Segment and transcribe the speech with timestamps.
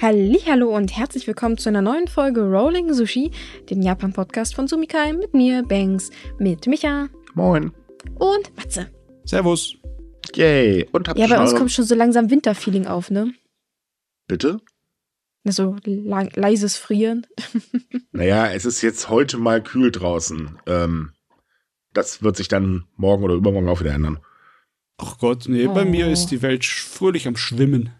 [0.00, 3.30] Hallo und herzlich willkommen zu einer neuen Folge Rolling Sushi,
[3.68, 7.72] dem Japan-Podcast von Sumikai mit mir, Banks, mit Micha Moin.
[8.14, 8.90] und Matze.
[9.24, 9.76] Servus.
[10.34, 10.88] Yay.
[10.92, 13.34] Und habt Ja, bei uns kommt schon so langsam Winterfeeling auf, ne?
[14.26, 14.60] Bitte?
[15.44, 17.26] So lang, leises Frieren.
[18.12, 20.58] Naja, es ist jetzt heute mal kühl draußen.
[20.66, 21.12] Ähm,
[21.94, 24.18] das wird sich dann morgen oder übermorgen auch wieder ändern.
[24.98, 25.88] Ach Gott, nee, bei Oh.
[25.88, 27.90] mir ist die Welt fröhlich am Schwimmen.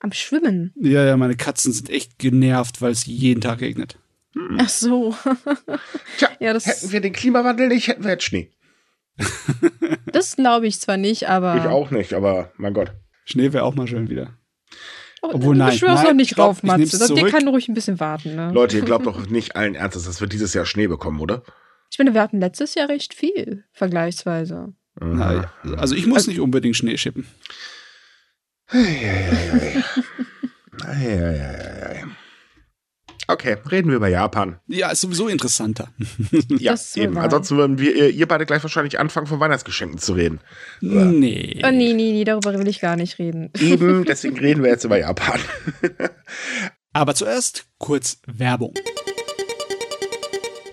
[0.00, 0.72] Am Schwimmen.
[0.76, 3.98] Ja, ja, meine Katzen sind echt genervt, weil es jeden Tag regnet.
[4.58, 5.14] Ach so.
[6.18, 8.50] Tja, Ja, das- hätten wir den Klimawandel nicht, hätten wir jetzt Schnee.
[10.12, 11.56] Das glaube ich zwar nicht, aber.
[11.56, 12.92] Ich auch nicht, aber mein Gott.
[13.24, 14.36] Schnee wäre auch mal schön wieder.
[15.22, 16.98] Oh, Obwohl, du nein, beschwörst nein, noch nicht drauf, Matze.
[16.98, 17.30] Das- Der zurück.
[17.30, 18.50] kann ruhig ein bisschen warten, ne?
[18.52, 21.42] Leute, ihr glaubt doch nicht allen Ernstes, dass wir dieses Jahr Schnee bekommen, oder?
[21.90, 24.72] Ich finde, wir hatten letztes Jahr recht viel, vergleichsweise.
[25.00, 27.26] Na, also ich muss nicht unbedingt Schnee schippen.
[33.30, 34.58] Okay, reden wir über Japan.
[34.66, 35.92] Ja, ist sowieso interessanter.
[36.58, 37.14] Ja, eben.
[37.14, 37.24] wahr.
[37.24, 40.40] Ansonsten würden wir, ihr, ihr beide gleich wahrscheinlich anfangen, von Weihnachtsgeschenken zu reden.
[40.80, 41.62] Nee.
[41.64, 43.50] Oh, nee, nee, nee, darüber will ich gar nicht reden.
[43.58, 45.40] Eben, deswegen reden wir jetzt über Japan.
[46.92, 48.74] Aber zuerst kurz Werbung.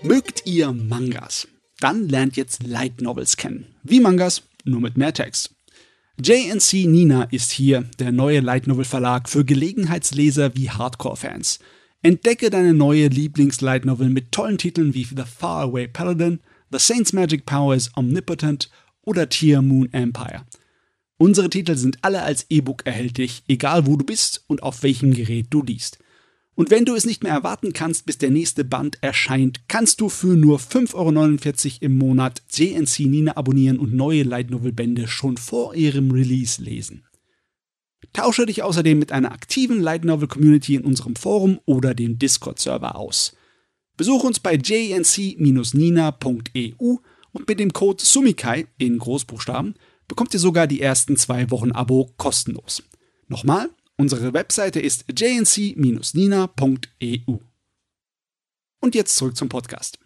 [0.02, 1.46] Mögt ihr Mangas?
[1.80, 3.66] Dann lernt jetzt Light Novels kennen.
[3.84, 5.54] Wie Mangas, nur mit mehr Text.
[6.20, 11.60] JNC Nina ist hier, der neue Light Novel Verlag für Gelegenheitsleser wie Hardcore-Fans.
[12.02, 16.40] Entdecke deine neue Lieblings-Light Novel mit tollen Titeln wie The Faraway Paladin,
[16.72, 18.68] The Saint's Magic Power is Omnipotent
[19.02, 20.44] oder Tier Moon Empire.
[21.18, 25.46] Unsere Titel sind alle als E-Book erhältlich, egal wo du bist und auf welchem Gerät
[25.50, 26.00] du liest.
[26.58, 30.08] Und wenn du es nicht mehr erwarten kannst, bis der nächste Band erscheint, kannst du
[30.08, 35.36] für nur 5,49 Euro im Monat JNC Nina abonnieren und neue Light Novel Bände schon
[35.36, 37.04] vor ihrem Release lesen.
[38.12, 42.96] Tausche dich außerdem mit einer aktiven Light Novel Community in unserem Forum oder dem Discord-Server
[42.96, 43.36] aus.
[43.96, 44.96] Besuch uns bei jnc-nina.eu
[47.30, 49.76] und mit dem Code SUMIKAI in Großbuchstaben
[50.08, 52.82] bekommt ihr sogar die ersten zwei Wochen Abo kostenlos.
[53.28, 56.46] Nochmal, unsere Webseite ist jnc-nina.eu.
[58.80, 59.98] Und jetzt zurück zum Podcast.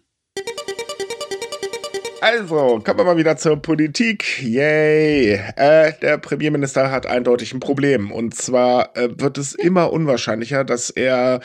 [2.21, 4.41] Also, kommen wir mal wieder zur Politik.
[4.41, 5.33] Yay.
[5.57, 8.11] Äh, der Premierminister hat eindeutig ein Problem.
[8.11, 11.41] Und zwar äh, wird es immer unwahrscheinlicher, dass er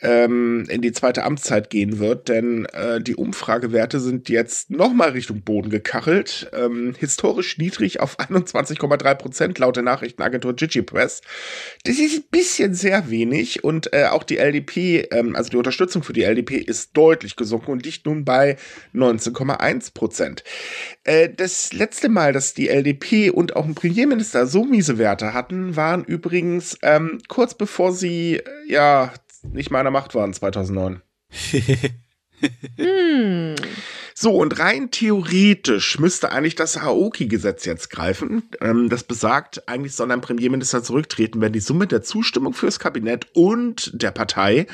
[0.00, 5.42] ähm, in die zweite Amtszeit gehen wird, denn äh, die Umfragewerte sind jetzt nochmal Richtung
[5.42, 6.50] Boden gekachelt.
[6.52, 11.20] Ähm, historisch niedrig auf 21,3 Prozent laut der Nachrichtenagentur Gigi Press.
[11.84, 16.02] Das ist ein bisschen sehr wenig und äh, auch die LDP, ähm, also die Unterstützung
[16.02, 18.56] für die LDP ist deutlich gesunken und liegt nun bei
[18.94, 20.44] 19,1 Prozent.
[21.04, 25.74] Äh, das letzte Mal, dass die LDP und auch ein Premierminister so miese Werte hatten,
[25.74, 29.12] waren übrigens ähm, kurz bevor sie, äh, ja,
[29.42, 31.02] nicht meiner Macht waren, 2009.
[32.76, 33.56] Hm.
[34.14, 38.48] So, und rein theoretisch müsste eigentlich das Aoki-Gesetz jetzt greifen.
[38.60, 43.26] Ähm, das besagt, eigentlich soll ein Premierminister zurücktreten, wenn die Summe der Zustimmung fürs Kabinett
[43.34, 44.66] und der Partei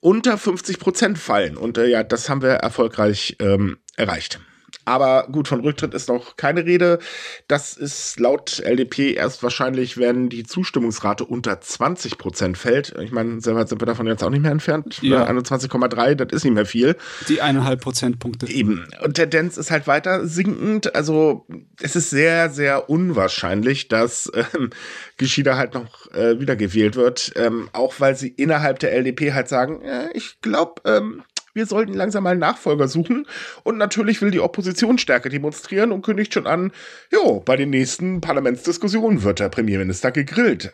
[0.00, 1.56] unter 50 Prozent fallen.
[1.56, 4.40] Und äh, ja, das haben wir erfolgreich ähm, erreicht.
[4.86, 7.00] Aber gut, von Rücktritt ist noch keine Rede.
[7.48, 12.94] Das ist laut LDP erst wahrscheinlich, wenn die Zustimmungsrate unter 20 Prozent fällt.
[13.00, 15.02] Ich meine, sehr weit sind wir davon jetzt auch nicht mehr entfernt.
[15.02, 15.26] Ja.
[15.26, 16.96] 21,3, das ist nicht mehr viel.
[17.28, 18.48] Die eineinhalb Prozentpunkte.
[18.48, 18.86] Eben.
[19.02, 20.94] Und Tendenz ist halt weiter sinkend.
[20.94, 21.46] Also
[21.82, 24.70] es ist sehr, sehr unwahrscheinlich, dass ähm,
[25.16, 27.32] Geschieder halt noch äh, wiedergewählt wird.
[27.34, 31.24] Ähm, auch weil sie innerhalb der LDP halt sagen, äh, ich glaube, ähm,
[31.56, 33.26] wir sollten langsam mal einen Nachfolger suchen.
[33.64, 36.70] Und natürlich will die Opposition Stärke demonstrieren und kündigt schon an,
[37.10, 40.72] jo, bei den nächsten Parlamentsdiskussionen wird der Premierminister gegrillt.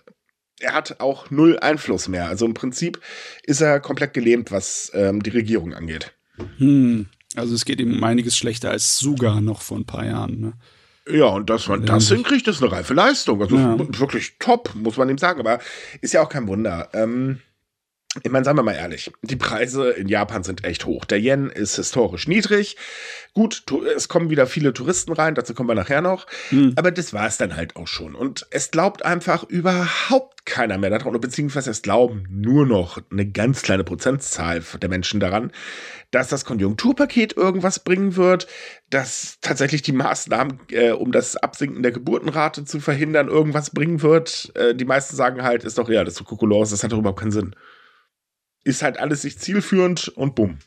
[0.60, 2.28] Er hat auch null Einfluss mehr.
[2.28, 3.00] Also im Prinzip
[3.44, 6.12] ist er komplett gelähmt, was ähm, die Regierung angeht.
[6.59, 7.06] Hm.
[7.34, 10.40] Also es geht ihm um einiges schlechter als Suga noch vor ein paar Jahren.
[10.40, 10.52] Ne?
[11.08, 13.40] Ja, und dass man das hinkriegt, ist eine reife Leistung.
[13.40, 13.76] Also Ja.
[13.99, 15.40] wirklich top, muss man ihm sagen.
[15.40, 15.58] Aber
[16.00, 16.90] ist ja auch kein Wunder.
[16.93, 17.40] Ähm,
[18.23, 21.06] ich meine, sagen wir mal ehrlich, die Preise in Japan sind echt hoch.
[21.06, 22.76] Der Yen ist historisch niedrig.
[23.32, 23.64] Gut,
[23.97, 26.26] es kommen wieder viele Touristen rein, dazu kommen wir nachher noch.
[26.50, 26.75] Hm.
[26.76, 28.14] Aber das war es dann halt auch schon.
[28.14, 33.26] Und es glaubt einfach überhaupt keiner mehr daran, oder beziehungsweise es glauben nur noch eine
[33.26, 35.50] ganz kleine Prozentzahl der Menschen daran,
[36.11, 38.47] dass das Konjunkturpaket irgendwas bringen wird,
[38.91, 44.53] dass tatsächlich die Maßnahmen, äh, um das Absinken der Geburtenrate zu verhindern, irgendwas bringen wird.
[44.55, 46.99] Äh, die meisten sagen halt, ist doch ja, das ist so Kokolos, das hat doch
[46.99, 47.56] überhaupt keinen Sinn.
[48.64, 50.59] Ist halt alles nicht zielführend und bumm.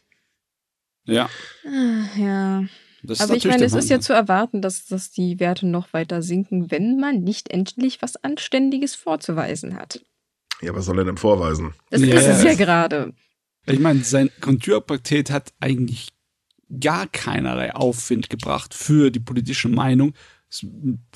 [1.05, 1.29] Ja.
[1.65, 2.63] Ah, Ja.
[3.07, 6.23] Das Aber ich meine, es ist ja zu erwarten, dass, dass die Werte noch weiter
[6.23, 10.03] sinken, wenn man nicht endlich was Anständiges vorzuweisen hat.
[10.61, 11.75] Ja, was soll er denn vorweisen?
[11.91, 12.51] Das Ja, ist es ja.
[12.51, 13.13] ja gerade.
[13.67, 16.09] Ich meine, sein Konturpaket hat eigentlich
[16.79, 20.13] gar keinerlei Aufwind gebracht für die politische Meinung,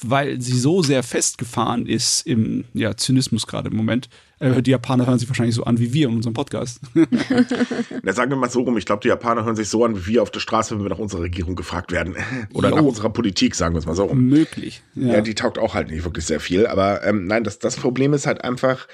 [0.01, 4.09] weil sie so sehr festgefahren ist im ja, Zynismus gerade im Moment.
[4.39, 6.81] Äh, die Japaner hören sich wahrscheinlich so an wie wir in unserem Podcast.
[8.03, 10.13] Na, sagen wir mal so rum, ich glaube, die Japaner hören sich so an wie
[10.13, 12.15] wir auf der Straße, wenn wir nach unserer Regierung gefragt werden.
[12.53, 12.75] Oder Jo.
[12.77, 14.25] nach unserer Politik, sagen wir es mal so rum.
[14.25, 14.81] Möglich.
[14.95, 15.15] Ja.
[15.15, 16.67] Ja, die taugt auch halt nicht wirklich sehr viel.
[16.67, 18.87] Aber ähm, nein, das, das Problem ist halt einfach,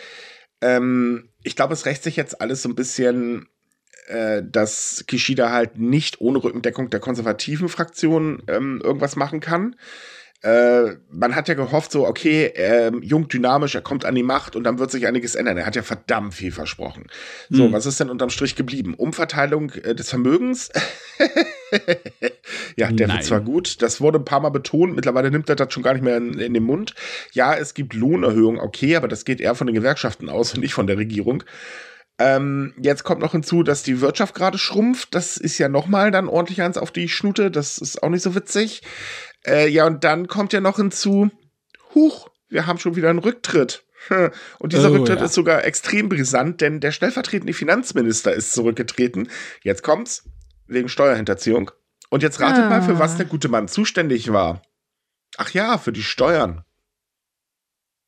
[0.62, 3.48] ähm, ich glaube, es rächt sich jetzt alles so ein bisschen,
[4.08, 9.76] äh, dass Kishida halt nicht ohne Rückendeckung der konservativen Fraktion ähm, irgendwas machen kann.
[10.46, 14.56] Äh, man hat ja gehofft, so, okay, ähm, jung, dynamisch, er kommt an die Macht
[14.56, 15.58] und dann wird sich einiges ändern.
[15.58, 17.08] Er hat ja verdammt viel versprochen.
[17.50, 17.74] So, Hm.
[17.74, 18.94] was ist denn unterm Strich geblieben?
[18.94, 20.70] Umverteilung äh, des Vermögens?
[22.76, 23.18] ja, der Nein.
[23.18, 25.94] wird zwar gut, das wurde ein paar Mal betont, mittlerweile nimmt er das schon gar
[25.94, 26.94] nicht mehr in, in den Mund.
[27.34, 30.76] Ja, es gibt Lohnerhöhungen, okay, aber das geht eher von den Gewerkschaften aus und nicht
[30.76, 31.44] von der Regierung.
[32.20, 35.16] Ähm, jetzt kommt noch hinzu, dass die Wirtschaft gerade schrumpft.
[35.16, 37.50] Das ist ja nochmal dann ordentlich eins auf die Schnute.
[37.50, 38.84] Das ist auch nicht so witzig.
[39.46, 41.30] Äh, ja, und dann kommt ja noch hinzu,
[41.94, 43.84] huch, wir haben schon wieder einen Rücktritt.
[44.08, 44.32] Hm.
[44.60, 45.26] Und dieser Oh, Rücktritt ja.
[45.26, 49.30] ist sogar extrem brisant, denn der stellvertretende Finanzminister ist zurückgetreten.
[49.64, 50.30] Jetzt kommt's,
[50.68, 51.72] wegen Steuerhinterziehung.
[52.10, 52.70] Und jetzt ratet Ah.
[52.70, 54.62] mal, für was der gute Mann zuständig war.
[55.38, 56.64] Ach ja, für die Steuern.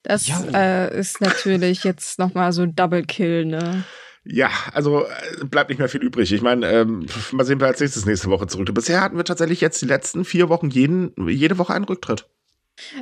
[0.03, 0.39] Das Ja.
[0.53, 3.83] äh, ist natürlich jetzt nochmal so Double Kill, ne?
[4.29, 6.31] Ja, also äh, bleibt nicht mehr viel übrig.
[6.33, 8.73] Ich meine, ähm, mal sehen, wer als nächstes nächste Woche zurück.
[8.73, 12.27] Bisher hatten wir tatsächlich jetzt die letzten vier Wochen jeden, jede Woche einen Rücktritt.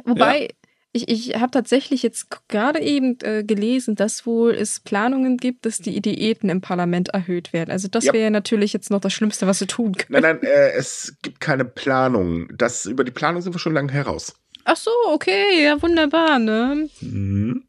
[0.03, 0.49] Wobei,
[0.91, 5.79] ich, ich habe tatsächlich jetzt gerade eben äh, gelesen, dass wohl es Planungen gibt, dass
[5.79, 7.71] die Diäten im Parlament erhöht werden.
[7.71, 8.13] Also das Ja.
[8.13, 10.21] wäre natürlich jetzt noch das Schlimmste, was sie tun können.
[10.21, 12.47] Nein, nein, äh, es gibt keine Planung.
[12.55, 14.35] Das, über die Planung sind wir schon lange heraus.
[14.63, 16.87] Ach so, okay, ja, wunderbar, ne?
[17.01, 17.64] Mhm.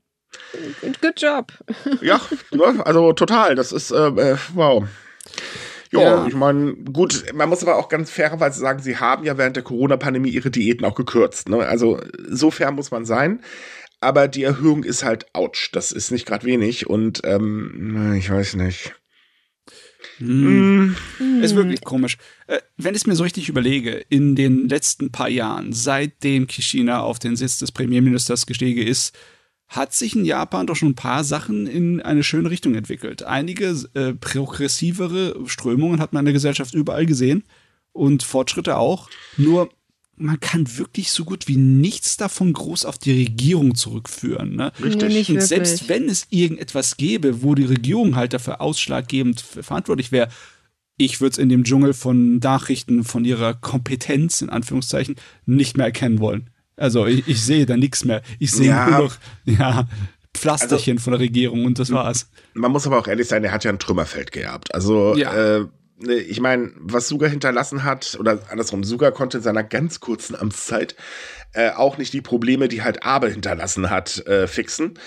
[0.80, 1.52] Good, good job.
[2.02, 3.54] Ja, ne, also total.
[3.54, 4.84] Das ist, äh, äh, wow.
[5.92, 6.26] Jo, Ja.
[6.26, 9.62] ich meine, gut, man muss aber auch ganz fairerweise sagen, sie haben ja während der
[9.62, 11.48] Corona-Pandemie ihre Diäten auch gekürzt.
[11.48, 11.58] Ne?
[11.58, 13.40] Also so fair muss man sein.
[14.00, 16.86] Aber die Erhöhung ist halt, ouch, das ist nicht gerade wenig.
[16.88, 18.94] Und ähm, ich weiß nicht.
[20.18, 20.94] Hm.
[21.18, 22.16] Mm, Ist wirklich komisch.
[22.46, 27.00] Äh, wenn ich es mir so richtig überlege, in den letzten paar Jahren, seitdem Kishina
[27.00, 29.16] auf den Sitz des Premierministers gestiegen ist,
[29.68, 33.24] hat sich in Japan doch schon ein paar Sachen in eine schöne Richtung entwickelt.
[33.24, 37.44] Einige äh, progressivere Strömungen hat man in der Gesellschaft überall gesehen
[37.92, 39.10] und Fortschritte auch.
[39.36, 39.70] Nur
[40.16, 44.56] man kann wirklich so gut wie nichts davon groß auf die Regierung zurückführen.
[44.56, 44.72] Ne?
[44.82, 45.30] Richtig.
[45.30, 50.28] Und selbst wenn es irgendetwas gäbe, wo die Regierung halt dafür ausschlaggebend verantwortlich wäre,
[50.96, 55.86] ich würde es in dem Dschungel von Nachrichten von ihrer Kompetenz, in Anführungszeichen, nicht mehr
[55.86, 56.48] erkennen wollen.
[56.76, 58.22] Also ich, ich sehe da nichts mehr.
[58.38, 58.88] Ich sehe Ja.
[58.90, 59.86] nur noch ja,
[60.34, 62.28] Pflasterchen von der Regierung und das war's.
[62.54, 64.74] man muss aber auch ehrlich sein, er hat ja ein Trümmerfeld geerbt.
[64.74, 65.34] Also, Ja.
[65.58, 65.64] äh,
[65.98, 70.36] ne, ich meine, was Suga hinterlassen hat, oder andersrum, Suga konnte in seiner ganz kurzen
[70.36, 70.94] Amtszeit
[71.54, 74.98] äh, auch nicht die Probleme, die halt Abe hinterlassen hat, äh, fixen.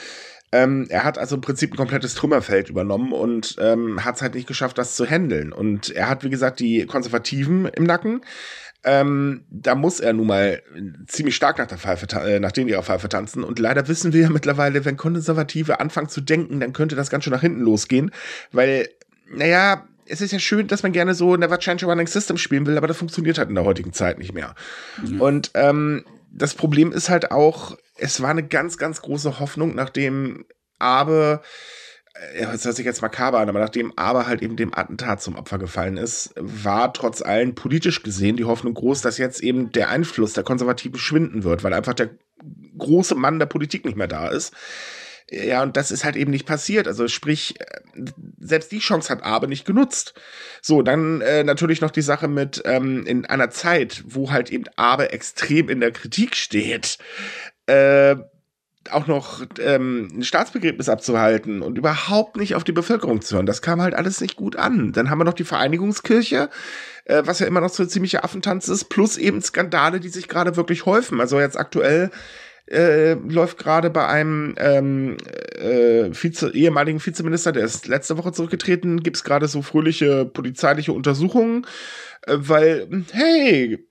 [0.51, 4.33] Ähm, er hat also im Prinzip ein komplettes Trümmerfeld übernommen und ähm, hat es halt
[4.33, 5.53] nicht geschafft, das zu handeln.
[5.53, 8.21] Und er hat, wie gesagt, die Konservativen im Nacken.
[8.83, 10.61] Ähm, da muss er nun mal
[11.07, 13.43] ziemlich stark nach der Pfeife, äh, nach denen ihrer Pfeife tanzen.
[13.43, 17.25] Und leider wissen wir ja mittlerweile, wenn Konservative anfangen zu denken, dann könnte das ganz
[17.25, 18.11] schön nach hinten losgehen.
[18.51, 18.87] Weil,
[19.29, 22.65] naja, es ist ja schön, dass man gerne so Never Change a Running System spielen
[22.65, 24.55] will, aber das funktioniert halt in der heutigen Zeit nicht mehr.
[25.19, 30.45] Und ähm, das Problem ist halt auch, es war eine ganz, ganz große Hoffnung, nachdem
[30.79, 31.43] Abe, äh, ja,
[32.39, 35.57] das hört sich jetzt makaber an, aber nachdem Abe halt eben dem Attentat zum Opfer
[35.57, 40.33] gefallen ist, war trotz allem politisch gesehen die Hoffnung groß, dass jetzt eben der Einfluss
[40.33, 42.09] der Konservativen schwinden wird, weil einfach der
[42.77, 44.53] große Mann der Politik nicht mehr da ist.
[45.31, 46.87] Ja, und das ist halt eben nicht passiert.
[46.87, 47.65] Also sprich, äh,
[48.39, 50.15] selbst die Chance hat Abe nicht genutzt.
[50.61, 54.65] So, dann äh, natürlich noch die Sache mit ähm, in einer Zeit, wo halt eben
[54.75, 56.97] Abe extrem in der Kritik steht,
[57.67, 58.15] äh,
[58.91, 63.45] auch noch ähm, ein Staatsbegräbnis abzuhalten und überhaupt nicht auf die Bevölkerung zu hören.
[63.45, 64.91] Das kam halt alles nicht gut an.
[64.91, 66.49] Dann haben wir noch die Vereinigungskirche,
[67.05, 70.27] äh, was ja immer noch so ein ziemlicher Affentanz ist, plus eben Skandale, die sich
[70.27, 71.19] gerade wirklich häufen.
[71.19, 72.11] Also jetzt aktuell
[72.69, 75.17] äh, läuft gerade bei einem ähm,
[75.57, 80.93] äh, Vize, ehemaligen Vizeminister, der ist letzte Woche zurückgetreten, gibt es gerade so fröhliche polizeiliche
[80.93, 81.65] Untersuchungen,
[82.27, 83.88] äh, weil, hey,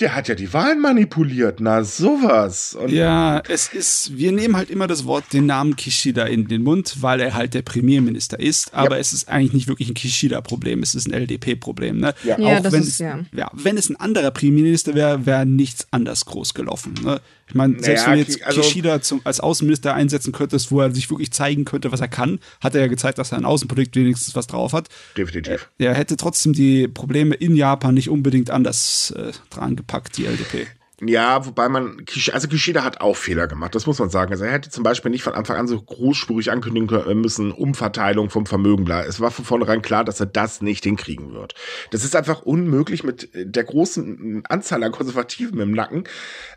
[0.00, 2.74] Der hat ja die Wahlen manipuliert, na sowas.
[2.74, 6.62] Und ja, es ist, wir nehmen halt immer das Wort, den Namen Kishida in den
[6.62, 9.00] Mund, weil er halt der Premierminister ist, aber ja.
[9.00, 11.98] es ist eigentlich nicht wirklich ein Kishida-Problem, es ist ein LDP-Problem.
[11.98, 12.14] Ne?
[12.24, 13.20] Ja, ja Auch wenn, ist, es, ja.
[13.34, 13.50] ja.
[13.54, 16.92] wenn es ein anderer Premierminister wäre, wäre nichts anders groß gelaufen.
[17.02, 17.22] Ne?
[17.48, 20.80] Ich meine, selbst naja, wenn du jetzt also, Kishida zum, als Außenminister einsetzen könntest, wo
[20.80, 23.44] er sich wirklich zeigen könnte, was er kann, hat er ja gezeigt, dass er ein
[23.44, 24.88] Außenpolitik wenigstens was drauf hat.
[25.16, 25.68] Definitiv.
[25.78, 30.66] Er hätte trotzdem die Probleme in Japan nicht unbedingt anders äh, dran gepackt, die LDP.
[31.02, 31.98] Ja, wobei man,
[32.32, 34.32] also Kishida hat auch Fehler gemacht, das muss man sagen.
[34.32, 38.46] Also er hätte zum Beispiel nicht von Anfang an so großspurig ankündigen müssen, Umverteilung vom
[38.46, 38.90] Vermögen.
[38.90, 41.54] Es war von vornherein klar, dass er das nicht hinkriegen wird.
[41.90, 46.04] Das ist einfach unmöglich mit der großen Anzahl an Konservativen im Nacken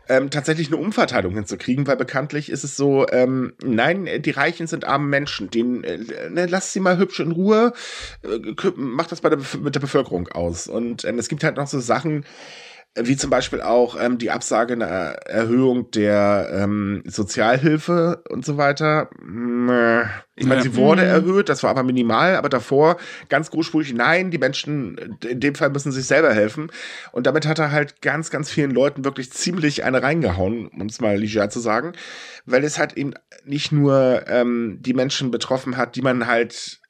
[0.08, 4.86] ähm, tatsächlich eine Umverteilung hinzukriegen, weil bekanntlich ist es so, ähm, nein, die Reichen sind
[4.86, 5.98] arme Menschen, den äh,
[6.30, 7.74] ne, lass sie mal hübsch in Ruhe,
[8.22, 10.66] äh, macht das bei der, mit der Bevölkerung aus.
[10.66, 12.24] Und ähm, es gibt halt noch so Sachen,
[12.96, 19.10] wie zum Beispiel auch ähm, die Absage einer Erhöhung der ähm, Sozialhilfe und so weiter.
[20.34, 21.08] Ich meine, sie wurde mhm.
[21.08, 22.96] erhöht, das war aber minimal, aber davor
[23.28, 26.72] ganz großspurig, nein, die Menschen in dem Fall müssen sich selber helfen.
[27.12, 31.00] Und damit hat er halt ganz, ganz vielen Leuten wirklich ziemlich eine reingehauen, um es
[31.00, 31.92] mal leger zu sagen,
[32.44, 36.80] weil es halt eben nicht nur ähm, die Menschen betroffen hat, die man halt,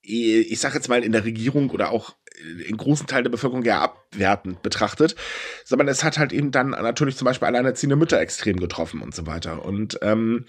[0.00, 2.16] ich sag jetzt mal, in der Regierung oder auch
[2.66, 5.14] in großen Teilen der Bevölkerung ja abwertend betrachtet,
[5.64, 9.26] sondern es hat halt eben dann natürlich zum Beispiel alleinerziehende Mütter extrem getroffen und so
[9.26, 9.64] weiter.
[9.64, 10.46] Und ähm,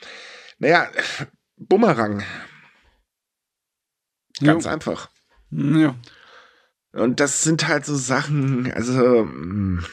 [0.58, 0.90] naja,
[1.58, 2.24] Bumerang.
[4.42, 4.72] Ganz ja.
[4.72, 5.10] einfach.
[5.52, 5.96] Ja.
[6.92, 9.26] Und das sind halt so Sachen, also.
[9.26, 9.86] Mh hm,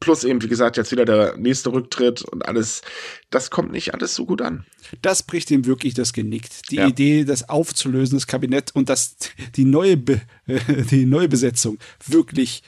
[0.00, 2.82] Plus eben, wie gesagt, jetzt wieder der nächste Rücktritt und alles.
[3.30, 4.64] Das kommt nicht alles so gut an.
[5.02, 6.48] Das bricht ihm wirklich das Genick.
[6.70, 6.88] Die ja.
[6.88, 9.16] Idee, das aufzulösen, das Kabinett und das,
[9.56, 10.20] die neue, Be
[10.90, 12.62] die neue Besetzung wirklich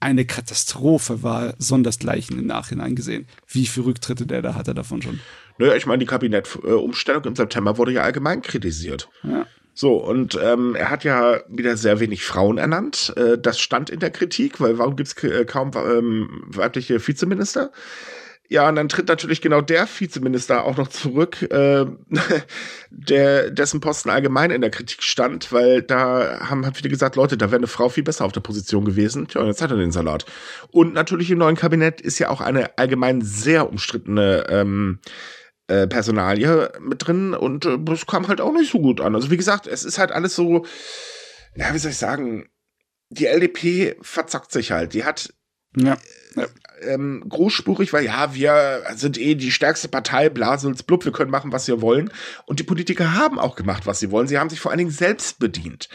[0.00, 3.26] eine Katastrophe war, sondersgleichen im Nachhinein gesehen.
[3.48, 5.20] Wie viele Rücktritte der da hatte davon schon?
[5.58, 9.08] Naja, ich meine, die Kabinettumstellung im September wurde ja allgemein kritisiert.
[9.24, 9.46] Ja.
[9.80, 13.12] So, und ähm, er hat ja wieder sehr wenig Frauen ernannt.
[13.16, 17.70] Äh, das stand in der Kritik, weil warum gibt es äh, kaum ähm, weibliche Vizeminister?
[18.48, 21.86] Ja, und dann tritt natürlich genau der Vizeminister auch noch zurück, äh,
[22.90, 27.36] der, dessen Posten allgemein in der Kritik stand, weil da haben halt viele gesagt, Leute,
[27.36, 29.28] da wäre eine Frau viel besser auf der Position gewesen.
[29.28, 30.26] Tja, und jetzt hat er den Salat.
[30.72, 34.98] Und natürlich im neuen Kabinett ist ja auch eine allgemein sehr umstrittene ähm,
[35.68, 39.14] äh, Personalie mit drin und äh, das kam halt auch nicht so gut an.
[39.14, 40.64] Also wie gesagt, es ist halt alles so,
[41.54, 42.48] ja, wie soll ich sagen,
[43.10, 44.94] die LDP verzockt sich halt.
[44.94, 45.32] Die hat
[45.76, 45.96] ja.
[46.36, 46.46] ja.
[46.82, 51.52] Ähm, großspurig, weil ja, wir sind eh die stärkste Partei, Blasels, blub, wir können machen,
[51.52, 52.10] was wir wollen.
[52.46, 54.28] Und die Politiker haben auch gemacht, was sie wollen.
[54.28, 55.88] Sie haben sich vor allen Dingen selbst bedient.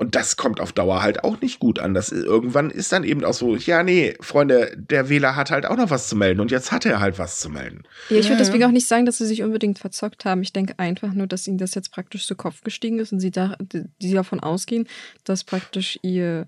[0.00, 1.92] Und das kommt auf Dauer halt auch nicht gut an.
[1.92, 5.76] Das irgendwann ist dann eben auch so, ja, nee, Freunde, der Wähler hat halt auch
[5.76, 7.82] noch was zu melden und jetzt hat er halt was zu melden.
[8.08, 10.40] Ja, ich würde deswegen auch nicht sagen, dass sie sich unbedingt verzockt haben.
[10.42, 13.32] Ich denke einfach nur, dass ihnen das jetzt praktisch zu Kopf gestiegen ist und sie
[13.32, 14.86] da, die davon ausgehen,
[15.24, 16.46] dass praktisch ihr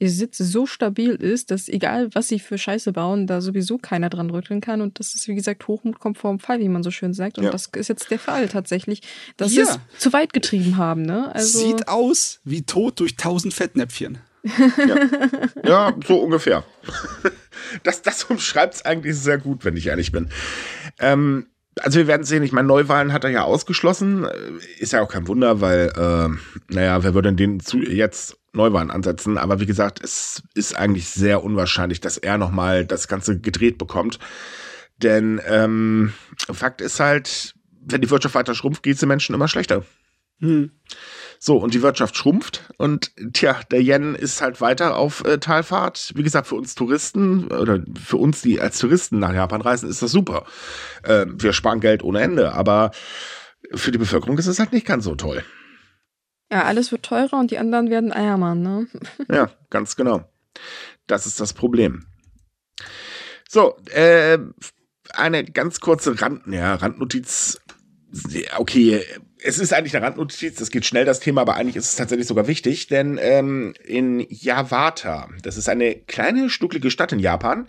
[0.00, 4.08] ihr Sitz so stabil ist, dass egal was sie für Scheiße bauen, da sowieso keiner
[4.08, 4.80] dran rütteln kann.
[4.80, 7.36] Und das ist, wie gesagt, Hochmut kommt vor dem Fall, wie man so schön sagt.
[7.36, 7.50] Und ja.
[7.50, 9.02] das ist jetzt der Fall tatsächlich,
[9.36, 9.66] dass ja.
[9.66, 11.02] sie es zu weit getrieben haben.
[11.02, 11.32] Ne?
[11.34, 14.18] Also Sieht aus wie tot durch tausend Fettnäpfchen.
[14.42, 14.96] ja.
[15.64, 16.64] ja, so ungefähr.
[17.84, 20.30] Das, das umschreibt es eigentlich sehr gut, wenn ich ehrlich bin.
[20.98, 21.46] Ähm,
[21.78, 24.26] also wir werden sehen, ich meine, Neuwahlen hat er ja ausgeschlossen.
[24.78, 28.90] Ist ja auch kein Wunder, weil, äh, naja, wer würde denn den zu jetzt Neuwahlen
[28.90, 29.38] ansetzen?
[29.38, 34.18] Aber wie gesagt, es ist eigentlich sehr unwahrscheinlich, dass er nochmal das Ganze gedreht bekommt.
[34.98, 39.48] Denn ähm, Fakt ist halt, wenn die Wirtschaft weiter schrumpft, geht es den Menschen immer
[39.48, 39.84] schlechter.
[40.40, 40.70] Hm.
[41.38, 46.12] So, und die Wirtschaft schrumpft und tja, der Yen ist halt weiter auf äh, Talfahrt.
[46.14, 50.02] Wie gesagt, für uns Touristen oder für uns, die als Touristen nach Japan reisen, ist
[50.02, 50.44] das super.
[51.02, 52.90] Äh, wir sparen Geld ohne Ende, aber
[53.72, 55.42] für die Bevölkerung ist es halt nicht ganz so toll.
[56.50, 58.88] Ja, alles wird teurer und die anderen werden ärmer, ne?
[59.28, 60.24] ja, ganz genau.
[61.06, 62.06] Das ist das Problem.
[63.48, 64.38] So, äh,
[65.12, 67.60] eine ganz kurze Rand, ja, Randnotiz.
[68.56, 69.04] Okay,
[69.42, 72.26] es ist eigentlich eine Randnotiz, das geht schnell das Thema, aber eigentlich ist es tatsächlich
[72.26, 77.66] sogar wichtig, denn ähm, in Yawata, das ist eine kleine, stucklige Stadt in Japan,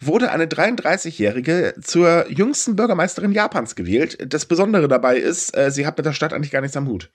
[0.00, 4.18] wurde eine 33-Jährige zur jüngsten Bürgermeisterin Japans gewählt.
[4.32, 7.10] Das Besondere dabei ist, äh, sie hat mit der Stadt eigentlich gar nichts am Hut.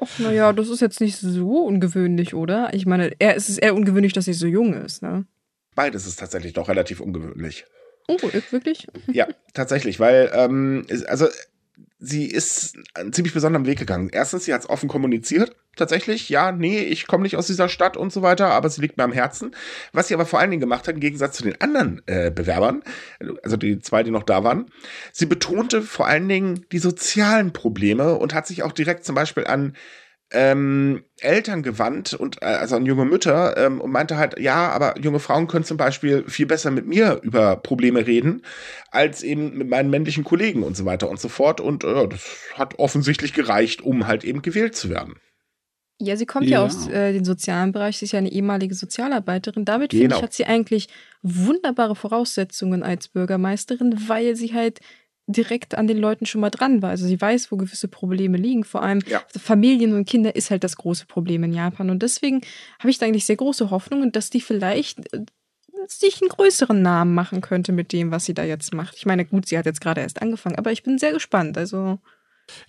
[0.00, 2.72] Ach, naja, das ist jetzt nicht so ungewöhnlich, oder?
[2.72, 5.26] Ich meine, er, es ist eher ungewöhnlich, dass sie so jung ist, ne?
[5.74, 7.64] Beides ist tatsächlich doch relativ ungewöhnlich.
[8.08, 8.16] Oh,
[8.50, 8.86] wirklich?
[9.12, 11.28] Ja, tatsächlich, weil, ähm, also
[11.98, 14.08] sie ist einen ziemlich besonderen Weg gegangen.
[14.12, 15.56] Erstens, sie hat es offen kommuniziert.
[15.76, 18.96] Tatsächlich, ja, nee, ich komme nicht aus dieser Stadt und so weiter, aber sie liegt
[18.96, 19.54] mir am Herzen.
[19.92, 22.82] Was sie aber vor allen Dingen gemacht hat, im Gegensatz zu den anderen äh, Bewerbern,
[23.42, 24.66] also die zwei, die noch da waren,
[25.12, 29.46] sie betonte vor allen Dingen die sozialen Probleme und hat sich auch direkt zum Beispiel
[29.46, 29.74] an
[30.30, 34.98] ähm, Eltern gewandt und äh, also an junge Mütter ähm, und meinte halt, ja, aber
[34.98, 38.42] junge Frauen können zum Beispiel viel besser mit mir über Probleme reden,
[38.90, 41.60] als eben mit meinen männlichen Kollegen und so weiter und so fort.
[41.60, 45.14] Und äh, das hat offensichtlich gereicht, um halt eben gewählt zu werden.
[46.00, 48.74] Ja, sie kommt ja, ja aus äh, dem sozialen Bereich, sie ist ja eine ehemalige
[48.74, 49.64] Sozialarbeiterin.
[49.64, 50.02] Damit, genau.
[50.02, 50.88] finde ich, hat sie eigentlich
[51.22, 54.80] wunderbare Voraussetzungen als Bürgermeisterin, weil sie halt
[55.28, 56.90] direkt an den Leuten schon mal dran war.
[56.90, 58.64] Also sie weiß, wo gewisse Probleme liegen.
[58.64, 59.22] Vor allem ja.
[59.38, 61.90] Familien und Kinder ist halt das große Problem in Japan.
[61.90, 62.40] Und deswegen
[62.78, 65.24] habe ich da eigentlich sehr große Hoffnung, dass die vielleicht äh,
[65.86, 68.96] sich einen größeren Namen machen könnte mit dem, was sie da jetzt macht.
[68.96, 71.58] Ich meine, gut, sie hat jetzt gerade erst angefangen, aber ich bin sehr gespannt.
[71.58, 71.98] Also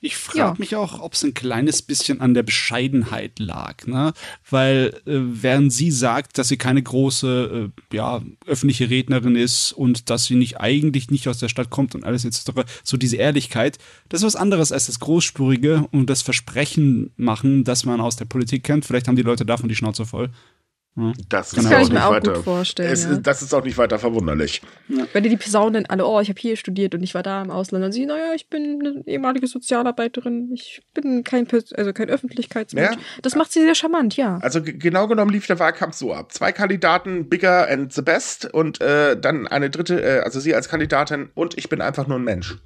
[0.01, 0.55] ich frage ja.
[0.57, 4.13] mich auch, ob es ein kleines bisschen an der Bescheidenheit lag, ne?
[4.49, 10.09] Weil äh, während sie sagt, dass sie keine große, äh, ja, öffentliche Rednerin ist und
[10.09, 12.51] dass sie nicht eigentlich nicht aus der Stadt kommt und alles etc.,
[12.83, 13.77] so diese Ehrlichkeit,
[14.09, 18.25] das ist was anderes als das Großspurige und das Versprechen machen, dass man aus der
[18.25, 18.85] Politik kennt.
[18.85, 20.29] Vielleicht haben die Leute davon die Schnauze voll.
[21.29, 22.91] Das, das kann ich mir auch weiter, gut vorstellen.
[22.91, 23.15] Es, ja.
[23.17, 24.61] Das ist auch nicht weiter verwunderlich.
[24.87, 25.05] Ja.
[25.13, 27.83] Wenn die Posaunen alle, oh, ich habe hier studiert und ich war da im Ausland,
[27.83, 32.95] dann sie, naja, ich bin eine ehemalige Sozialarbeiterin, ich bin kein, also kein Öffentlichkeitsmensch.
[32.95, 33.01] Ja.
[33.21, 34.39] Das macht sie sehr charmant, ja.
[34.41, 36.31] Also genau genommen lief der Wahlkampf so ab.
[36.33, 40.69] Zwei Kandidaten, Bigger and the Best und äh, dann eine dritte, äh, also sie als
[40.69, 42.57] Kandidatin und ich bin einfach nur ein Mensch.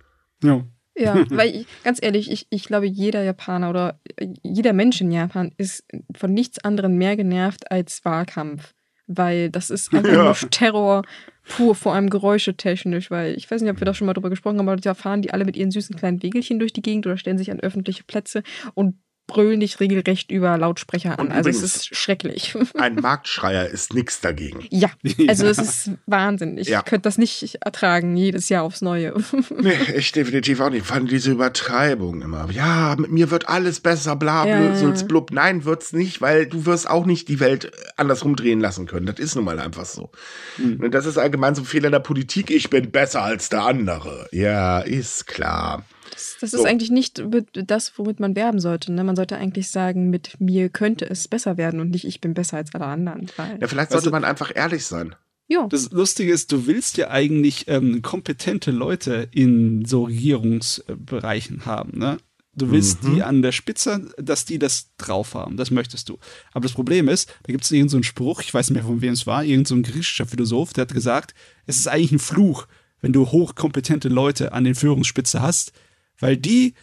[0.44, 0.64] Ja.
[0.96, 4.00] Ja, weil ich, ganz ehrlich, ich, ich glaube, jeder Japaner oder
[4.44, 5.86] jeder Mensch in Japan ist
[6.16, 8.74] von nichts anderem mehr genervt als Wahlkampf.
[9.06, 10.24] Weil das ist einfach ja.
[10.24, 11.04] nur Terror
[11.44, 14.60] pur, vor allem geräuschetechnisch, weil ich weiß nicht, ob wir da schon mal drüber gesprochen
[14.60, 17.18] haben, aber da fahren die alle mit ihren süßen kleinen Wegelchen durch die Gegend oder
[17.18, 18.96] stellen sich an öffentliche Plätze und
[19.28, 21.28] brüllen dich regelrecht über Lautsprecher an.
[21.28, 22.56] Und also es ist schrecklich.
[22.76, 24.66] Ein Marktschreier ist nichts dagegen.
[24.70, 24.90] Ja,
[25.28, 26.58] also es ist Wahnsinn.
[26.58, 26.82] Ich ja.
[26.82, 29.14] könnte das nicht ertragen, jedes Jahr aufs Neue.
[29.62, 30.86] nee, ich definitiv auch nicht.
[30.86, 32.50] Vor allem diese Übertreibung immer.
[32.52, 34.72] Ja, mit mir wird alles besser, bla, ja.
[34.72, 35.32] blöd, blub.
[35.32, 39.06] Nein, wird's nicht, weil du wirst auch nicht die Welt andersrum drehen lassen können.
[39.06, 40.12] Das ist nun mal einfach so.
[40.58, 40.82] Mhm.
[40.82, 42.52] Und das ist allgemein so ein Fehler in der Politik.
[42.52, 44.28] Ich bin besser als der andere.
[44.32, 45.86] Ja, ist klar.
[46.14, 46.60] Das, das so.
[46.60, 47.24] ist eigentlich nicht
[47.54, 48.92] das, womit man werben sollte.
[48.92, 49.04] Ne?
[49.04, 52.58] Man sollte eigentlich sagen, mit mir könnte es besser werden und nicht ich bin besser
[52.58, 53.28] als alle anderen.
[53.38, 55.16] ja, vielleicht sollte also, man einfach ehrlich sein.
[55.48, 55.68] Ja.
[55.68, 62.18] Das Lustige ist, du willst ja eigentlich ähm, kompetente Leute in so Regierungsbereichen haben, ne?
[62.56, 63.16] Du willst mhm.
[63.16, 65.58] die an der Spitze, dass die das drauf haben.
[65.58, 66.20] Das möchtest du.
[66.54, 69.02] Aber das Problem ist, da gibt es irgendeinen so Spruch, ich weiß nicht mehr von
[69.02, 71.34] wem es war, irgendein so griechischer Philosoph, der hat gesagt,
[71.66, 72.68] es ist eigentlich ein Fluch,
[73.02, 75.74] wenn du hochkompetente Leute an den Führungsspitze hast,
[76.20, 76.74] weil die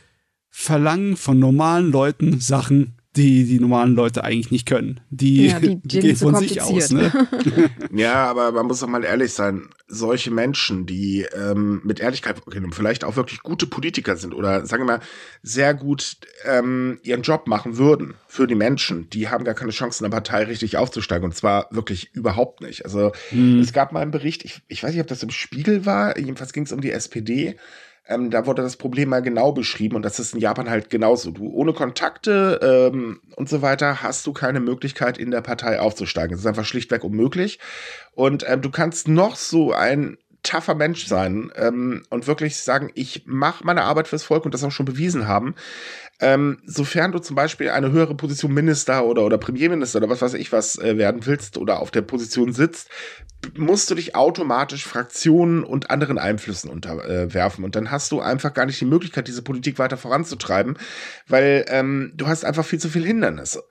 [0.49, 5.01] verlangen von normalen Leuten Sachen, die die normalen Leute eigentlich nicht können.
[5.11, 6.90] Die, ja, die, die gehen von sich aus.
[6.90, 7.11] Ne?
[7.93, 9.69] ja, aber man muss doch mal ehrlich sein.
[9.88, 12.40] Solche Menschen, die ähm, mit Ehrlichkeit
[12.71, 15.01] vielleicht auch wirklich gute Politiker sind oder sagen wir mal
[15.43, 20.05] sehr gut ähm, ihren Job machen würden für die Menschen, die haben gar keine Chance
[20.05, 22.85] in der Partei richtig aufzusteigen und zwar wirklich überhaupt nicht.
[22.85, 23.59] Also hm.
[23.59, 26.53] es gab mal einen Bericht, ich, ich weiß nicht, ob das im Spiegel war, jedenfalls
[26.53, 27.57] ging es um die SPD
[28.11, 31.31] ähm, da wurde das Problem mal genau beschrieben und das ist in Japan halt genauso.
[31.31, 36.33] Du ohne Kontakte ähm, und so weiter hast du keine Möglichkeit in der Partei aufzusteigen.
[36.33, 37.59] Das ist einfach schlichtweg unmöglich.
[38.12, 43.24] Und ähm, du kannst noch so ein tougher Mensch sein ähm, und wirklich sagen, ich
[43.26, 45.55] mache meine Arbeit fürs Volk und das auch schon bewiesen haben.
[46.20, 50.35] Ähm, sofern du zum Beispiel eine höhere Position Minister oder, oder Premierminister oder was weiß
[50.35, 52.90] ich was äh, werden willst oder auf der Position sitzt,
[53.57, 57.62] musst du dich automatisch Fraktionen und anderen Einflüssen unterwerfen.
[57.62, 60.76] Äh, und dann hast du einfach gar nicht die Möglichkeit, diese Politik weiter voranzutreiben,
[61.26, 63.64] weil ähm, du hast einfach viel zu viele Hindernisse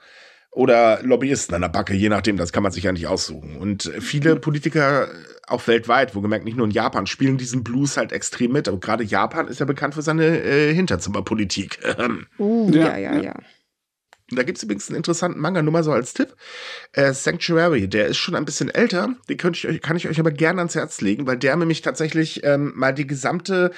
[0.52, 3.58] oder Lobbyisten an der Backe, je nachdem, das kann man sich ja nicht aussuchen.
[3.58, 4.36] Und viele.
[4.36, 5.08] Politiker,
[5.48, 8.68] auch weltweit, wo gemerkt, nicht nur in Japan, spielen diesen Blues halt extrem mit.
[8.68, 11.80] Aber gerade Japan ist ja bekannt für seine äh, Hinterzimmerpolitik.
[12.40, 13.22] Uh, ja, ja, ja.
[13.22, 13.34] ja.
[14.32, 16.36] Da gibt es übrigens einen interessanten Manga, nur mal so als Tipp.
[16.94, 19.16] Äh, Sanctuary, der ist schon ein bisschen älter.
[19.28, 21.82] Den könnte ich euch, kann ich euch aber gerne ans Herz legen, weil der nämlich
[21.82, 23.72] tatsächlich ähm, mal die gesamte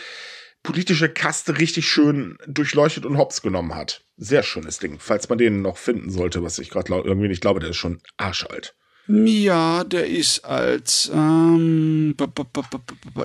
[0.63, 4.03] politische Kaste richtig schön durchleuchtet und hops genommen hat.
[4.17, 7.59] Sehr schönes Ding, falls man den noch finden sollte, was ich gerade irgendwie nicht glaube,
[7.59, 8.75] der ist schon arschalt.
[9.07, 12.15] Ja, der ist als, ähm,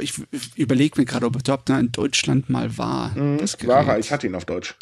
[0.01, 0.15] ich
[0.57, 3.11] überlege mir gerade, ob er überhaupt in Deutschland mal war.
[3.17, 4.75] Mhm, war er, ich hatte ihn auf Deutsch.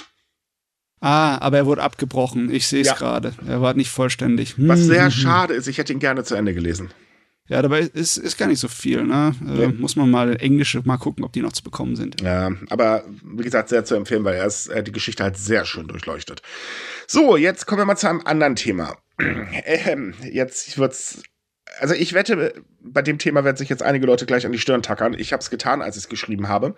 [1.01, 2.51] Ah, aber er wurde abgebrochen.
[2.51, 2.95] Ich sehe es ja.
[2.95, 3.35] gerade.
[3.47, 4.55] Er war nicht vollständig.
[4.57, 5.11] Was sehr mhm.
[5.11, 6.90] schade ist, ich hätte ihn gerne zu Ende gelesen.
[7.47, 9.35] Ja, dabei ist, ist gar nicht so viel, ne?
[9.47, 12.23] Äh, Muss man mal Englische mal gucken, ob die noch zu bekommen sind.
[12.23, 15.67] Ja, aber wie gesagt, sehr zu empfehlen, weil er ist äh, die Geschichte halt sehr
[15.67, 16.41] schön durchleuchtet.
[17.07, 18.97] So, jetzt kommen wir mal zu einem anderen Thema.
[19.67, 21.23] Ähm, jetzt wird's.
[21.79, 24.83] Also ich wette, bei dem Thema werden sich jetzt einige Leute gleich an die Stirn
[24.83, 25.15] tackern.
[25.17, 26.75] Ich habe es getan, als ich es geschrieben habe.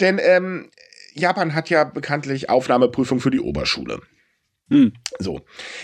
[0.00, 0.70] Denn ähm,
[1.14, 4.00] Japan hat ja bekanntlich Aufnahmeprüfung für die Oberschule.
[4.70, 4.92] Hm.
[5.18, 5.40] So,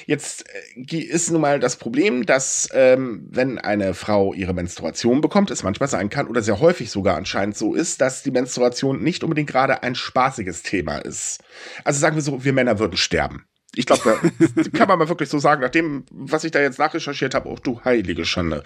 [0.07, 0.45] jetzt
[0.77, 5.63] äh, ist nun mal das Problem, dass ähm, wenn eine Frau ihre Menstruation bekommt, es
[5.63, 9.49] manchmal sein kann oder sehr häufig sogar anscheinend so ist, dass die Menstruation nicht unbedingt
[9.49, 11.43] gerade ein spaßiges Thema ist.
[11.85, 13.47] Also sagen wir so, wir Männer würden sterben.
[13.77, 14.19] Ich glaube,
[14.73, 17.81] kann man mal wirklich so sagen, nachdem, was ich da jetzt nachrecherchiert habe, auch du
[17.85, 18.63] heilige Schande.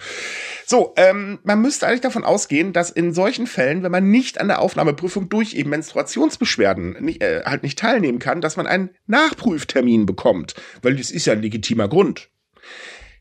[0.65, 4.47] So, ähm, man müsste eigentlich davon ausgehen, dass in solchen Fällen, wenn man nicht an
[4.47, 10.05] der Aufnahmeprüfung durch eben Menstruationsbeschwerden nicht, äh, halt nicht teilnehmen kann, dass man einen Nachprüftermin
[10.05, 12.29] bekommt, weil das ist ja ein legitimer Grund.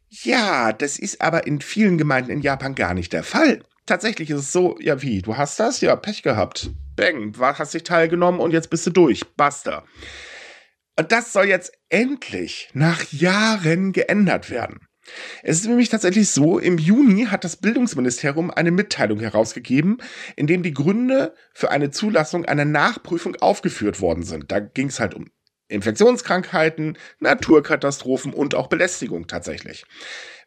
[0.08, 3.62] Ja, das ist aber in vielen Gemeinden in Japan gar nicht der Fall.
[3.86, 5.80] Tatsächlich ist es so, ja wie, du hast das?
[5.80, 6.70] Ja, Pech gehabt.
[6.96, 9.22] Bang, hast dich teilgenommen und jetzt bist du durch.
[9.36, 9.84] Basta.
[10.98, 14.80] Und das soll jetzt endlich nach Jahren geändert werden.
[15.44, 19.98] Es ist nämlich tatsächlich so, im Juni hat das Bildungsministerium eine Mitteilung herausgegeben,
[20.34, 24.50] in dem die Gründe für eine Zulassung einer Nachprüfung aufgeführt worden sind.
[24.50, 25.30] Da ging es halt um
[25.68, 29.84] Infektionskrankheiten, Naturkatastrophen und auch Belästigung tatsächlich.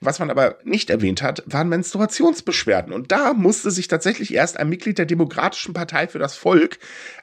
[0.02, 2.92] Was man aber nicht erwähnt hat, waren Menstruationsbeschwerden.
[2.92, 6.78] Und da musste sich tatsächlich erst ein Mitglied der Demokratischen Partei für das Volk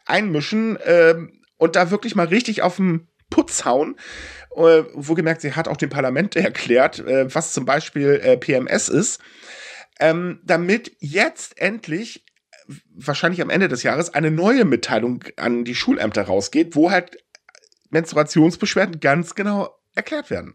[0.07, 1.17] einmischen äh,
[1.59, 3.97] und da wirklich mal richtig auf dem Putz hauen.
[4.55, 9.21] Äh, wohlgemerkt, sie hat auch dem Parlament erklärt, äh, was zum Beispiel äh, PMS ist,
[10.01, 12.25] ähm, damit jetzt endlich
[12.95, 17.17] wahrscheinlich am Ende des Jahres eine neue Mitteilung an die Schulämter rausgeht, wo halt
[17.91, 20.55] Menstruationsbeschwerden ganz genau erklärt werden.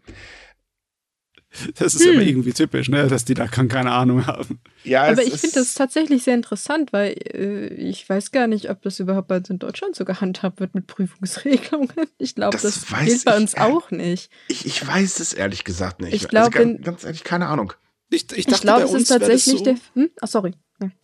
[1.76, 2.14] Das ist hm.
[2.14, 3.06] immer irgendwie typisch, ne?
[3.06, 4.60] dass die da keine Ahnung haben.
[4.82, 8.82] Ja, aber ich finde das tatsächlich sehr interessant, weil äh, ich weiß gar nicht, ob
[8.82, 11.90] das überhaupt bei uns in Deutschland so gehandhabt wird mit Prüfungsregelungen.
[12.18, 14.30] Ich glaube, das, das gilt bei uns auch nicht.
[14.48, 16.14] Ich, ich weiß es ehrlich gesagt nicht.
[16.14, 17.72] Ich glaube, also, ganz, ganz, ehrlich, keine Ahnung.
[18.10, 19.76] Ich, ich, ich glaube, es ist tatsächlich so, der.
[19.94, 20.10] Hm?
[20.20, 20.54] Ach, sorry.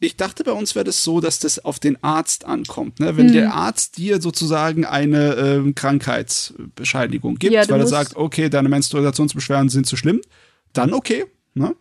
[0.01, 2.99] Ich dachte, bei uns wäre das so, dass das auf den Arzt ankommt.
[3.01, 3.17] Ne?
[3.17, 3.35] Wenn hm.
[3.35, 9.69] der Arzt dir sozusagen eine äh, Krankheitsbescheinigung gibt, ja, weil er sagt, okay, deine Menstruationsbeschwerden
[9.69, 10.21] sind zu schlimm,
[10.73, 11.27] dann okay.
[11.55, 11.77] Ne?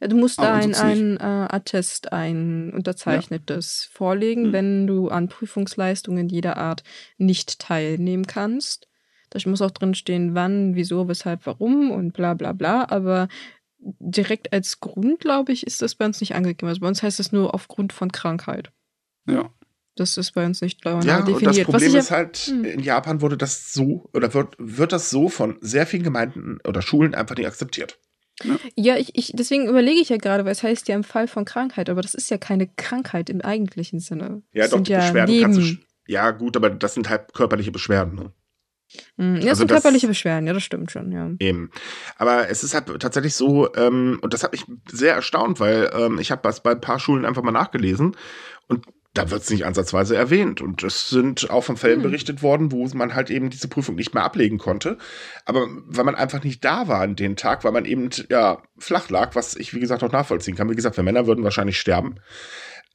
[0.00, 3.96] Ja, du musst da ein, ein äh, Attest, ein unterzeichnetes ja.
[3.96, 4.52] vorlegen, hm.
[4.52, 6.84] wenn du an Prüfungsleistungen jeder Art
[7.18, 8.88] nicht teilnehmen kannst.
[9.30, 12.86] Da muss auch drin stehen, wann, wieso, weshalb, warum und bla bla bla.
[12.88, 13.26] Aber
[13.98, 16.68] direkt als Grund, glaube ich, ist das bei uns nicht angegeben.
[16.68, 18.70] Also bei uns heißt es nur aufgrund von Krankheit.
[19.26, 19.50] Ja.
[19.96, 21.46] Das ist bei uns nicht klar ja, definiert.
[21.46, 22.64] Und das Problem ist halt, hm.
[22.64, 26.82] in Japan wurde das so, oder wird, wird das so von sehr vielen Gemeinden oder
[26.82, 27.98] Schulen einfach nicht akzeptiert.
[28.42, 31.28] Ja, ja ich, ich, deswegen überlege ich ja gerade, weil es heißt ja im Fall
[31.28, 34.42] von Krankheit, aber das ist ja keine Krankheit im eigentlichen Sinne.
[34.52, 35.76] Ja, das doch, die ja Beschwerden kannst du.
[36.06, 38.16] Ja, gut, aber das sind halt körperliche Beschwerden.
[38.16, 38.32] Ne?
[39.16, 41.30] Hm, ja, also sind das, körperliche Beschwerden, ja, das stimmt schon, ja.
[41.38, 41.70] Eben.
[42.16, 46.18] Aber es ist halt tatsächlich so, ähm, und das hat mich sehr erstaunt, weil ähm,
[46.18, 48.16] ich habe das bei ein paar Schulen einfach mal nachgelesen
[48.68, 50.60] und da wird es nicht ansatzweise erwähnt.
[50.60, 52.02] Und es sind auch von Fällen hm.
[52.02, 54.98] berichtet worden, wo man halt eben diese Prüfung nicht mehr ablegen konnte.
[55.44, 59.08] Aber weil man einfach nicht da war an dem Tag, weil man eben ja flach
[59.10, 60.68] lag, was ich wie gesagt auch nachvollziehen kann.
[60.68, 62.16] Wie gesagt, wir Männer würden wahrscheinlich sterben.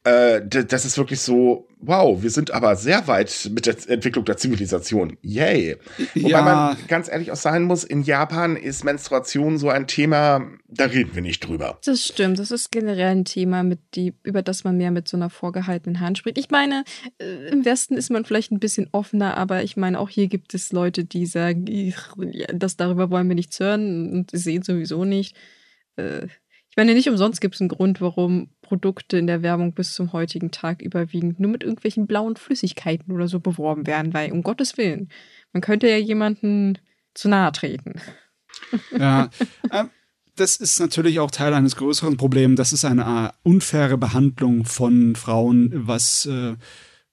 [0.09, 4.37] Äh, das ist wirklich so, wow, wir sind aber sehr weit mit der Entwicklung der
[4.37, 5.17] Zivilisation.
[5.21, 5.77] Yay.
[6.15, 6.41] Wobei ja.
[6.41, 11.13] man ganz ehrlich auch sein muss, in Japan ist Menstruation so ein Thema, da reden
[11.13, 11.79] wir nicht drüber.
[11.85, 15.17] Das stimmt, das ist generell ein Thema, mit die, über das man mehr mit so
[15.17, 16.37] einer vorgehaltenen Hand spricht.
[16.37, 16.83] Ich meine,
[17.19, 20.53] äh, im Westen ist man vielleicht ein bisschen offener, aber ich meine, auch hier gibt
[20.53, 21.65] es Leute, die sagen,
[22.53, 25.35] das darüber wollen wir nichts hören und sehen sowieso nicht.
[25.97, 26.25] Äh,
[26.71, 30.13] ich meine, nicht umsonst gibt es einen Grund, warum Produkte in der Werbung bis zum
[30.13, 34.77] heutigen Tag überwiegend nur mit irgendwelchen blauen Flüssigkeiten oder so beworben werden, weil um Gottes
[34.77, 35.09] Willen,
[35.53, 36.77] man könnte ja jemanden
[37.15, 37.95] zu nahe treten.
[38.95, 39.31] Ja,
[39.71, 39.85] äh,
[40.35, 42.57] das ist natürlich auch Teil eines größeren Problems.
[42.57, 46.53] Das ist eine unfaire Behandlung von Frauen, was äh,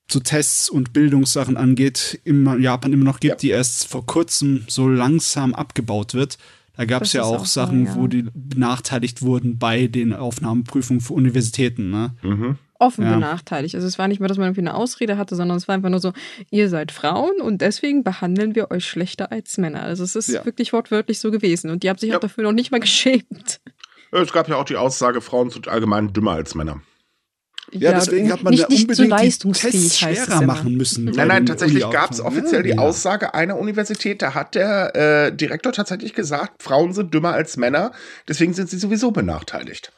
[0.07, 3.37] zu Tests und Bildungssachen angeht, in Japan immer noch gibt, ja.
[3.37, 6.37] die erst vor kurzem so langsam abgebaut wird.
[6.77, 7.97] Da gab es ja auch, auch Sachen, so, ja.
[7.97, 11.89] wo die benachteiligt wurden bei den Aufnahmeprüfungen für Universitäten.
[11.89, 12.11] Ne?
[12.21, 12.57] Mhm.
[12.79, 13.15] Offen ja.
[13.15, 13.73] benachteiligt.
[13.73, 15.89] Also es war nicht mehr, dass man irgendwie eine Ausrede hatte, sondern es war einfach
[15.89, 16.13] nur so,
[16.51, 19.81] ihr seid Frauen und deswegen behandeln wir euch schlechter als Männer.
[19.81, 20.45] Also es ist ja.
[20.45, 21.71] wirklich wortwörtlich so gewesen.
[21.71, 23.59] Und die haben sich auch dafür noch nicht mal geschämt.
[24.11, 26.81] Es gab ja auch die Aussage, Frauen sind allgemein dümmer als Männer.
[27.71, 31.05] Ja, deswegen hat man nicht, da unbedingt die Tests schwerer machen müssen.
[31.05, 35.35] Nein, nein, tatsächlich gab es offiziell ja, die Aussage einer Universität, da hat der äh,
[35.35, 37.91] Direktor tatsächlich gesagt, Frauen sind dümmer als Männer,
[38.27, 39.91] deswegen sind sie sowieso benachteiligt.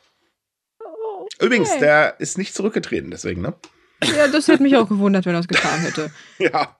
[1.39, 1.79] Übrigens, Hey.
[1.79, 3.53] der ist nicht zurückgetreten, deswegen, ne?
[4.03, 6.10] Ja, das hätte mich auch gewundert, wenn er es getan hätte.
[6.39, 6.77] Ja,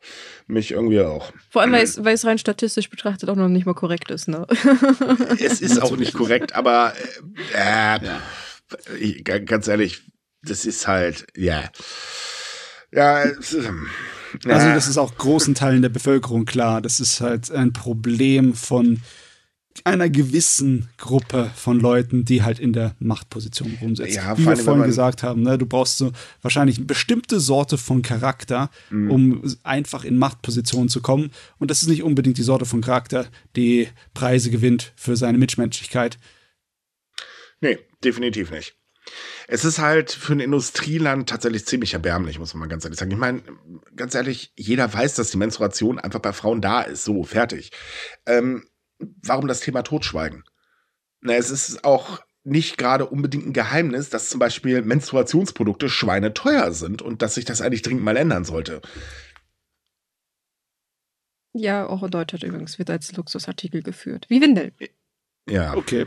[0.48, 1.32] mich irgendwie auch.
[1.52, 4.28] Vor allem, weil es, weil es rein statistisch betrachtet auch noch nicht mal korrekt ist,
[4.28, 4.48] ne?
[5.38, 6.94] Es ist auch nicht korrekt, aber
[7.54, 7.58] äh,
[8.00, 8.22] äh, Ja.
[9.00, 10.02] ich, ga- ganz ehrlich,
[10.44, 11.70] das ist halt, ja.
[12.92, 13.88] Ja, es ist, ähm,
[14.46, 14.74] Also ja.
[14.76, 16.82] das ist auch großen Teilen der Bevölkerung klar.
[16.82, 19.02] Das ist halt ein Problem von
[19.86, 24.16] einer gewissen Gruppe von Leuten, die halt in der Machtposition rumsitzen.
[24.16, 28.02] Ja, Wie wir vorhin gesagt haben, ne, du brauchst so wahrscheinlich eine bestimmte Sorte von
[28.02, 29.12] Charakter, Mhm.
[29.12, 31.32] um einfach in Machtpositionen zu kommen.
[31.60, 36.18] Und das ist nicht unbedingt die Sorte von Charakter, die Preise gewinnt für seine Mitmenschlichkeit.
[37.62, 38.76] Nee, definitiv nicht.
[39.48, 43.12] Es ist halt für ein Industrieland tatsächlich ziemlich erbärmlich, muss man mal ganz ehrlich sagen.
[43.12, 43.42] Ich meine,
[43.96, 47.04] ganz ehrlich, jeder weiß, dass die Menstruation einfach bei Frauen da ist.
[47.04, 47.72] So, fertig.
[48.26, 48.68] Ähm,
[49.24, 50.44] warum das Thema Totschweigen?
[51.22, 57.02] Na, es ist auch nicht gerade unbedingt ein Geheimnis, dass zum Beispiel Menstruationsprodukte schweineteuer sind
[57.02, 58.82] und dass sich das eigentlich dringend mal ändern sollte.
[61.54, 64.26] Ja, auch in Deutschland übrigens wird als Luxusartikel geführt.
[64.30, 64.72] Wie Windeln.
[65.50, 66.06] Ja, Okay.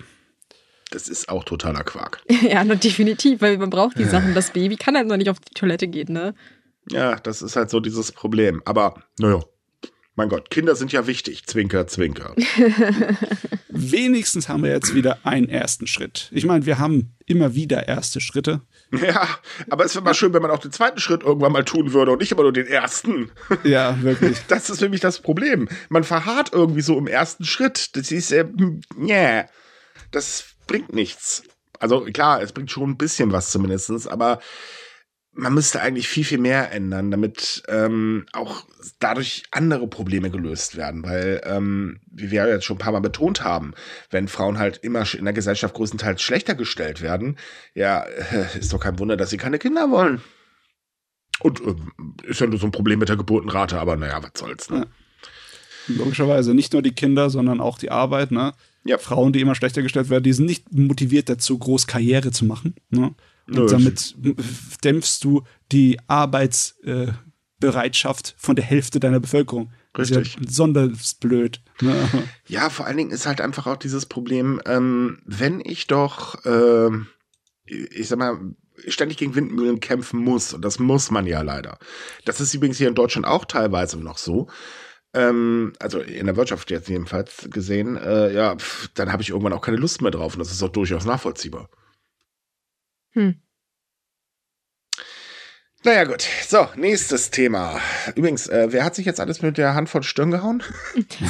[0.95, 2.23] Das ist auch totaler Quark.
[2.43, 4.35] ja, nur definitiv, weil man braucht die Sachen.
[4.35, 6.35] Das Baby kann halt noch nicht auf die Toilette gehen, ne?
[6.91, 8.63] Ja, das ist halt so dieses Problem.
[8.65, 9.41] Aber, naja,
[10.15, 11.47] mein Gott, Kinder sind ja wichtig.
[11.47, 12.35] Zwinker, zwinker.
[13.69, 16.29] Wenigstens haben wir jetzt wieder einen ersten Schritt.
[16.33, 18.61] Ich meine, wir haben immer wieder erste Schritte.
[19.01, 19.27] Ja,
[19.71, 22.13] aber es wäre mal schön, wenn man auch den zweiten Schritt irgendwann mal tun würde
[22.13, 23.31] und nicht immer nur den ersten.
[23.65, 24.37] Ja, wirklich.
[24.49, 25.67] Das ist nämlich das Problem.
[25.89, 27.97] Man verharrt irgendwie so im ersten Schritt.
[27.97, 28.45] Das ist, äh,
[29.01, 29.47] yeah.
[30.11, 31.43] Das bringt nichts.
[31.79, 34.41] Also klar, es bringt schon ein bisschen was zumindestens, aber
[35.35, 38.65] man müsste eigentlich viel, viel mehr ändern, damit ähm, auch
[38.99, 41.03] dadurch andere Probleme gelöst werden.
[41.05, 43.75] Weil, ähm, wie wir ja jetzt schon ein paar Mal betont haben,
[44.11, 47.37] wenn Frauen halt immer in der Gesellschaft größtenteils schlechter gestellt werden,
[47.75, 50.23] ja, äh, ist doch kein Wunder, dass sie keine Kinder wollen.
[51.41, 54.71] Und ähm, ist ja nur so ein Problem mit der Geburtenrate, aber naja, was soll's,
[54.71, 54.87] ne?
[55.89, 58.31] Logischerweise nicht nur die Kinder, sondern auch die Arbeit.
[58.31, 58.55] Ne?
[58.85, 58.99] Ja.
[58.99, 62.75] Frauen, die immer schlechter gestellt werden, die sind nicht motiviert dazu, groß Karriere zu machen.
[62.91, 63.15] Ne?
[63.47, 64.17] Und Nö, damit
[64.85, 69.71] dämpfst du die Arbeitsbereitschaft von der Hälfte deiner Bevölkerung.
[69.97, 70.35] Richtig.
[70.35, 71.61] Ja besonders blöd.
[71.81, 71.95] Ne?
[72.47, 77.09] Ja, vor allen Dingen ist halt einfach auch dieses Problem, ähm, wenn ich doch, ähm,
[77.67, 78.39] ich sag mal,
[78.89, 81.79] ständig gegen Windmühlen kämpfen muss, und das muss man ja leider.
[82.25, 84.49] Das ist übrigens hier in Deutschland auch teilweise noch so.
[85.15, 89.53] Ähm, also in der Wirtschaft jetzt jedenfalls gesehen, äh, ja, pf, dann habe ich irgendwann
[89.53, 91.69] auch keine Lust mehr drauf und das ist auch durchaus nachvollziehbar.
[93.11, 93.37] Hm.
[95.85, 96.23] Naja, gut.
[96.47, 97.81] So, nächstes Thema.
[98.15, 100.63] Übrigens, äh, wer hat sich jetzt alles mit der Hand vor die Stirn gehauen?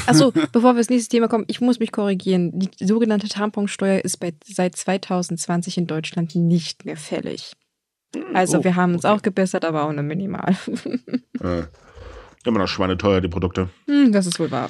[0.07, 2.53] Achso, bevor wir ins nächste Thema kommen, ich muss mich korrigieren.
[2.55, 7.53] Die sogenannte Tamponsteuer ist bei, seit 2020 in Deutschland nicht mehr fällig.
[8.35, 9.15] Also Oh, wir haben uns okay.
[9.15, 10.55] auch gebessert, aber auch nur minimal.
[12.45, 13.71] Immer noch schweineteuer, die Produkte.
[13.87, 14.69] Hm, das ist wohl wahr.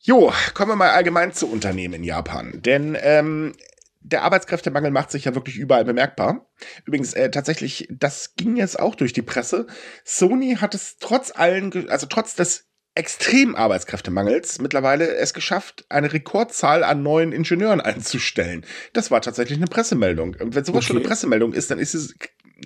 [0.00, 2.60] Jo, kommen wir mal allgemein zu Unternehmen in Japan.
[2.62, 3.54] Denn ähm,
[4.00, 6.46] der Arbeitskräftemangel macht sich ja wirklich überall bemerkbar.
[6.84, 9.66] Übrigens, äh, tatsächlich, das ging jetzt auch durch die Presse.
[10.04, 16.84] Sony hat es trotz allen, also trotz des extremen Arbeitskräftemangels mittlerweile es geschafft, eine Rekordzahl
[16.84, 18.64] an neuen Ingenieuren einzustellen.
[18.92, 20.36] Das war tatsächlich eine Pressemeldung.
[20.38, 21.08] Und wenn sowas schon eine Okay.
[21.08, 22.14] Pressemeldung ist, dann ist es,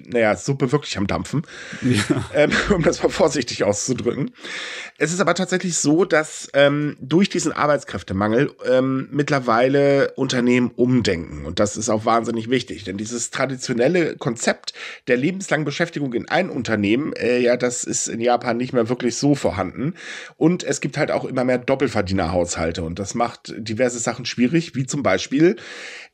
[0.07, 1.43] naja, Suppe wirklich am Dampfen
[1.83, 2.31] Ja.
[2.35, 4.33] ähm, um das mal vorsichtig auszudrücken.
[4.99, 11.47] Es ist aber tatsächlich so, dass ähm, durch diesen Arbeitskräftemangel ähm, mittlerweile Unternehmen umdenken.
[11.47, 14.75] Und das ist auch wahnsinnig wichtig, denn dieses traditionelle Konzept
[15.07, 19.17] der lebenslangen Beschäftigung in einem Unternehmen, äh, ja, das ist in Japan nicht mehr wirklich
[19.17, 19.95] so vorhanden.
[20.37, 24.87] Und es gibt halt auch immer mehr Doppelverdienerhaushalte und das macht diverse Sachen schwierig, wie
[24.87, 25.57] zum Beispiel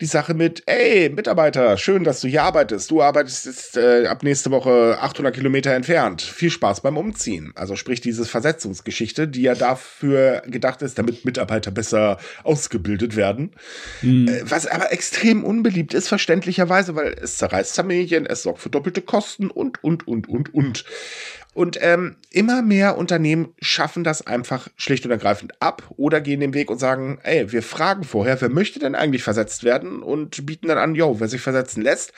[0.00, 2.90] die Sache mit, ey, Mitarbeiter, schön, dass du hier arbeitest.
[2.90, 6.22] Du arbeitest jetzt äh, ab nächste Woche 800 Kilometer entfernt.
[6.22, 7.53] Viel Spaß beim Umziehen.
[7.55, 13.53] Also sprich diese Versetzungsgeschichte, die ja dafür gedacht ist, damit Mitarbeiter besser ausgebildet werden.
[14.00, 14.29] Hm.
[14.29, 19.03] Äh, Was aber extrem unbeliebt ist, verständlicherweise, weil es zerreißt Familien, es sorgt für doppelte
[19.03, 20.85] Kosten und, und, und, und, und.
[21.55, 26.53] Und ähm, immer mehr Unternehmen schaffen das einfach schlicht und ergreifend ab oder gehen den
[26.53, 30.66] Weg und sagen, ey, wir fragen vorher, wer möchte denn eigentlich versetzt werden und bieten
[30.66, 32.12] dann an, yo, wer sich versetzen lässt,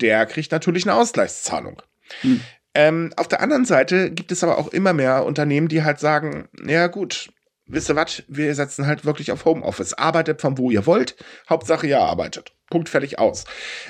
[0.00, 1.82] der kriegt natürlich eine Ausgleichszahlung.
[2.20, 2.40] Hm.
[2.74, 6.48] Ähm, auf der anderen Seite gibt es aber auch immer mehr Unternehmen, die halt sagen,
[6.64, 7.30] ja gut,
[7.66, 9.94] wisst ihr was, wir setzen halt wirklich auf Homeoffice.
[9.94, 11.16] Arbeitet von wo ihr wollt,
[11.48, 12.52] Hauptsache ihr arbeitet.
[12.70, 13.44] Punkt fertig aus.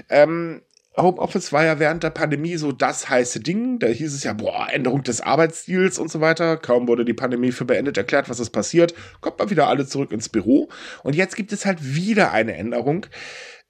[0.09, 0.63] Ähm,
[0.97, 3.79] Homeoffice war ja während der Pandemie so das heiße Ding.
[3.79, 6.57] Da hieß es ja, boah, Änderung des Arbeitsstils und so weiter.
[6.57, 10.13] Kaum wurde die Pandemie für beendet erklärt, was ist passiert, kommt mal wieder alle zurück
[10.13, 10.69] ins Büro.
[11.03, 13.07] Und jetzt gibt es halt wieder eine Änderung.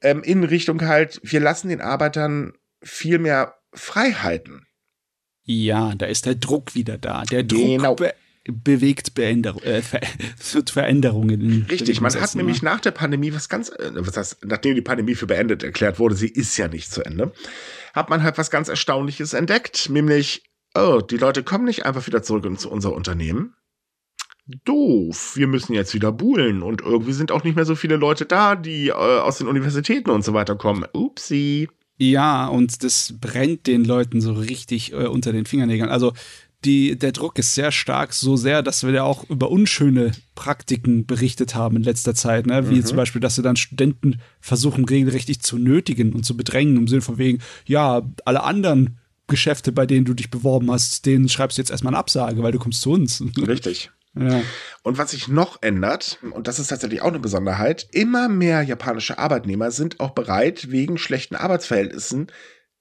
[0.02, 4.66] Ähm, in Richtung halt, wir lassen den Arbeitern viel mehr Freiheiten.
[5.44, 7.22] Ja, da ist der Druck wieder da.
[7.24, 7.94] Der Druck Genau.
[7.94, 8.14] be
[8.50, 10.00] bewegt Beänderung, äh, Ver
[10.66, 11.66] Veränderungen.
[11.70, 12.70] Richtig, man hat nämlich ne?
[12.70, 16.14] nach der Pandemie was ganz, äh, was heißt, nachdem die Pandemie für beendet erklärt wurde,
[16.14, 17.32] sie ist ja nicht zu Ende,
[17.92, 22.22] hat man halt was ganz Erstaunliches entdeckt, nämlich, oh, die Leute kommen nicht einfach wieder
[22.22, 23.54] zurück in zu unser Unternehmen.
[24.64, 28.24] Doof, wir müssen jetzt wieder buhlen und irgendwie sind auch nicht mehr so viele Leute
[28.24, 30.84] da, die äh, aus den Universitäten und so weiter kommen.
[30.92, 31.68] Upsi.
[31.98, 35.90] Ja, und das brennt den Leuten so richtig äh, unter den Fingernägeln.
[35.90, 36.12] Also
[36.64, 41.06] die, der Druck ist sehr stark, so sehr, dass wir ja auch über unschöne Praktiken
[41.06, 42.68] berichtet haben in letzter Zeit, ne?
[42.68, 46.88] wie zum Beispiel, dass sie dann Studenten versuchen, regelrecht zu nötigen und zu bedrängen, im
[46.88, 51.58] Sinne von wegen, ja, alle anderen Geschäfte, bei denen du dich beworben hast, denen schreibst
[51.58, 53.22] du jetzt erstmal eine Absage, weil du kommst zu uns.
[53.36, 53.90] Richtig.
[54.20, 54.42] Ja.
[54.82, 59.18] Und was sich noch ändert, und das ist tatsächlich auch eine Besonderheit, immer mehr japanische
[59.18, 62.32] Arbeitnehmer sind auch bereit, wegen schlechten Arbeitsverhältnissen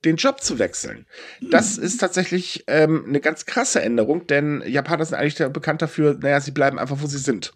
[0.06, 1.08] den Job zu wechseln.
[1.42, 6.40] Das ist tatsächlich ähm, eine ganz krasse Änderung, denn Japaner sind eigentlich bekannt dafür, naja,
[6.40, 7.54] sie bleiben einfach, wo sie sind.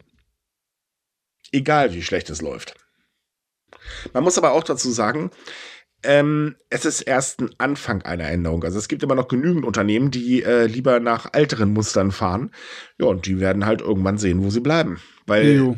[1.51, 2.75] Egal, wie schlecht es läuft.
[4.13, 5.31] Man muss aber auch dazu sagen,
[6.03, 8.63] ähm, es ist erst ein Anfang einer Änderung.
[8.63, 12.51] Also es gibt immer noch genügend Unternehmen, die äh, lieber nach älteren Mustern fahren.
[12.99, 14.99] Ja, und die werden halt irgendwann sehen, wo sie bleiben.
[15.27, 15.75] Weil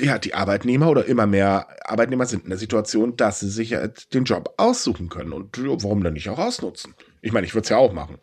[0.00, 3.86] ja, die Arbeitnehmer oder immer mehr Arbeitnehmer sind in der Situation, dass sie sich ja
[3.86, 5.32] den Job aussuchen können.
[5.32, 6.94] Und ja, warum dann nicht auch ausnutzen?
[7.20, 8.18] Ich meine, ich würde es ja auch machen.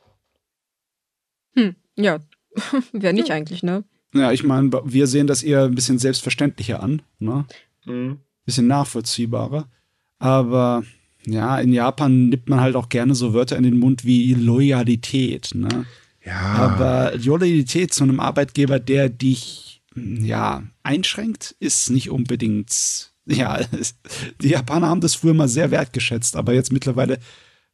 [1.56, 2.20] Hm, ja.
[2.94, 3.84] Wer nicht eigentlich, ne?
[4.14, 7.46] Ja, ich meine, wir sehen das eher ein bisschen selbstverständlicher an, ne?
[7.86, 8.20] Mhm.
[8.46, 9.70] Bisschen nachvollziehbarer.
[10.20, 10.84] Aber
[11.26, 15.52] ja, in Japan nimmt man halt auch gerne so Wörter in den Mund wie Loyalität,
[15.54, 15.86] ne?
[16.26, 23.12] Ja, Aber Loyalität zu einem Arbeitgeber, der dich ja einschränkt, ist nicht unbedingt.
[23.26, 23.60] Ja,
[24.42, 27.20] die Japaner haben das früher mal sehr wertgeschätzt, aber jetzt mittlerweile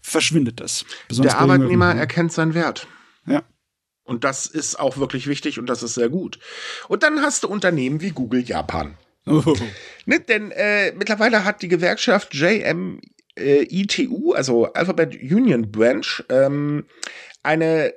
[0.02, 0.86] verschwindet das.
[1.08, 2.88] Besonders der Arbeitnehmer erkennt seinen Wert.
[3.26, 3.44] Ja.
[4.04, 6.40] Und das ist auch wirklich wichtig und das ist sehr gut.
[6.88, 8.98] Und dann hast du Unternehmen wie Google Japan.
[9.28, 9.54] Oh.
[10.06, 12.34] Ne, denn äh, mittlerweile hat die Gewerkschaft
[13.40, 16.86] JMITU, also Alphabet Union Branch, ähm,
[17.44, 17.94] eine äh,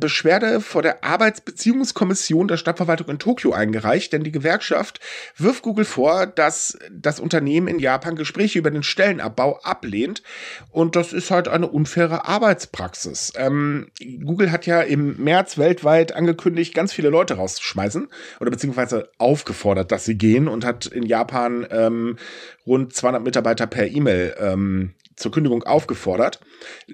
[0.00, 4.98] Beschwerde vor der Arbeitsbeziehungskommission der Stadtverwaltung in Tokio eingereicht, denn die Gewerkschaft
[5.36, 10.22] wirft Google vor, dass das Unternehmen in Japan Gespräche über den Stellenabbau ablehnt
[10.70, 13.34] und das ist halt eine unfaire Arbeitspraxis.
[13.36, 13.88] Ähm,
[14.24, 18.08] Google hat ja im März weltweit angekündigt, ganz viele Leute rauszuschmeißen
[18.40, 22.16] oder beziehungsweise aufgefordert, dass sie gehen und hat in Japan ähm,
[22.66, 26.40] rund 200 Mitarbeiter per E-Mail ähm, zur Kündigung aufgefordert.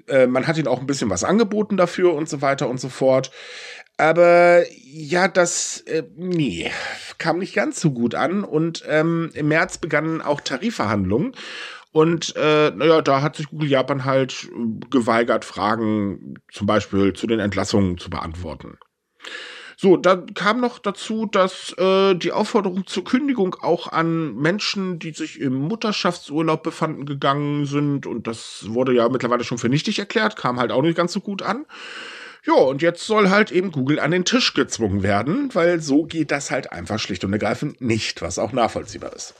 [0.07, 2.89] Äh, man hat ihnen auch ein bisschen was angeboten dafür und so weiter und so
[2.89, 3.31] fort.
[3.97, 6.69] Aber ja, das, äh, nee,
[7.17, 8.43] kam nicht ganz so gut an.
[8.43, 11.33] Und ähm, im März begannen auch Tarifverhandlungen.
[11.91, 17.25] Und äh, naja, da hat sich Google Japan halt äh, geweigert, Fragen zum Beispiel zu
[17.25, 18.77] den Entlassungen zu beantworten.
[19.85, 25.11] So, dann kam noch dazu, dass äh, die Aufforderung zur Kündigung auch an Menschen, die
[25.11, 28.07] sich im Mutterschaftsurlaub befanden, gegangen sind.
[28.07, 31.19] Und das wurde ja mittlerweile schon für nichtig erklärt, kam halt auch nicht ganz so
[31.19, 31.67] gut an.
[32.47, 36.31] Ja, und jetzt soll halt eben Google an den Tisch gezwungen werden, weil so geht
[36.31, 39.35] das halt einfach schlicht und ergreifend nicht, was auch nachvollziehbar ist.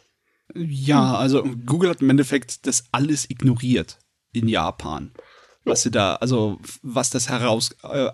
[0.53, 3.97] Ja, also Google hat im Endeffekt das alles ignoriert
[4.31, 5.12] in Japan.
[5.63, 8.10] Was sie da, also was das heraus äh,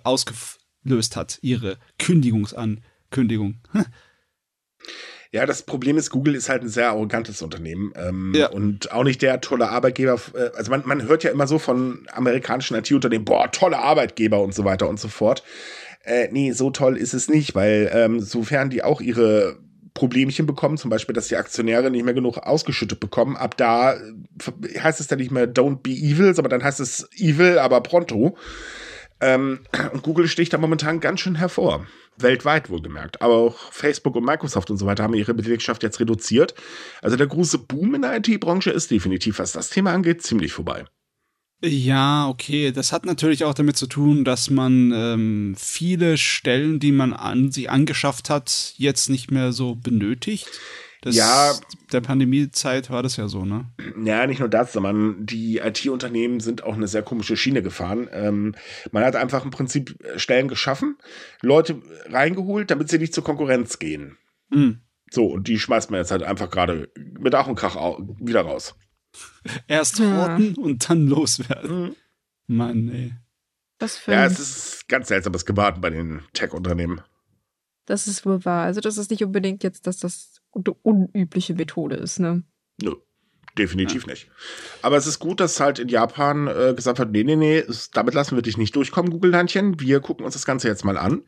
[0.84, 3.56] ausgelöst hat, ihre Kündigungsankündigung.
[5.34, 8.48] Ja, das Problem ist, Google ist halt ein sehr arrogantes Unternehmen ähm, Ja.
[8.50, 10.20] und auch nicht der tolle Arbeitgeber.
[10.34, 14.54] äh, Also man, man hört ja immer so von amerikanischen IT-Unternehmen, boah, tolle Arbeitgeber und
[14.54, 15.44] so weiter und so fort.
[16.04, 19.58] Äh, nee, so toll ist es nicht, weil ähm, sofern die auch ihre
[19.94, 24.00] Problemchen bekommen, zum Beispiel, dass die Aktionäre nicht mehr genug ausgeschüttet bekommen, ab da äh,
[24.80, 28.36] heißt es dann nicht mehr don't be evil, sondern dann heißt es evil, aber pronto.
[29.22, 29.60] Ähm,
[29.94, 31.86] und Google sticht da momentan ganz schön hervor.
[32.18, 33.22] Weltweit wohlgemerkt.
[33.22, 36.54] Aber auch Facebook und Microsoft und so weiter haben ihre Belegschaft jetzt reduziert.
[37.02, 40.86] Also der große Boom in der IT-Branche ist definitiv, was das Thema angeht, ziemlich vorbei.
[41.64, 42.72] Ja, okay.
[42.72, 47.52] Das hat natürlich auch damit zu tun, dass man ähm, viele Stellen, die man an
[47.52, 50.50] sich angeschafft hat, jetzt nicht mehr so benötigt.
[51.02, 51.54] Das, Ja.
[51.92, 53.66] Der Pandemiezeit war das ja so, ne?
[54.06, 58.08] Ja, nicht nur das, sondern die IT-Unternehmen sind auch eine sehr komische Schiene gefahren.
[58.12, 58.56] Ähm,
[58.92, 60.98] man hat einfach im Prinzip Stellen geschaffen,
[61.42, 64.18] Leute reingeholt, damit sie nicht zur Konkurrenz gehen.
[64.52, 64.82] Hm.
[65.10, 66.89] So, und die schmeißt man jetzt halt einfach gerade
[67.20, 67.76] mit Ach und Krach
[68.20, 68.76] wieder raus.
[69.68, 70.16] Erst Ja.
[70.18, 71.95] horten und dann loswerden.
[72.47, 73.14] Mann, ey.
[73.80, 77.02] Was für Ja, es ist ganz seltsames Gebaden bei den Tech-Unternehmen.
[77.88, 78.64] das ist wohl wahr.
[78.66, 82.43] Also das ist nicht unbedingt jetzt, dass das unübliche Methode ist, ne?
[82.82, 82.95] Nö.
[83.58, 84.12] definitiv ja.
[84.12, 84.30] nicht.
[84.82, 88.14] Aber es ist gut, dass halt in Japan äh, gesagt hat, nee, nee, nee, damit
[88.14, 89.80] lassen wir dich nicht durchkommen, Google-Landchen.
[89.80, 91.24] Wir gucken uns das Ganze jetzt mal an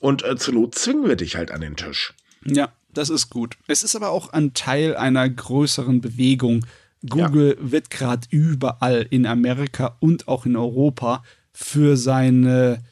[0.00, 2.14] und äh, zur Not zwingen wir dich halt an den Tisch.
[2.44, 3.56] Ja, das ist gut.
[3.66, 6.64] Es ist aber auch ein Teil einer größeren Bewegung.
[7.08, 7.72] Google ja.
[7.72, 11.22] wird gerade überall in Amerika und auch in Europa
[11.52, 12.82] für seine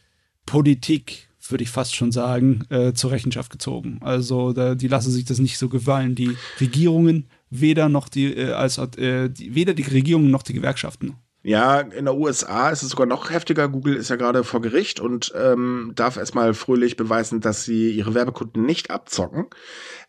[0.45, 3.99] Politik, würde ich fast schon sagen, äh, zur Rechenschaft gezogen.
[4.01, 6.15] Also da, die lassen sich das nicht so gefallen.
[6.15, 11.17] Die Regierungen, weder noch die, äh, als äh, die, weder die Regierungen noch die Gewerkschaften.
[11.45, 13.69] Ja, in der USA ist es sogar noch heftiger.
[13.69, 18.15] Google ist ja gerade vor Gericht und ähm, darf erstmal fröhlich beweisen, dass sie ihre
[18.15, 19.47] Werbekunden nicht abzocken.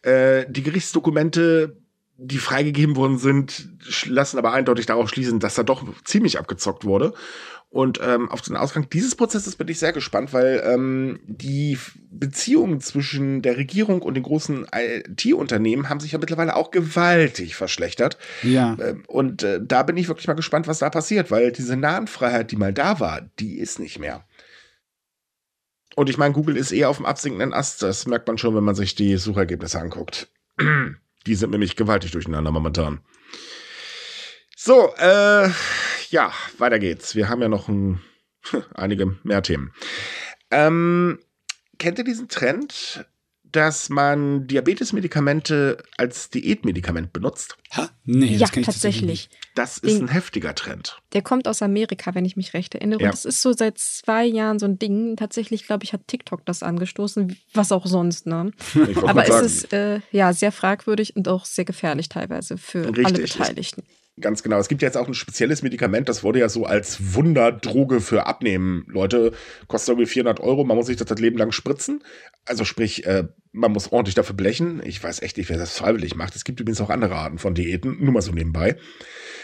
[0.03, 1.77] Äh, die Gerichtsdokumente,
[2.17, 3.69] die freigegeben worden sind,
[4.05, 7.13] lassen aber eindeutig darauf schließen, dass da doch ziemlich abgezockt wurde.
[7.73, 11.79] Und ähm, auf den Ausgang dieses Prozesses bin ich sehr gespannt, weil ähm, die
[12.11, 18.19] Beziehungen zwischen der Regierung und den großen IT-Unternehmen haben sich ja mittlerweile auch gewaltig verschlechtert.
[18.43, 18.77] Ja.
[18.79, 22.51] Ähm, und äh, da bin ich wirklich mal gespannt, was da passiert, weil diese Nahenfreiheit,
[22.51, 24.23] die mal da war, die ist nicht mehr.
[25.95, 27.81] Und ich meine, Google ist eher auf dem absinkenden Ast.
[27.81, 30.29] Das merkt man schon, wenn man sich die Suchergebnisse anguckt.
[31.25, 32.99] die sind nämlich gewaltig durcheinander momentan.
[34.65, 35.49] So, äh,
[36.09, 37.15] ja, weiter geht's.
[37.15, 37.99] Wir haben ja noch ein,
[38.73, 39.73] einige mehr Themen.
[40.51, 41.19] Ähm,
[41.79, 43.05] kennt ihr diesen Trend,
[43.43, 47.57] dass man Diabetesmedikamente als Diätmedikament benutzt?
[47.75, 47.89] Ha?
[48.05, 49.29] Nee, ja, tatsächlich.
[49.53, 50.97] Das ist ein heftiger Trend.
[51.11, 53.01] Der kommt aus Amerika, wenn ich mich recht erinnere.
[53.01, 53.07] Ja.
[53.07, 55.17] Und das ist so seit zwei Jahren so ein Ding.
[55.17, 58.27] Tatsächlich, glaube ich, hat TikTok das angestoßen, was auch sonst.
[58.27, 58.53] Ne?
[59.05, 63.05] Aber es ist äh, ja sehr fragwürdig und auch sehr gefährlich teilweise für Richtig.
[63.05, 63.83] alle Beteiligten.
[64.21, 64.59] Ganz genau.
[64.59, 68.85] Es gibt jetzt auch ein spezielles Medikament, das wurde ja so als Wunderdroge für Abnehmen.
[68.87, 69.31] Leute,
[69.67, 72.03] kostet irgendwie 400 Euro, man muss sich das das Leben lang spritzen.
[72.45, 74.83] Also sprich, äh, man muss ordentlich dafür blechen.
[74.85, 76.35] Ich weiß echt nicht, wer das freiwillig macht.
[76.35, 78.77] Es gibt übrigens auch andere Arten von Diäten, nur mal so nebenbei.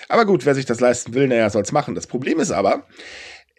[0.08, 1.96] Aber gut, wer sich das leisten will, naja, soll es machen.
[1.96, 2.86] Das Problem ist aber,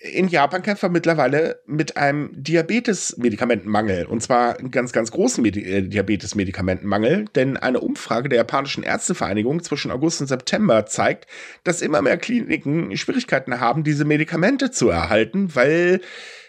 [0.01, 4.07] in Japan kämpft man mittlerweile mit einem Diabetes-Medikamentenmangel.
[4.07, 7.27] Und zwar einen ganz, ganz großen Medi äh, Diabetes-Medikamentenmangel.
[7.35, 11.27] Denn eine Umfrage der japanischen Ärztevereinigung zwischen August und September zeigt,
[11.65, 16.01] dass immer mehr Kliniken Schwierigkeiten haben, diese Medikamente zu erhalten, weil,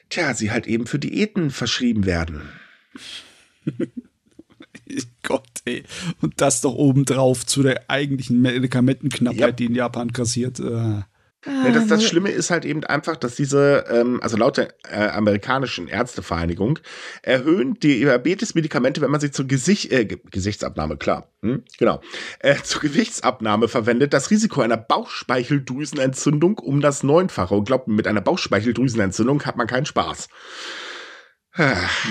[0.10, 2.43] tja, sie halt eben für Diäten verschrieben werden.
[5.24, 5.84] Gott, ey.
[6.22, 9.52] Und das doch obendrauf zu der eigentlichen Medikamentenknappheit, ja.
[9.52, 10.60] die in Japan kassiert.
[10.62, 11.02] Äh.
[11.45, 15.07] Ja, das, das Schlimme ist halt eben einfach, dass diese, ähm, also laut der äh,
[15.07, 16.77] amerikanischen Ärztevereinigung,
[17.23, 21.99] erhöhen die Diabetes-Medikamente, wenn man sie zur Gesicht, äh, Gesichtsabnahme, klar, hm, genau,
[22.39, 27.55] äh, zur Gewichtsabnahme verwendet, das Risiko einer Bauchspeicheldrüsenentzündung um das Neunfache.
[27.55, 30.29] Und glaubt, mit einer Bauchspeicheldrüsenentzündung hat man keinen Spaß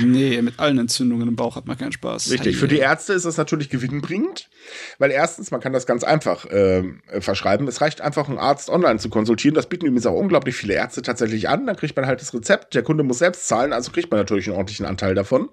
[0.04, 2.30] nee, mit allen Entzündungen im Bauch hat man keinen Spaß.
[2.30, 4.50] Richtig, für die Ärzte ist das natürlich gewinnbringend,
[4.98, 6.84] weil erstens, man kann das ganz einfach äh,
[7.20, 7.66] verschreiben.
[7.66, 9.54] Es reicht einfach, einen Arzt online zu konsultieren.
[9.54, 11.66] Das bieten übrigens auch unglaublich viele Ärzte tatsächlich an.
[11.66, 12.74] Dann kriegt man halt das Rezept.
[12.74, 15.48] Der Kunde muss selbst zahlen, also kriegt man natürlich einen ordentlichen Anteil davon.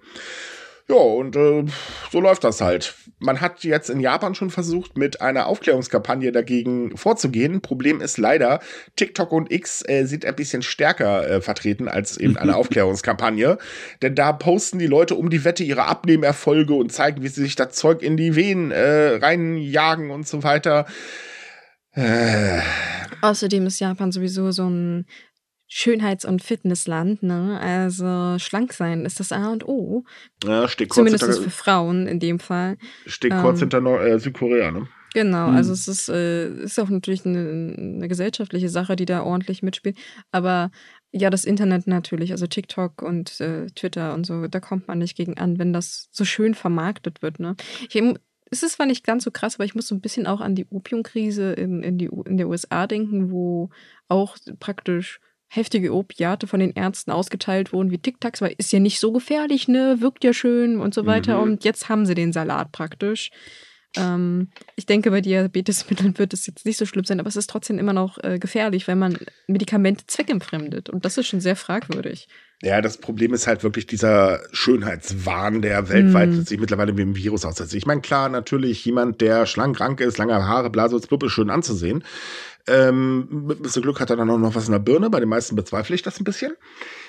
[0.89, 1.65] Ja, und äh,
[2.11, 2.95] so läuft das halt.
[3.19, 7.59] Man hat jetzt in Japan schon versucht, mit einer Aufklärungskampagne dagegen vorzugehen.
[7.59, 8.61] Problem ist leider,
[8.95, 13.57] TikTok und X äh, sind ein bisschen stärker äh, vertreten als eben eine Aufklärungskampagne.
[14.01, 17.57] Denn da posten die Leute um die Wette ihre Abnehmerfolge und zeigen, wie sie sich
[17.57, 20.85] das Zeug in die Venen äh, reinjagen und so weiter.
[21.91, 22.61] Äh.
[23.21, 25.05] Außerdem ist Japan sowieso so ein
[25.67, 27.59] Schönheits- und Fitnessland, ne?
[27.59, 30.05] Also schlank sein ist das A und O.
[30.43, 32.77] Ja, steht kurz Zumindest hinter, für Frauen in dem Fall.
[33.05, 34.87] Steht ähm, kurz hinter Nord äh, Südkorea, ne?
[35.13, 35.55] Genau, hm.
[35.55, 39.97] also es ist, äh, ist auch natürlich eine, eine, gesellschaftliche Sache, die da ordentlich mitspielt.
[40.31, 40.71] Aber
[41.11, 45.17] ja, das Internet natürlich, also TikTok und äh, Twitter und so, da kommt man nicht
[45.17, 47.55] gegen an, wenn das so schön vermarktet wird, ne?
[47.89, 48.01] Ich,
[48.51, 50.55] es ist zwar nicht ganz so krass, aber ich muss so ein bisschen auch an
[50.55, 53.69] die Opiumkrise in, in, die, in der USA denken, wo
[54.07, 58.99] auch praktisch heftige Opiate von den Ärzten ausgeteilt wurden wie Tic-Tacs, weil ist ja nicht
[58.99, 61.37] so gefährlich, ne, wirkt ja schön und so weiter.
[61.37, 61.43] Mhm.
[61.43, 63.31] Und jetzt haben sie den Salat praktisch.
[63.95, 67.49] Ähm, ich denke, bei Diabetesmitteln wird es jetzt nicht so schlimm sein, aber es ist
[67.49, 69.17] trotzdem immer noch äh, gefährlich, wenn man
[69.47, 70.89] Medikamente zweckentfremdet.
[70.89, 72.27] Und das ist schon sehr fragwürdig.
[72.63, 76.41] Ja, das Problem ist halt wirklich dieser Schönheitswahn, der weltweit mm.
[76.41, 77.75] sich mittlerweile mit dem Virus aussetzt.
[77.75, 81.51] Ich meine, klar, natürlich jemand, der schlank, rank ist, lange Haare, Blase, Blub ist schön
[81.51, 82.03] anzusehen.
[82.67, 85.11] Ähm, mit ein bisschen Glück hat er dann auch noch was in der Birne.
[85.11, 86.55] Bei den meisten bezweifle ich das ein bisschen.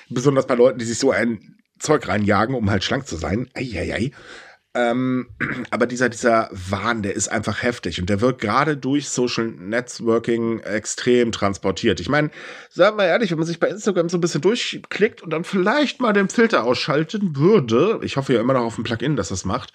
[0.09, 3.49] Besonders bei Leuten, die sich so ein Zeug reinjagen, um halt schlank zu sein.
[3.55, 4.11] Eieiei.
[4.75, 5.29] Ähm,
[5.71, 10.59] aber dieser, dieser Wahn, der ist einfach heftig und der wird gerade durch Social Networking
[10.59, 11.99] extrem transportiert.
[11.99, 12.29] Ich meine,
[12.69, 16.01] sagen wir ehrlich, wenn man sich bei Instagram so ein bisschen durchklickt und dann vielleicht
[16.01, 19.45] mal den Filter ausschalten würde, ich hoffe ja immer noch auf ein Plugin, das das
[19.45, 19.73] macht,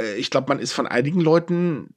[0.00, 1.94] äh, ich glaube, man ist von einigen Leuten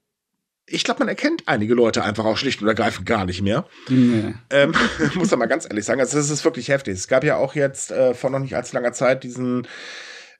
[0.67, 3.67] ich glaube, man erkennt einige Leute einfach auch schlicht und ergreifend gar nicht mehr.
[3.87, 4.33] Nee.
[4.49, 4.73] Ähm,
[5.13, 6.01] muss man mal ganz ehrlich sagen.
[6.01, 6.95] Also, das ist wirklich heftig.
[6.95, 9.67] Es gab ja auch jetzt äh, vor noch nicht allzu langer Zeit diesen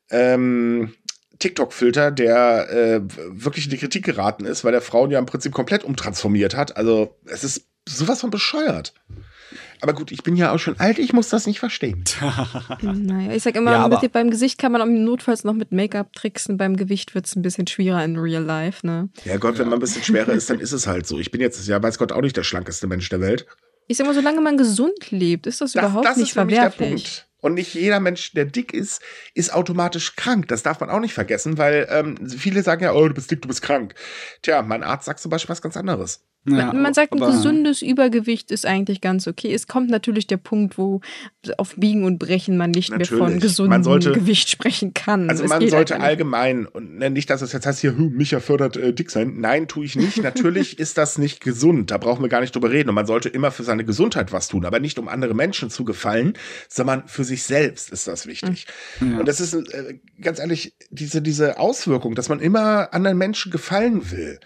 [0.10, 0.96] ähm,
[1.40, 5.54] TikTok-Filter, der äh, wirklich in die Kritik geraten ist, weil der Frauen ja im Prinzip
[5.54, 6.78] komplett umtransformiert hat.
[6.78, 8.94] Also, es ist sowas von bescheuert.
[9.82, 12.04] Aber gut, ich bin ja auch schon alt, ich muss das nicht verstehen.
[12.82, 16.14] Naja, ich sag immer, Ja, mit, beim Gesicht kann man auch notfalls noch mit Make-up
[16.14, 19.10] tricksen, beim Gewicht wird es ein bisschen schwieriger in Real Life, ne?
[19.26, 21.20] Ja Gott, wenn man ein bisschen schwerer ist, dann ist es halt so.
[21.20, 23.46] Ich bin jetzt, ja, weiß Gott, auch nicht der schlankeste Mensch der Welt.
[23.88, 26.58] Ich sag mal, solange man gesund lebt, ist das, Das, überhaupt das nicht ist nämlich
[26.60, 27.04] der verwerflich.
[27.04, 27.28] Punkt.
[27.46, 29.04] Und nicht jeder Mensch, der dick ist,
[29.36, 30.48] ist automatisch krank.
[30.48, 33.44] Das darf man auch nicht vergessen, weil ähm, viele sagen ja, oh, du bist dick,
[33.44, 33.94] du bist krank.
[34.42, 36.26] Tja, mein Arzt sagt zum Beispiel was ganz anderes.
[36.48, 39.54] Ja, man, sagt, ein gesundes Übergewicht ist eigentlich ganz okay.
[39.54, 41.02] Es kommt natürlich der Punkt, wo
[41.58, 43.42] auf Biegen und Brechen man nicht mehr von Natürlich.
[43.42, 45.30] gesundem sollte- Gewicht sprechen kann.
[45.30, 48.40] Also Es man sollte allgemein, und ne, nicht, dass es jetzt heißt hier, hm, Micha
[48.40, 49.36] fördert äh, dick sein.
[49.40, 50.22] Nein, tue ich nicht.
[50.22, 51.90] Natürlich ist das nicht gesund.
[51.90, 52.90] Da brauchen wir gar nicht drüber reden.
[52.90, 55.84] Und man sollte immer für seine Gesundheit was tun, aber nicht um andere Menschen zu
[55.84, 56.34] gefallen,
[56.70, 58.68] sondern für sich selbst ist das wichtig.
[59.02, 59.18] Ja.
[59.18, 64.12] Und das ist, äh, ganz ehrlich, diese, diese Auswirkung, dass man immer anderen Menschen gefallen
[64.12, 64.40] will,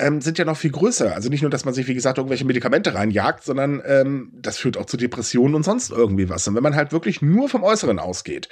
[0.00, 1.14] ähm, sind ja noch viel größer.
[1.14, 4.76] Also nicht nur, dass man sich, wie gesagt, irgendwelche Medikamente reinjagt, sondern ähm, das führt
[4.76, 6.46] auch zu Depressionen und sonst irgendwie was.
[6.48, 8.48] Und wenn man halt wirklich nur vom Äußeren ausgeht,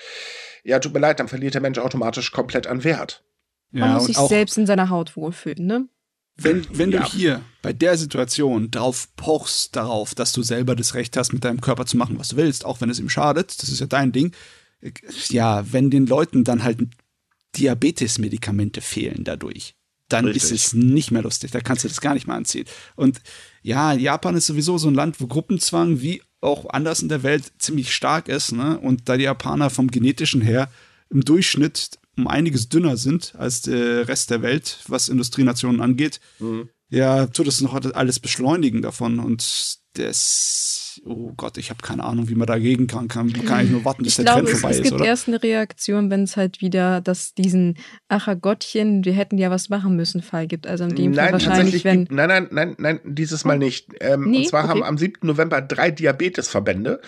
[0.64, 3.24] ja, tut mir leid, dann verliert der Mensch automatisch komplett an Wert.
[3.70, 5.88] Man ja, muss und sich auch, selbst in seiner Haut wohlfühlen, ne?
[6.40, 7.00] wenn, wenn Ja.
[7.00, 11.44] du hier bei der Situation drauf pochst darauf, dass du selber das Recht hast, mit
[11.44, 13.86] deinem Körper zu machen, was du willst, auch wenn es ihm schadet, das ist ja
[13.86, 14.32] dein Ding.
[15.30, 16.78] Ja, wenn den Leuten dann halt
[17.56, 19.74] Diabetes-Medikamente fehlen dadurch,
[20.08, 20.44] dann Richtig.
[20.44, 21.50] ist es nicht mehr lustig.
[21.50, 22.66] Da kannst du das gar nicht mehr anziehen.
[22.96, 23.20] Und
[23.62, 27.52] ja, Japan ist sowieso so ein Land, wo Gruppenzwang wie auch anders in der Welt
[27.58, 28.52] ziemlich stark ist.
[28.52, 28.78] Ne?
[28.78, 30.70] Und da die Japaner vom genetischen her
[31.10, 36.20] im Durchschnitt um einiges dünner sind als der Rest der Welt, was Industrienationen angeht,
[36.90, 39.20] ja, tut es noch alles beschleunigen davon.
[39.20, 43.08] Und das, oh Gott, ich habe keine Ahnung, wie man dagegen kann.
[43.08, 44.94] Kann, kann ich nur warten, bis Ich der glaube, Trend es, vorbei es ist, gibt
[44.96, 45.04] oder?
[45.06, 47.76] erst eine Reaktion, wenn es halt wieder das diesen
[48.08, 50.66] Acher Gottchen, wir hätten ja was machen müssen Fall gibt.
[50.66, 52.00] Also in dem Nein, wahrscheinlich, tatsächlich, wenn.
[52.04, 53.88] gibt- nein, nein, nein, nein, dieses Mal nicht.
[54.00, 54.88] Ähm, Nee, und zwar haben okay.
[54.88, 55.26] am 7.
[55.26, 57.00] November drei Diabetesverbände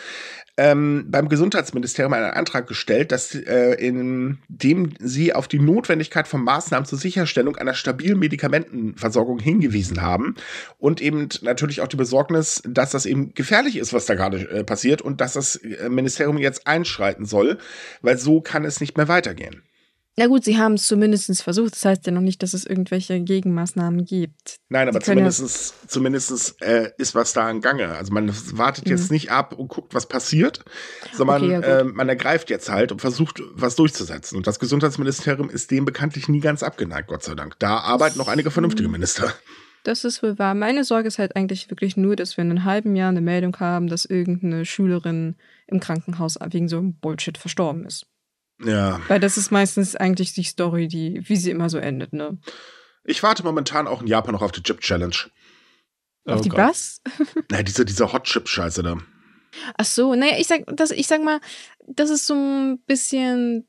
[0.61, 6.45] ähm, beim Gesundheitsministerium einen Antrag gestellt, dass äh, in dem sie auf die Notwendigkeit von
[6.45, 10.35] Maßnahmen zur Sicherstellung einer stabilen Medikamentenversorgung hingewiesen haben
[10.77, 14.63] und eben natürlich auch die Besorgnis, dass das eben gefährlich ist, was da gerade äh,
[14.63, 17.57] passiert und dass das äh, Ministerium jetzt einschreiten soll,
[18.03, 19.63] weil so kann es nicht mehr weitergehen.
[20.21, 21.73] Na gut, sie haben es zumindest versucht.
[21.73, 24.57] Das heißt ja noch nicht, dass es irgendwelche Gegenmaßnahmen gibt.
[24.69, 25.31] Nein, aber können ja-
[25.89, 27.89] zumindestens äh, ist was da im Gange.
[27.97, 28.91] Also man wartet Mhm.
[28.91, 30.63] jetzt nicht ab und guckt, was passiert,
[31.15, 34.37] sondern Okay, ja, äh, man ergreift jetzt halt und versucht, was durchzusetzen.
[34.37, 37.59] Und das Gesundheitsministerium ist dem bekanntlich nie ganz abgeneigt, Gott sei Dank.
[37.59, 39.33] Da arbeiten noch einige vernünftige Minister.
[39.85, 40.55] Das ist wohl wahr.
[40.55, 43.57] Meine Sorge ist halt eigentlich wirklich nur, dass wir in einem halben Jahr eine Meldung
[43.59, 48.05] haben, dass irgendeine Schülerin im Krankenhaus wegen so einem Bullshit verstorben ist.
[48.65, 49.01] Ja.
[49.09, 52.39] Weil das ist meistens eigentlich die Story, die, wie sie immer so endet, ne?
[53.05, 55.17] Ich warte momentan auch in Japan noch auf die Chip Challenge.
[56.27, 56.59] Auf Oh die Gott.
[56.59, 57.01] was?
[57.51, 58.99] Na, diese, diese Hot Chip Scheiße da.
[59.77, 61.41] Ach so, naja, ich sag, das, ich sag mal,
[61.87, 63.67] das ist so ein bisschen.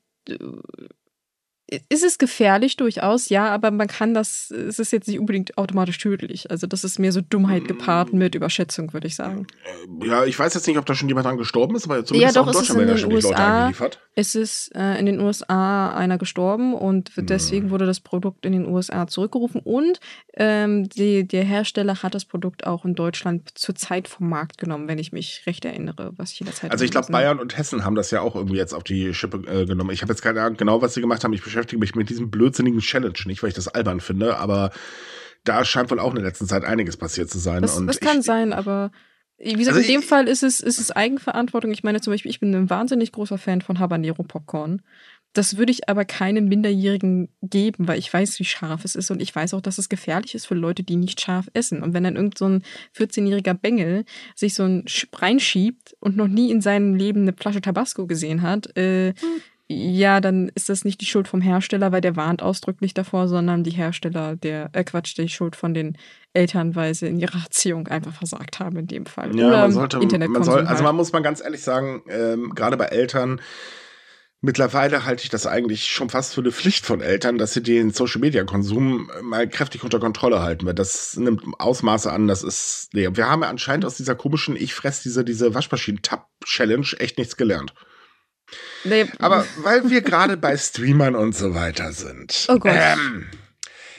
[1.89, 5.97] Ist es gefährlich durchaus, ja, aber man kann das, es ist jetzt nicht unbedingt automatisch
[5.99, 6.51] tödlich.
[6.51, 9.47] Also das ist mehr so Dummheit gepaart mit Überschätzung, würde ich sagen.
[10.01, 12.36] Äh, Ja, ich weiß jetzt nicht, ob da schon jemand dran gestorben ist, aber zumindest
[12.36, 13.57] doch, auch in Deutschland in werden ja den schon die Leute USA.
[13.59, 13.99] eingeliefert.
[14.15, 17.26] Es ist äh, in den USA einer gestorben und Hm.
[17.28, 20.01] deswegen wurde das Produkt in den USA zurückgerufen und
[20.34, 24.99] ähm, die, der Hersteller hat das Produkt auch in Deutschland zurzeit vom Markt genommen, wenn
[24.99, 27.13] ich mich recht erinnere, was ich in der Zeit Also ich glaube, habe.
[27.13, 29.91] Bayern und Hessen haben das ja auch irgendwie jetzt auf die Schippe äh, genommen.
[29.91, 31.32] Ich habe jetzt keine Ahnung genau, was sie gemacht haben.
[31.32, 34.72] Ich beschäftige mich mit diesem blödsinnigen Challenge nicht, weil ich das albern finde, aber
[35.43, 37.62] da scheint wohl auch in der letzten Zeit einiges passiert zu sein.
[37.62, 38.91] Das, das kann ich, sein, aber
[39.38, 41.72] wie gesagt, Also in dem ich- Fall ist es, ist es Eigenverantwortung.
[41.72, 44.82] Ich meine zum Beispiel, ich bin ein wahnsinnig großer Fan von Habanero Popcorn.
[45.34, 49.22] Das würde ich aber keinem Minderjährigen geben, weil ich weiß, wie scharf es ist und
[49.22, 51.82] ich weiß auch, dass es gefährlich ist für Leute, die nicht scharf essen.
[51.82, 52.64] Und wenn dann irgend so ein
[52.97, 54.03] 14-jähriger Bengel
[54.36, 58.41] sich so ein Sch- reinschiebt und noch nie in seinem Leben eine Flasche Tabasco gesehen
[58.41, 59.14] hat, äh,
[59.72, 63.63] ja, dann ist das nicht die Schuld vom Hersteller, weil der warnt ausdrücklich davor, sondern
[63.63, 65.97] die Hersteller, der, äh Quatsch, die Schuld von den
[66.34, 69.36] Eltern, weil sie in ihrer Erziehung einfach versagt haben in dem Fall.
[69.36, 70.84] ja, Oder man sollte, man soll, also halt.
[70.84, 73.41] man muss mal ganz ehrlich sagen, ähm, gerade bei Eltern,
[74.41, 77.91] mittlerweile halte ich das eigentlich schon fast für eine Pflicht von Eltern, dass sie den
[77.91, 83.30] Social-Media-Konsum mal kräftig unter Kontrolle halten, weil das nimmt Ausmaße an, das ist, nee, wir
[83.30, 87.74] haben ja anscheinend aus dieser komischen Ich fress diese, diese Waschmaschinen-Tab-Challenge echt nichts gelernt.
[88.83, 92.47] Nee, Aber weil wir gerade bei Streamern und so weiter sind.
[92.49, 92.73] Oh Gott.
[92.75, 93.27] Ähm,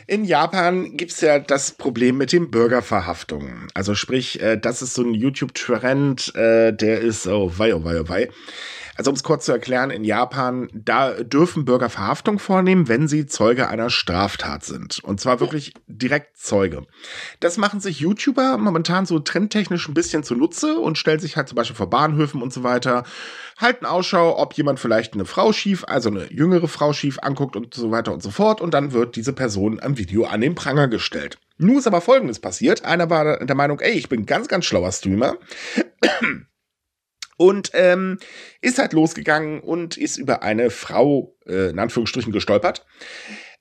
[0.06, 3.68] In Japan gibt's ja das Problem mit den Bürgerverhaftungen.
[3.74, 8.00] Also sprich, äh, das ist so ein YouTube-Trend, äh, der ist, oh wei, oh wei,
[8.00, 8.28] oh wei.
[9.02, 13.26] Also um es kurz zu erklären, in Japan, da dürfen Bürger Verhaftung vornehmen, wenn sie
[13.26, 15.02] Zeuge einer Straftat sind.
[15.02, 16.86] Und zwar wirklich direkt Zeuge.
[17.40, 21.56] Das machen sich YouTuber momentan so trendtechnisch ein bisschen zunutze und stellen sich halt zum
[21.56, 23.02] Beispiel vor Bahnhöfen und so weiter,
[23.58, 27.74] halten Ausschau, ob jemand vielleicht eine Frau schief, also eine jüngere Frau schief anguckt und
[27.74, 28.60] so weiter und so fort.
[28.60, 31.38] Und dann wird diese Person am Video an den Pranger gestellt.
[31.58, 32.84] Nun ist aber Folgendes passiert.
[32.84, 35.38] Einer war der Meinung, ey, ich bin ganz, ganz schlauer Streamer.
[37.42, 38.20] Und ähm,
[38.60, 42.86] ist halt losgegangen und ist über eine Frau, äh, in Anführungsstrichen, gestolpert.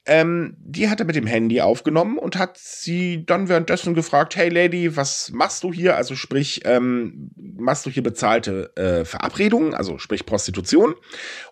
[0.07, 4.49] Ähm, die hat er mit dem Handy aufgenommen und hat sie dann währenddessen gefragt, hey
[4.49, 5.95] Lady, was machst du hier?
[5.95, 10.95] Also sprich, ähm, machst du hier bezahlte äh, Verabredungen, also sprich Prostitution.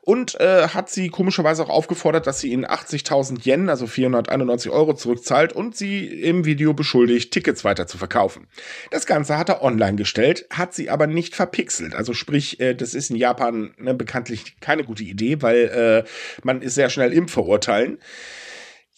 [0.02, 4.96] Und äh, hat sie komischerweise auch aufgefordert, dass sie ihnen 80.000 Yen, also 491 Euro
[4.96, 8.48] zurückzahlt und sie im Video beschuldigt, Tickets weiter zu verkaufen.
[8.90, 11.94] Das Ganze hat er online gestellt, hat sie aber nicht verpixelt.
[11.94, 16.10] Also sprich, äh, das ist in Japan ne, bekanntlich keine gute Idee, weil äh,
[16.44, 18.00] man ist sehr schnell im Verurteilen.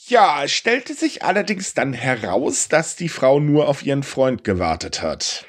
[0.08, 5.02] Ja, es stellte sich allerdings dann heraus, dass die Frau nur auf ihren Freund gewartet
[5.02, 5.46] hat.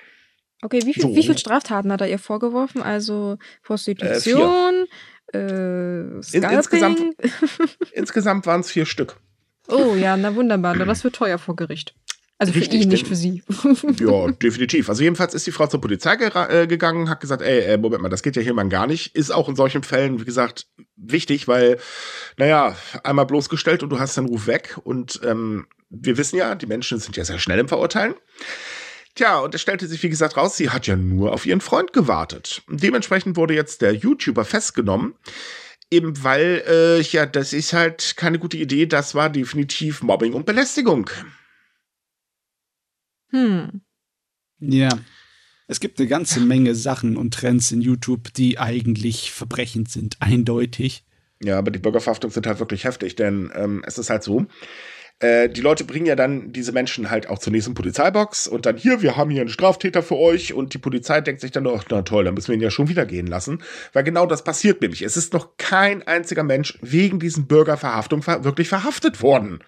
[0.63, 1.15] Okay, wie, viel, So.
[1.17, 2.83] wie viele Straftaten hat er ihr vorgeworfen?
[2.83, 4.87] Also Prostitution,
[5.33, 6.51] äh, Scalping.
[6.59, 7.17] insgesamt-
[7.93, 9.17] Insgesamt waren es vier Stück.
[9.69, 10.77] oh ja, na wunderbar.
[10.77, 11.95] Das wird teuer vor Gericht.
[12.43, 13.41] Also für Richtig, ihn, nicht für sie.
[14.01, 14.89] Ja, definitiv.
[14.89, 18.03] Also jedenfalls ist die Frau zur Polizei gera- äh, gegangen, hat gesagt, ey, äh, Moment
[18.03, 19.15] mal, das geht ja hier mal gar nicht.
[19.15, 20.67] Ist auch in solchen Fällen, wie gesagt,
[20.97, 21.79] wichtig, weil,
[22.37, 22.75] naja,
[23.05, 24.77] einmal bloßgestellt und du hast den Ruf weg.
[24.83, 28.15] Und ähm, wir wissen ja, die Menschen sind ja sehr schnell im Verurteilen.
[29.15, 31.93] Tja, und es stellte sich, wie gesagt, raus, sie hat ja nur auf ihren Freund
[31.93, 32.63] gewartet.
[32.69, 35.15] Dementsprechend wurde jetzt der YouTuber festgenommen.
[35.93, 38.87] Eben weil, äh, ja, das ist halt keine gute Idee.
[38.87, 41.09] Das war definitiv Mobbing und Belästigung.
[43.33, 43.83] Hm.
[44.61, 44.91] Ja.
[45.67, 51.05] Es gibt eine ganze Menge Sachen und Trends in YouTube, die eigentlich verbrechend sind, eindeutig.
[51.43, 54.47] Ja, aber die Bürgerverhaftungen sind halt wirklich heftig, denn ähm, es ist halt so,
[55.23, 58.77] äh, die Leute bringen ja dann diese Menschen halt auch zur nächsten Polizeibox und dann
[58.77, 61.85] hier, wir haben hier einen Straftäter für euch und die Polizei denkt sich dann, ach,
[61.91, 63.63] na toll, dann müssen wir ihn ja schon wieder gehen lassen,
[63.93, 65.03] weil genau das passiert nämlich.
[65.03, 69.63] Es ist noch kein einziger Mensch wegen diesen Bürgerverhaftungen ver wirklich verhaftet worden.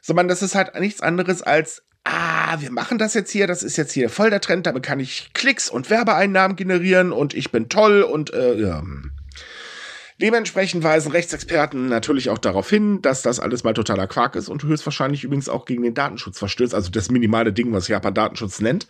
[0.00, 3.76] Sondern das ist halt nichts anderes als, ah, wir machen das jetzt hier, das ist
[3.76, 7.68] jetzt hier voll der Trend, damit kann ich Klicks und Werbeeinnahmen generieren und ich bin
[7.68, 8.82] toll und äh, ja.
[10.20, 14.62] Dementsprechend weisen Rechtsexperten natürlich auch darauf hin, dass das alles mal totaler Quark ist und
[14.62, 18.86] höchstwahrscheinlich übrigens auch gegen den Datenschutz verstößt, also das minimale Ding, was Japan Datenschutz nennt.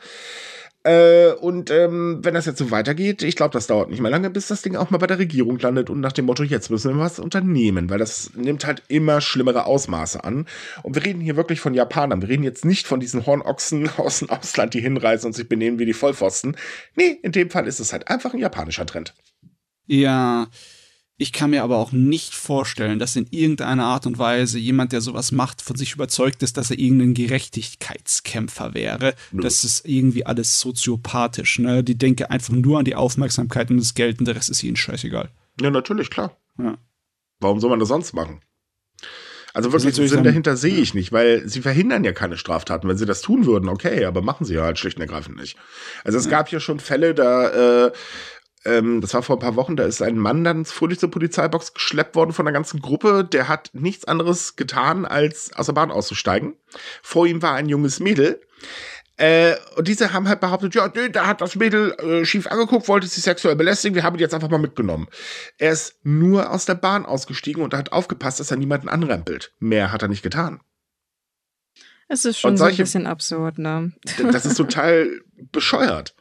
[0.85, 4.31] Äh, und ähm, wenn das jetzt so weitergeht, ich glaube, das dauert nicht mehr lange,
[4.31, 6.95] bis das Ding auch mal bei der Regierung landet und nach dem Motto, jetzt müssen
[6.95, 10.47] wir was unternehmen, weil das nimmt halt immer schlimmere Ausmaße an.
[10.83, 12.21] Und wir reden hier wirklich von Japanern.
[12.21, 15.79] Wir reden jetzt nicht von diesen Hornochsen aus dem Ausland, die hinreisen und sich benehmen
[15.79, 16.57] wie die Vollpfosten.
[16.97, 19.15] Nee, in dem Fall ist es halt einfach ein japanischer Trend.
[19.87, 20.49] Ja,
[21.19, 25.01] ich kann mir aber auch nicht vorstellen, dass in irgendeiner Art und Weise jemand, der
[25.01, 29.15] sowas macht, von sich überzeugt ist, dass er irgendein Gerechtigkeitskämpfer wäre.
[29.31, 29.43] Nö.
[29.43, 31.85] Das ist irgendwie alles soziopathisch, ne?
[31.85, 34.77] Die denke einfach nur an die Aufmerksamkeit und das Geld und der Rest ist ihnen
[34.77, 35.31] scheißegal.
[35.61, 36.37] Ja, natürlich, klar.
[36.59, 36.77] Ja.
[37.41, 38.41] Warum soll man das sonst machen?
[39.55, 42.89] Also wirklich, den Sinn dann- dahinter sehe ich nicht, weil sie verhindern ja keine Straftaten.
[42.89, 45.59] Wenn sie das tun würden, okay, aber machen sie ja halt schlicht und ergreifend nicht.
[46.05, 47.93] Also es gab ja schon Fälle, da, äh,
[48.65, 51.75] ähm, das war vor ein paar Wochen, da ist ein Mann dann fröhlich zur Polizeibox
[51.75, 53.25] geschleppt worden von der ganzen Gruppe.
[53.25, 56.55] Der hat nichts anderes getan, als aus der Bahn auszusteigen.
[57.03, 58.41] Vor ihm war ein junges Mädel.
[59.19, 62.89] Äh, und diese haben halt behauptet, ja, nö, da hat das Mädel äh, schief angeguckt,
[62.89, 65.07] wollte sie sexuell belästigen, wir haben ihn jetzt einfach mal mitgenommen.
[65.59, 69.53] Er ist nur aus der Bahn ausgestiegen und hat aufgepasst, dass er niemanden anrempelt.
[69.59, 70.61] Mehr hat er nicht getan.
[72.09, 73.93] Es ist schon Und so ein solche- bisschen absurd, ne?
[74.31, 75.09] Das ist total
[75.53, 76.15] bescheuert.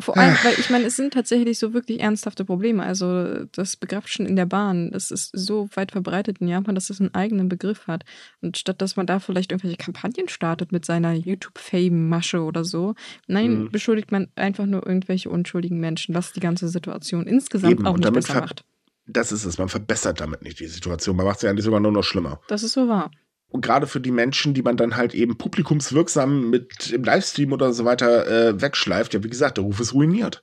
[0.00, 2.82] Vor, allem, weil ich meine, es sind tatsächlich so wirklich ernsthafte Probleme.
[2.84, 7.00] Also das Begrapschen in der Bahn, das ist so weit verbreitet in Japan, dass es
[7.00, 8.04] einen eigenen Begriff hat.
[8.40, 12.94] Und statt dass man da vielleicht irgendwelche Kampagnen startet mit seiner YouTube-Fame-Masche oder so,
[13.26, 13.70] nein, Mhm.
[13.70, 18.00] beschuldigt man einfach nur irgendwelche unschuldigen Menschen, was die ganze Situation insgesamt Eben, auch und
[18.00, 18.64] nicht damit besser macht.
[19.06, 19.58] Das ist es.
[19.58, 21.16] Man verbessert damit nicht die Situation.
[21.16, 22.40] Man macht sie eigentlich sogar nur noch schlimmer.
[22.48, 23.10] Das ist so wahr.
[23.50, 27.72] Und gerade für die Menschen, die man dann halt eben publikumswirksam mit im Livestream oder
[27.72, 30.42] so weiter äh, wegschleift, ja, wie gesagt, der Ruf ist ruiniert.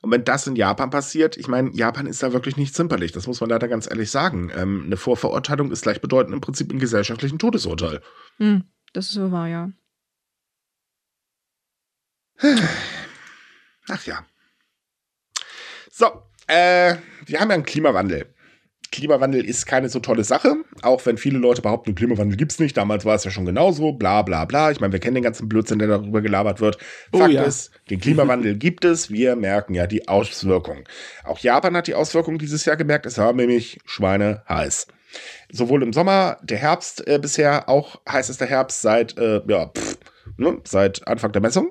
[0.00, 3.26] Und wenn das in Japan passiert, ich meine, Japan ist da wirklich nicht zimperlich, das
[3.26, 4.50] muss man leider ganz ehrlich sagen.
[4.54, 8.00] Ähm, eine Vorverurteilung ist gleichbedeutend im Prinzip ein gesellschaftlichen Todesurteil.
[8.38, 9.70] Hm, das ist so wahr, ja.
[13.88, 14.24] Ach ja.
[15.90, 16.06] So,
[16.46, 18.34] äh, wir haben ja einen Klimawandel.
[18.96, 22.76] Klimawandel ist keine so tolle Sache, auch wenn viele Leute behaupten, Klimawandel gibt es nicht.
[22.78, 24.70] Damals war es ja schon genauso, bla bla bla.
[24.70, 26.78] Ich meine, wir kennen den ganzen Blödsinn, der darüber gelabert wird.
[27.12, 27.42] Oh, Fakt ja.
[27.42, 29.10] ist, den Klimawandel gibt es.
[29.10, 30.84] Wir merken ja die Auswirkungen.
[31.24, 33.04] Auch Japan hat die Auswirkungen dieses Jahr gemerkt.
[33.04, 34.86] Es war nämlich Schweine heiß.
[35.52, 39.98] Sowohl im Sommer, der Herbst äh, bisher auch heißester Herbst seit, äh, ja, pff,
[40.38, 41.70] ne, seit Anfang der Messung.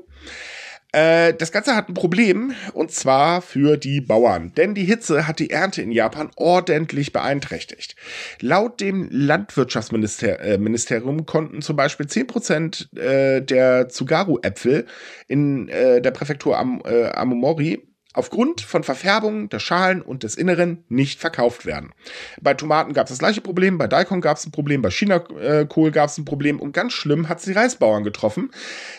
[0.95, 5.39] Äh, das Ganze hat ein Problem und zwar für die Bauern, denn die Hitze hat
[5.39, 7.97] die Ernte in Japan ordentlich beeinträchtigt.
[8.39, 14.85] Laut dem Landwirtschaftsministerium äh, konnten zum Beispiel 10% äh, der Tsugaru-Äpfel
[15.27, 17.81] in der Präfektur Am Amomori
[18.16, 21.91] aufgrund von Verfärbungen der Schalen und des Inneren nicht verkauft werden.
[22.41, 25.91] Bei Tomaten gab es das gleiche Problem, bei Daikon gab es ein Problem, bei Chinakohl
[25.91, 28.51] gab es ein Problem und ganz schlimm hat es die Reisbauern getroffen,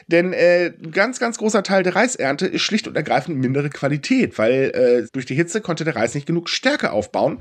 [0.06, 4.38] denn äh, ein ganz, ganz großer Teil der Reisernte ist schlicht und ergreifend mindere Qualität,
[4.38, 7.40] weil äh, durch die Hitze konnte der Reis nicht genug Stärke aufbauen,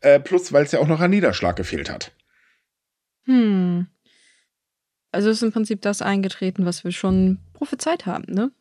[0.00, 2.12] äh, plus weil es ja auch noch an Niederschlag gefehlt hat.
[3.24, 3.86] Hm.
[5.12, 8.52] Also ist im Prinzip das eingetreten, was wir schon prophezeit haben, ne?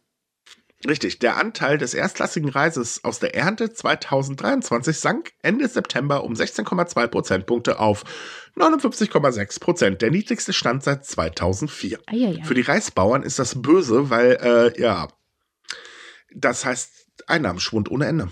[0.88, 7.08] Richtig, der Anteil des erstklassigen Reises aus der Ernte 2023 sank Ende September um 16,2
[7.08, 8.04] Prozentpunkte auf
[8.56, 12.00] 59,6 Prozent, der niedrigste Stand seit 2004.
[12.08, 12.44] Eieiei.
[12.44, 15.08] Für die Reisbauern ist das böse, weil, äh, ja,
[16.34, 18.30] das heißt Einnahmenschwund ohne Ende.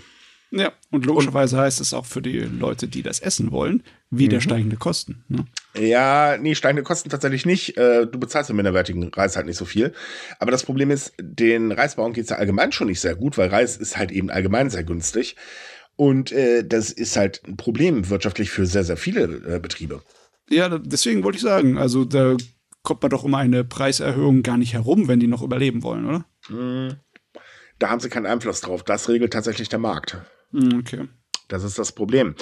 [0.56, 4.36] Ja, und logischerweise und, heißt es auch für die Leute, die das essen wollen, wieder
[4.36, 4.42] mhm.
[4.42, 5.24] steigende Kosten.
[5.26, 5.46] Ne?
[5.76, 7.76] Ja, nee, steigende Kosten tatsächlich nicht.
[7.76, 9.92] Äh, du bezahlst im minderwertigen Reis halt nicht so viel.
[10.38, 13.48] Aber das Problem ist, den Reisbauern geht es ja allgemein schon nicht sehr gut, weil
[13.48, 15.34] Reis ist halt eben allgemein sehr günstig.
[15.96, 20.02] Und äh, das ist halt ein Problem wirtschaftlich für sehr, sehr viele äh, Betriebe.
[20.50, 22.36] Ja, deswegen wollte ich sagen, also da
[22.84, 26.26] kommt man doch um eine Preiserhöhung gar nicht herum, wenn die noch überleben wollen, oder?
[26.48, 26.96] Mhm.
[27.80, 28.84] Da haben sie keinen Einfluss drauf.
[28.84, 30.18] Das regelt tatsächlich der Markt.
[30.54, 31.08] Hm, okay.
[31.48, 32.34] Das ist das Problem.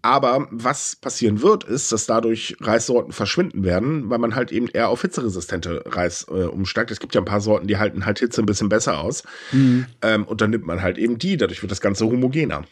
[0.00, 4.90] Aber was passieren wird, ist, dass dadurch Reissorten verschwinden werden, weil man halt eben eher
[4.90, 6.92] auf hitzeresistente Reis äh, umsteigt.
[6.92, 9.24] Es gibt ja ein paar Sorten, die halten halt Hitze ein bisschen besser aus.
[9.50, 9.86] Mhm.
[10.02, 11.36] Ähm, und dann nimmt man halt eben die.
[11.36, 12.64] Dadurch wird das Ganze homogener.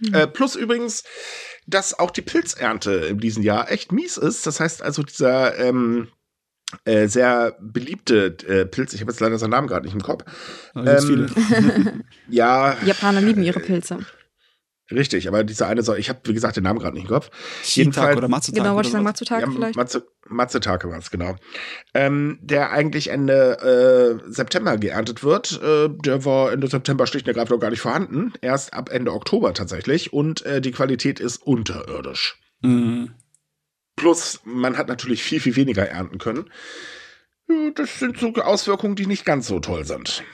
[0.00, 0.14] Mhm.
[0.14, 1.04] Äh, plus übrigens,
[1.66, 4.46] dass auch die Pilzernte in diesem Jahr echt mies ist.
[4.46, 6.08] Das heißt also, dieser ähm,
[6.84, 8.96] äh, sehr beliebte äh, Pilze.
[8.96, 10.24] Ich habe jetzt leider seinen Namen gerade nicht im Kopf.
[10.74, 11.30] Ähm, viele.
[12.28, 12.76] ja.
[12.84, 13.98] Japaner lieben ihre Pilze.
[14.90, 17.30] Richtig, aber dieser eine soll, ich habe wie gesagt den Namen gerade nicht im Kopf.
[17.64, 18.62] Jedenfalls oder Matsutake.
[18.62, 19.76] Genau, wollte ich sagen Matsutake ja, vielleicht.
[19.76, 21.36] Matsu, Matsutake war es, genau.
[21.94, 25.58] Ähm, der eigentlich Ende äh, September geerntet wird.
[25.62, 28.34] Äh, der war Ende September schlicht und ergreifend noch gar nicht vorhanden.
[28.42, 30.12] Erst ab Ende Oktober tatsächlich.
[30.12, 32.38] Und äh, die Qualität ist unterirdisch.
[32.60, 33.14] Mhm.
[33.96, 36.50] Plus, man hat natürlich viel, viel weniger ernten können.
[37.74, 40.24] Das sind so Auswirkungen, die nicht ganz so toll sind.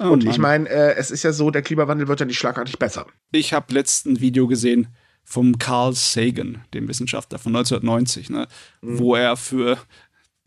[0.00, 0.32] Oh, und Mann.
[0.32, 3.06] ich meine, äh, es ist ja so, der Klimawandel wird ja nicht schlagartig besser.
[3.32, 4.88] Ich habe letzten Video gesehen
[5.24, 8.48] vom Carl Sagan, dem Wissenschaftler von 1990, ne,
[8.80, 8.98] mhm.
[8.98, 9.78] wo er für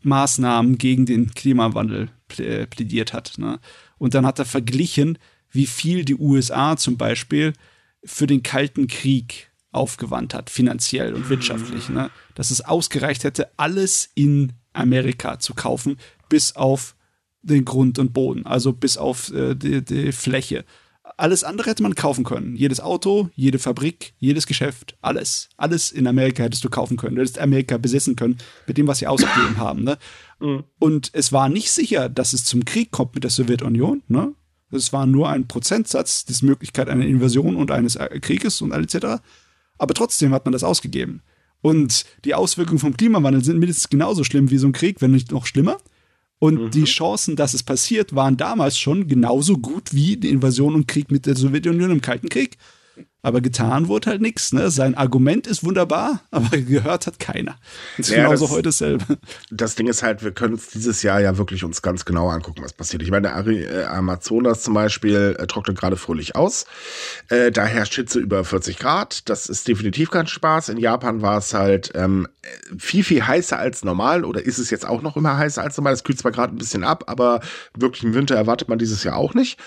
[0.02, 3.34] Maßnahmen gegen den Klimawandel plädiert hat.
[3.38, 3.60] Ne?
[3.98, 5.18] Und dann hat er verglichen,
[5.50, 7.52] wie viel die USA zum Beispiel
[8.04, 11.88] für den Kalten Krieg aufgewandt hat, finanziell und wirtschaftlich.
[11.88, 12.10] Ne?
[12.34, 15.98] Dass es ausgereicht hätte, alles in Amerika zu kaufen,
[16.28, 16.94] bis auf
[17.42, 20.64] den Grund und Boden, also bis auf äh, die, die Fläche.
[21.16, 22.56] Alles andere hätte man kaufen können.
[22.56, 25.48] Jedes Auto, jede Fabrik, jedes Geschäft, alles.
[25.56, 27.14] Alles in Amerika hättest du kaufen können.
[27.14, 29.84] Du hättest Amerika besitzen können mit dem, was sie ausgegeben haben.
[29.84, 29.98] Ne?
[30.40, 30.64] Mhm.
[30.80, 34.02] Und es war nicht sicher, dass es zum Krieg kommt mit der Sowjetunion.
[34.08, 34.32] Ne?
[34.72, 39.22] Es war nur ein Prozentsatz, die Möglichkeit einer Invasion und eines äh, Krieges und etc.
[39.78, 41.22] Aber trotzdem hat man das ausgegeben.
[41.60, 45.32] Und die Auswirkungen vom Klimawandel sind mindestens genauso schlimm wie so ein Krieg, wenn nicht
[45.32, 45.78] noch schlimmer.
[46.38, 46.70] Und mhm.
[46.70, 51.10] die Chancen, dass es passiert, waren damals schon genauso gut wie die Invasion und Krieg
[51.10, 52.58] mit der Sowjetunion im Kalten Krieg.
[53.24, 54.52] Aber getan wurde halt nichts.
[54.52, 54.70] Ne?
[54.70, 57.56] Sein Argument ist wunderbar, aber gehört hat keiner.
[57.96, 59.18] Das ist ja, genauso das, heute dasselbe.
[59.50, 62.62] Das Ding ist halt, wir können es dieses Jahr ja wirklich uns ganz genau angucken,
[62.62, 63.02] was passiert.
[63.02, 66.66] Ich meine, der äh, Amazonas zum Beispiel äh, trocknet gerade fröhlich aus.
[67.30, 69.26] Äh, da herrscht Hitze über 40 Grad.
[69.30, 70.68] Das ist definitiv kein Spaß.
[70.68, 72.28] In Japan war es halt ähm,
[72.76, 74.26] viel, viel heißer als normal.
[74.26, 75.94] Oder ist es jetzt auch noch immer heißer als normal?
[75.94, 77.40] Es kühlt zwar gerade ein bisschen ab, aber
[77.74, 79.58] wirklich im Winter erwartet man dieses Jahr auch nicht.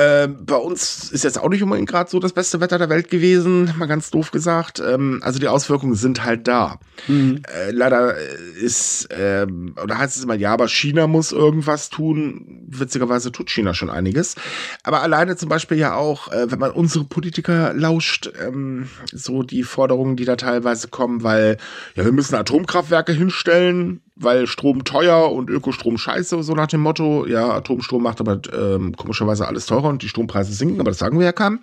[0.00, 3.10] Ähm, bei uns ist jetzt auch nicht unbedingt gerade so das beste Wetter der Welt
[3.10, 4.80] gewesen, mal ganz doof gesagt.
[4.80, 6.78] Ähm, also die Auswirkungen sind halt da.
[7.06, 7.42] Mhm.
[7.46, 9.46] Äh, leider ist, äh,
[9.82, 12.64] oder heißt es immer, ja, aber China muss irgendwas tun.
[12.68, 14.36] Witzigerweise tut China schon einiges.
[14.84, 19.64] Aber alleine zum Beispiel ja auch, äh, wenn man unsere Politiker lauscht, ähm, so die
[19.64, 21.58] Forderungen, die da teilweise kommen, weil,
[21.94, 27.26] ja, wir müssen Atomkraftwerke hinstellen, weil Strom teuer und Ökostrom scheiße, so nach dem Motto.
[27.26, 31.18] Ja, Atomstrom macht aber ähm, komischerweise alles teurer und die Strompreise sinken, aber das sagen
[31.18, 31.60] wir ja kaum.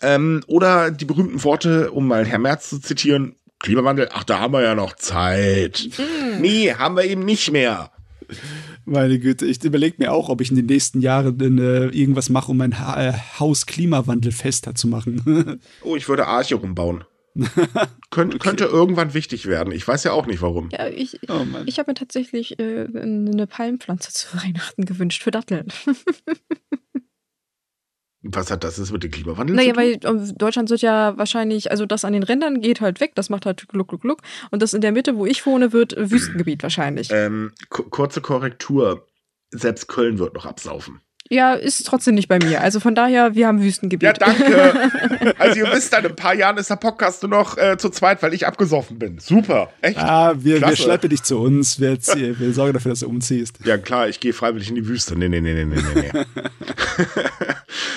[0.00, 4.52] Ähm, oder die berühmten Worte, um mal Herr Merz zu zitieren, Klimawandel, ach, da haben
[4.52, 5.88] wir ja noch Zeit.
[5.98, 6.40] Mm.
[6.40, 7.90] Nee, haben wir eben nicht mehr.
[8.84, 12.50] Meine Güte, ich überlege mir auch, ob ich in den nächsten Jahren äh, irgendwas mache,
[12.50, 15.60] um mein ha äh, Haus Klimawandel-fester zu machen.
[15.82, 17.04] oh, ich würde Arche rumbauen.
[18.10, 18.38] Könnt, okay.
[18.38, 19.72] Könnte irgendwann wichtig werden.
[19.72, 20.70] Ich weiß ja auch nicht warum.
[20.70, 25.68] Ja, ich, oh ich habe mir tatsächlich äh, eine Palmpflanze zu Weihnachten gewünscht für Datteln.
[28.22, 29.84] Was hat das jetzt mit dem Klimawandel naja, zu tun?
[29.84, 33.30] Naja, weil Deutschland wird ja wahrscheinlich, also das an den Rändern geht halt weg, das
[33.30, 34.22] macht halt gluck, gluck, gluck.
[34.50, 37.10] Und das in der Mitte, wo ich wohne, wird Wüstengebiet wahrscheinlich.
[37.12, 39.06] Ähm, kurze Korrektur.
[39.50, 41.00] Selbst Köln wird noch absaufen.
[41.30, 42.62] Ja, ist trotzdem nicht bei mir.
[42.62, 44.02] Also von daher, wir haben Wüstengebiet.
[44.02, 45.34] Ja, danke.
[45.38, 48.22] also ihr wisst, in ein paar Jahren ist der Podcast nur noch äh, zu zweit,
[48.22, 49.18] weil ich abgesoffen bin.
[49.18, 49.98] Super, echt.
[49.98, 51.80] Ah, wir, wir schleppen dich zu uns.
[51.80, 51.98] Wir,
[52.38, 53.58] wir sorgen dafür, dass du umziehst.
[53.64, 55.16] Ja, klar, ich gehe freiwillig in die Wüste.
[55.18, 56.10] Nee, nee, nee, nee, nee, nee.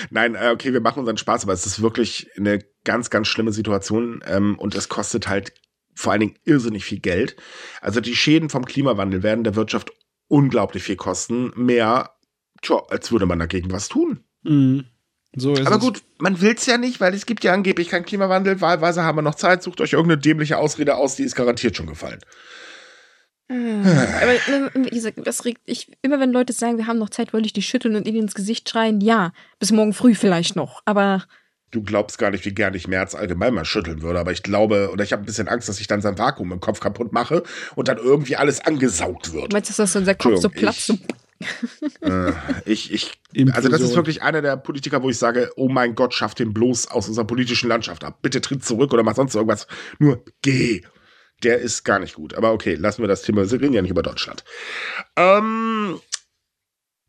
[0.10, 3.54] Nein, äh, okay, wir machen unseren Spaß, aber es ist wirklich eine ganz, ganz schlimme
[3.54, 5.54] Situation ähm, und es kostet halt
[5.94, 7.36] vor allen Dingen irrsinnig viel Geld.
[7.82, 9.92] Also die Schäden vom Klimawandel werden der Wirtschaft
[10.28, 11.52] unglaublich viel kosten.
[11.56, 12.12] Mehr
[12.62, 14.24] tja, als würde man dagegen was tun.
[14.44, 14.86] Mhm.
[15.36, 16.04] So Aber gut, es.
[16.20, 18.60] man will es ja nicht, weil es gibt ja angeblich keinen Klimawandel.
[18.60, 19.64] Wahlweise haben wir noch Zeit.
[19.64, 22.20] Sucht euch irgendeine dämliche Ausrede aus, die ist garantiert schon gefallen.
[23.50, 23.84] Hm.
[23.86, 27.46] Aber wie gesagt, das regt ich, immer wenn Leute sagen, wir haben noch Zeit, wollte
[27.46, 30.82] ich die schütteln und ihnen ins Gesicht schreien, ja, bis morgen früh vielleicht noch.
[30.86, 31.26] Aber
[31.72, 34.20] du glaubst gar nicht, wie gern ich März allgemein mal schütteln würde.
[34.20, 36.60] Aber ich glaube, oder ich habe ein bisschen Angst, dass ich dann sein Vakuum im
[36.60, 37.44] Kopf kaputt mache
[37.76, 39.54] und dann irgendwie alles angesaugt wird.
[39.54, 40.94] Meinst du, dass unser Kopf so platzt?
[42.02, 42.32] Äh,
[42.66, 43.12] ich, ich,
[43.54, 46.54] also das ist wirklich einer der Politiker, wo ich sage, oh mein Gott, schaff den
[46.54, 48.20] bloß aus unserer politischen Landschaft ab.
[48.22, 49.68] Bitte tritt zurück oder mach sonst irgendwas.
[50.00, 50.82] Nur geh.
[51.44, 52.36] Der ist gar nicht gut.
[52.36, 53.50] Aber okay, lassen wir das Thema.
[53.50, 54.44] Wir reden ja nicht über Deutschland.
[55.16, 56.00] Ähm,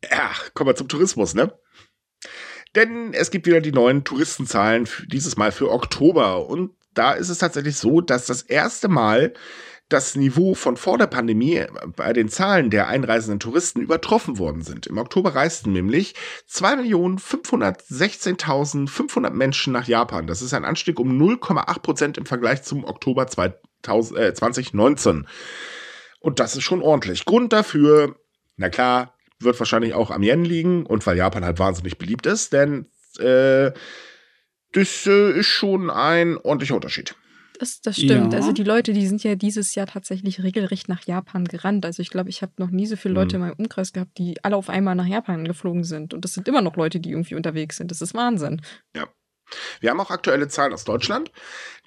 [0.09, 1.53] ja, kommen wir zum Tourismus, ne?
[2.75, 6.47] Denn es gibt wieder die neuen Touristenzahlen, dieses Mal für Oktober.
[6.47, 9.33] Und da ist es tatsächlich so, dass das erste Mal
[9.93, 14.63] das Niveau von vor der Pandemie äh, bei den Zahlen der einreisenden Touristen übertroffen worden
[14.63, 14.87] sind.
[14.87, 16.15] Im Oktober reisten nämlich
[16.49, 20.25] 2.516.500 Menschen nach Japan.
[20.27, 25.27] Das ist ein Anstieg um 0,8 Prozent im Vergleich zum Oktober 2000, äh, 2019.
[26.19, 27.25] Und das ist schon ordentlich.
[27.25, 28.15] Grund dafür,
[28.57, 32.53] na klar, wird wahrscheinlich auch am Yen liegen und weil Japan halt wahnsinnig beliebt ist,
[32.53, 32.87] denn
[33.19, 33.71] äh,
[34.71, 37.15] das äh, ist schon ein ordentlicher Unterschied.
[37.59, 38.33] Das, das stimmt.
[38.33, 38.39] Ja.
[38.39, 41.85] Also die Leute, die sind ja dieses Jahr tatsächlich regelrecht nach Japan gerannt.
[41.85, 43.43] Also ich glaube, ich habe noch nie so viele Leute mhm.
[43.43, 46.13] in meinem Umkreis gehabt, die alle auf einmal nach Japan geflogen sind.
[46.13, 47.91] Und das sind immer noch Leute, die irgendwie unterwegs sind.
[47.91, 48.61] Das ist Wahnsinn.
[48.95, 49.07] Ja.
[49.79, 51.31] Wir haben auch aktuelle Zahlen aus Deutschland,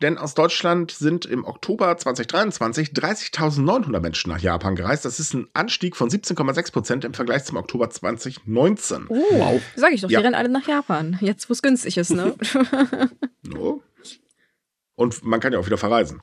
[0.03, 5.05] denn aus Deutschland sind im Oktober 2023 30.900 Menschen nach Japan gereist.
[5.05, 9.07] Das ist ein Anstieg von 17,6 Prozent im Vergleich zum Oktober 2019.
[9.09, 9.63] Oh, wow.
[9.75, 10.21] Sag ich doch, ja.
[10.21, 11.19] die rennen alle nach Japan.
[11.21, 12.35] Jetzt, wo es günstig ist, ne?
[13.43, 13.83] no.
[14.97, 16.23] Und man kann ja auch wieder verreisen.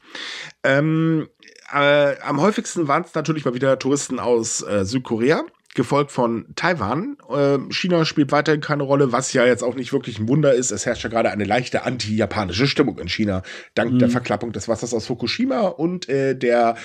[0.64, 1.30] Ähm,
[1.72, 5.44] äh, am häufigsten waren es natürlich mal wieder Touristen aus äh, Südkorea,
[5.76, 7.18] gefolgt von Taiwan.
[7.30, 10.72] Äh, China spielt weiterhin keine Rolle, was ja jetzt auch nicht wirklich ein Wunder ist.
[10.72, 13.44] Es herrscht ja gerade eine leichte anti-japanische Stimmung in China,
[13.76, 14.00] dank mhm.
[14.00, 16.76] der Verklappung des Wassers aus Fukushima und äh, der,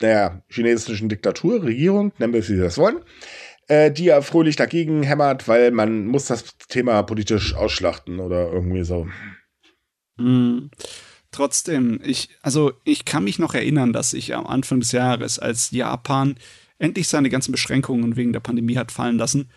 [0.00, 3.00] der chinesischen Diktatur, Regierung, nennen wir es, wie sie das wollen
[3.68, 8.84] äh, die ja fröhlich dagegen hämmert, weil man muss das Thema politisch ausschlachten oder irgendwie
[8.84, 9.06] so.
[10.16, 10.70] Mhm.
[11.30, 15.72] Trotzdem, ich, also ich kann mich noch erinnern, dass ich am Anfang des Jahres, als
[15.72, 16.36] Japan
[16.78, 19.50] endlich seine ganzen Beschränkungen wegen der Pandemie hat fallen lassen,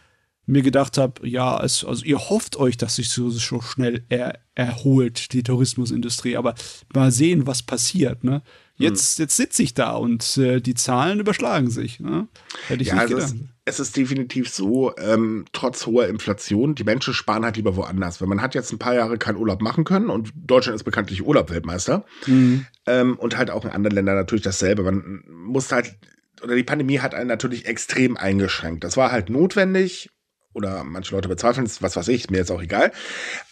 [0.47, 4.39] mir gedacht habe, ja, es, also ihr hofft euch, dass sich so, so schnell er,
[4.55, 6.55] erholt, die Tourismusindustrie, aber
[6.93, 8.41] mal sehen, was passiert, ne?
[8.78, 9.23] Jetzt, hm.
[9.23, 11.99] jetzt sitze ich da und äh, die Zahlen überschlagen sich.
[11.99, 12.28] Ne?
[12.67, 13.23] Hätte ich ja, nicht gedacht.
[13.25, 17.75] Es ist, es ist definitiv so, ähm, trotz hoher Inflation, die Menschen sparen halt lieber
[17.75, 18.21] woanders.
[18.21, 21.25] Wenn man hat jetzt ein paar Jahre keinen Urlaub machen können und Deutschland ist bekanntlich
[21.25, 22.65] Urlaubweltmeister mhm.
[22.86, 24.84] ähm, und halt auch in anderen Ländern natürlich dasselbe.
[24.84, 25.95] Man muss halt,
[26.43, 28.84] oder die Pandemie hat einen natürlich extrem eingeschränkt.
[28.84, 30.09] Das war halt notwendig,
[30.58, 32.91] oder manche Leute bezweifeln es, was weiß ich, ist mir jetzt auch egal.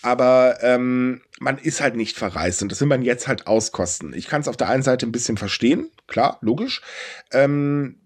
[0.01, 4.14] Aber ähm, man ist halt nicht verreist und das will man jetzt halt auskosten.
[4.14, 6.82] Ich kann es auf der einen Seite ein bisschen verstehen, klar, logisch.
[7.32, 7.99] Ähm,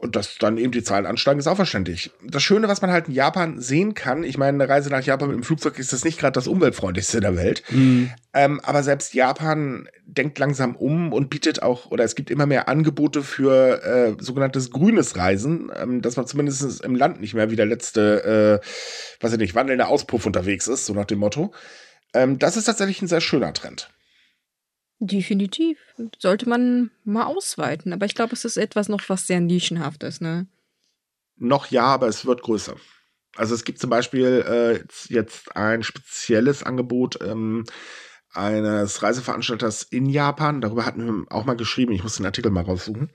[0.00, 2.10] und dass dann eben die Zahlen ansteigen, ist auch verständlich.
[2.26, 5.28] Das Schöne, was man halt in Japan sehen kann, ich meine, eine Reise nach Japan
[5.28, 7.62] mit dem Flugzeug ist das nicht gerade das umweltfreundlichste der Welt.
[7.68, 8.10] Mhm.
[8.32, 12.68] Ähm, aber selbst Japan denkt langsam um und bietet auch, oder es gibt immer mehr
[12.68, 17.56] Angebote für äh, sogenanntes grünes Reisen, ähm, dass man zumindest im Land nicht mehr wie
[17.56, 21.52] der letzte, äh, weiß ich nicht, wandelnde Auspuff unterwegs ist, so nach dem Motto.
[22.14, 23.90] Ähm, das ist tatsächlich ein sehr schöner Trend.
[25.00, 25.78] Definitiv.
[26.18, 27.92] Sollte man mal ausweiten.
[27.94, 30.46] Aber ich glaube, es ist etwas noch, was sehr nischenhaft ist, ne?
[31.36, 32.76] Noch ja, aber es wird größer.
[33.34, 37.64] Also es gibt zum Beispiel äh, jetzt ein spezielles Angebot ähm,
[38.32, 40.60] eines Reiseveranstalters in Japan.
[40.60, 41.92] Darüber hatten wir auch mal geschrieben.
[41.92, 43.10] Ich muss den Artikel mal raussuchen.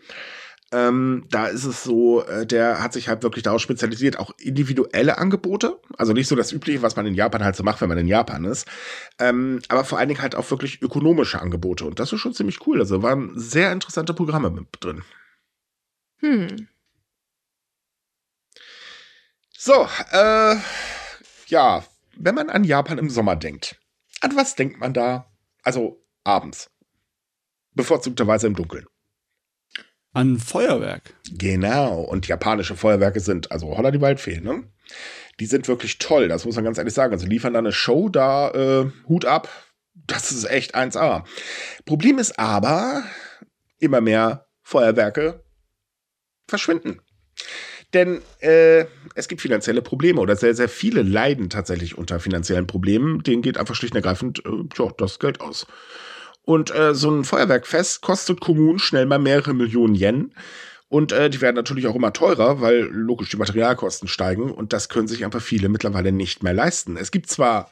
[0.72, 5.18] Ähm, da ist es so, äh, der hat sich halt wirklich darauf spezialisiert, auch individuelle
[5.18, 5.80] Angebote.
[5.98, 8.08] Also nicht so das Übliche, was man in Japan halt so macht, wenn man in
[8.08, 8.68] Japan ist.
[9.20, 11.86] Ähm, aber vor allen Dingen halt auch wirklich ökonomische Angebote.
[11.86, 12.80] Und das ist schon ziemlich cool.
[12.80, 15.04] Also waren sehr interessante Programme mit drin.
[16.20, 16.68] Hm.
[19.58, 20.56] So, äh,
[21.48, 21.84] ja,
[22.18, 23.80] wenn man an Japan im Sommer denkt,
[24.22, 25.32] an was denkt man da?
[25.64, 26.72] Also abends.
[27.74, 28.86] Bevorzugterweise im Dunkeln.
[30.16, 31.14] An Feuerwerk.
[31.32, 32.00] Genau.
[32.00, 34.64] Und japanische Feuerwerke sind, also Holla die Waldfee, ne?
[35.42, 37.12] Die sind wirklich toll, das muss man ganz ehrlich sagen.
[37.12, 39.50] Also liefern da eine Show, da äh, Hut ab.
[39.94, 41.26] Das ist echt 1A.
[41.86, 43.04] Problem ist aber,
[43.80, 45.44] immer mehr Feuerwerke
[46.48, 47.02] verschwinden.
[47.94, 48.86] Denn äh,
[49.16, 53.22] es gibt finanzielle Probleme oder sehr, sehr viele leiden tatsächlich unter finanziellen Problemen.
[53.24, 55.68] Denen geht einfach schlicht und ergreifend äh, tja, das Geld aus.
[56.46, 60.34] Und äh, so ein Feuerwerkfest kostet Kommunen schnell mal mehrere Millionen Yen.
[60.88, 64.52] Und äh, die werden natürlich auch immer teurer, weil logisch die Materialkosten steigen.
[64.52, 66.98] Und das können sich einfach viele mittlerweile nicht mehr leisten.
[66.98, 67.72] Es gibt zwar,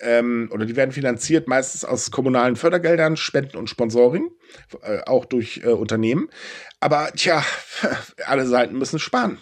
[0.00, 4.30] ähm, oder die werden finanziert meistens aus kommunalen Fördergeldern, Spenden und Sponsoring,
[4.82, 6.28] äh, auch durch äh, Unternehmen.
[6.80, 7.44] Aber tja,
[8.26, 9.38] alle Seiten müssen sparen.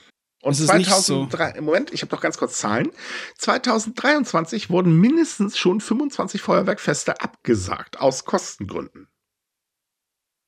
[0.48, 2.88] Und Es ist nicht 2003, im Moment, ich habe doch ganz kurz Zahlen.
[3.36, 9.08] 2023 wurden mindestens schon 25 Feuerwerkfeste abgesagt aus Kostengründen.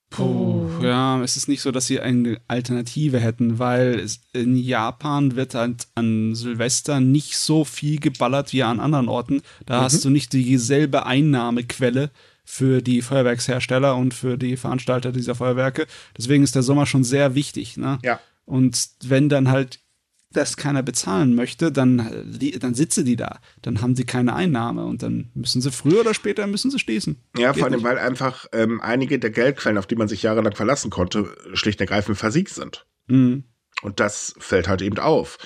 [0.09, 5.53] Puh, ja, es ist nicht so, dass sie eine Alternative hätten, weil in Japan wird
[5.53, 9.41] halt an Silvester nicht so viel geballert wie an anderen Orten.
[9.67, 9.83] Da Mhm.
[9.83, 12.09] hast du nicht dieselbe Einnahmequelle
[12.43, 15.85] für die Feuerwerkshersteller und für die Veranstalter dieser Feuerwerke.
[16.17, 17.77] Deswegen ist der Sommer schon sehr wichtig.
[17.77, 17.99] Ne?
[18.03, 18.19] Ja.
[18.43, 19.79] Und wenn dann halt
[20.33, 23.39] das keiner bezahlen möchte, dann, äh, li- dann sitze die da.
[23.61, 27.17] Dann haben sie keine Einnahme und dann müssen sie früher oder später müssen sie schließen.
[27.37, 27.83] Ja, Geht vor allem, nicht.
[27.83, 31.87] weil einfach ähm, einige der Geldquellen, auf die man sich jahrelang verlassen konnte, schlicht und
[31.89, 32.85] ergreifend versiegt sind.
[33.07, 33.43] Mhm.
[33.81, 35.37] Und das fällt halt eben auf.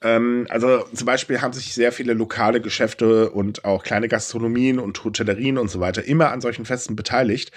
[0.00, 5.02] Ähm, also zum Beispiel haben sich sehr viele lokale Geschäfte und auch kleine Gastronomien und
[5.04, 7.52] Hotellerien und so weiter immer an solchen Festen beteiligt.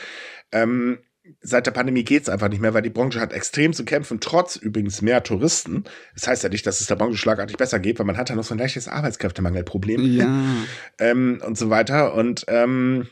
[0.52, 1.00] Ähm,
[1.42, 4.56] seit der Pandemie geht's einfach nicht mehr, weil die Branche hat extrem zu kämpfen, trotz
[4.56, 5.84] übrigens mehr Touristen.
[6.14, 8.36] Das heißt ja nicht, dass es der Branche schlagartig besser geht, weil man hat ja
[8.36, 10.44] noch so ein leichtes Arbeitskräftemangelproblem Ja.
[11.00, 12.14] ähm, und so weiter.
[12.14, 13.08] Und ähm,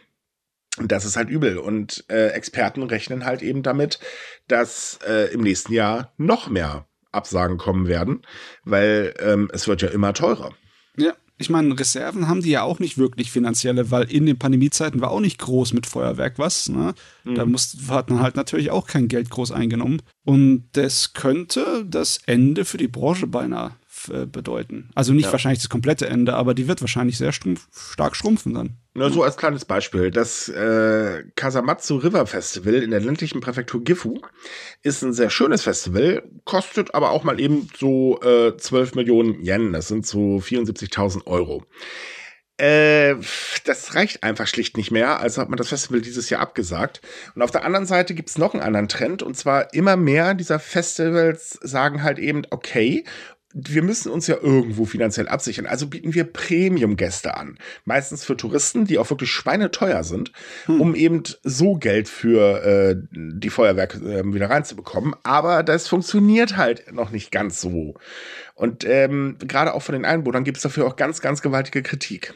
[0.78, 1.58] das ist halt übel.
[1.58, 4.00] Und äh, Experten rechnen halt eben damit,
[4.48, 8.26] dass äh, im nächsten Jahr noch mehr Absagen kommen werden,
[8.64, 10.54] weil ähm, es wird ja immer teurer.
[11.38, 15.12] Ich meine, Reserven haben die ja auch nicht wirklich finanzielle, weil in den Pandemiezeiten war
[15.12, 16.70] auch nicht groß mit Feuerwerk was.
[16.70, 16.94] Ne?
[17.26, 20.02] Da muss, hat man halt natürlich auch kein Geld groß eingenommen.
[20.24, 23.76] Und das könnte das Ende für die Branche beinahe
[24.10, 24.90] äh, bedeuten.
[24.96, 25.32] Also nicht Ja.
[25.32, 28.78] wahrscheinlich das komplette Ende, aber die wird wahrscheinlich sehr stumpf, stark schrumpfen dann.
[28.94, 30.10] Nur so als kleines Beispiel.
[30.12, 34.20] Das äh, Kasamatsu River Festival in der ländlichen Präfektur Gifu
[34.84, 39.74] ist ein sehr schönes Festival, kostet aber auch mal eben so äh, 12 Millionen Yen.
[39.74, 41.64] Das sind so 74.000 Euro.
[42.58, 43.16] Äh,
[43.66, 47.02] das reicht einfach schlicht nicht mehr, also hat man das Festival dieses Jahr abgesagt.
[47.36, 50.34] Und auf der anderen Seite gibt es noch einen anderen Trend, und zwar immer mehr
[50.36, 53.04] dieser Festivals sagen halt eben, okay,
[53.58, 57.58] wir müssen uns ja irgendwo finanziell absichern, also bieten wir Premium-Gäste an.
[57.86, 60.34] Meistens für Touristen, die auch wirklich schweineteuer sind,
[60.68, 65.16] um eben so Geld für äh, die Feuerwerke äh, wieder reinzubekommen.
[65.24, 67.96] Aber das funktioniert halt noch nicht ganz so.
[68.56, 72.34] Und ähm, gerade auch von den Einwohnern gibt es dafür auch ganz, ganz gewaltige Kritik.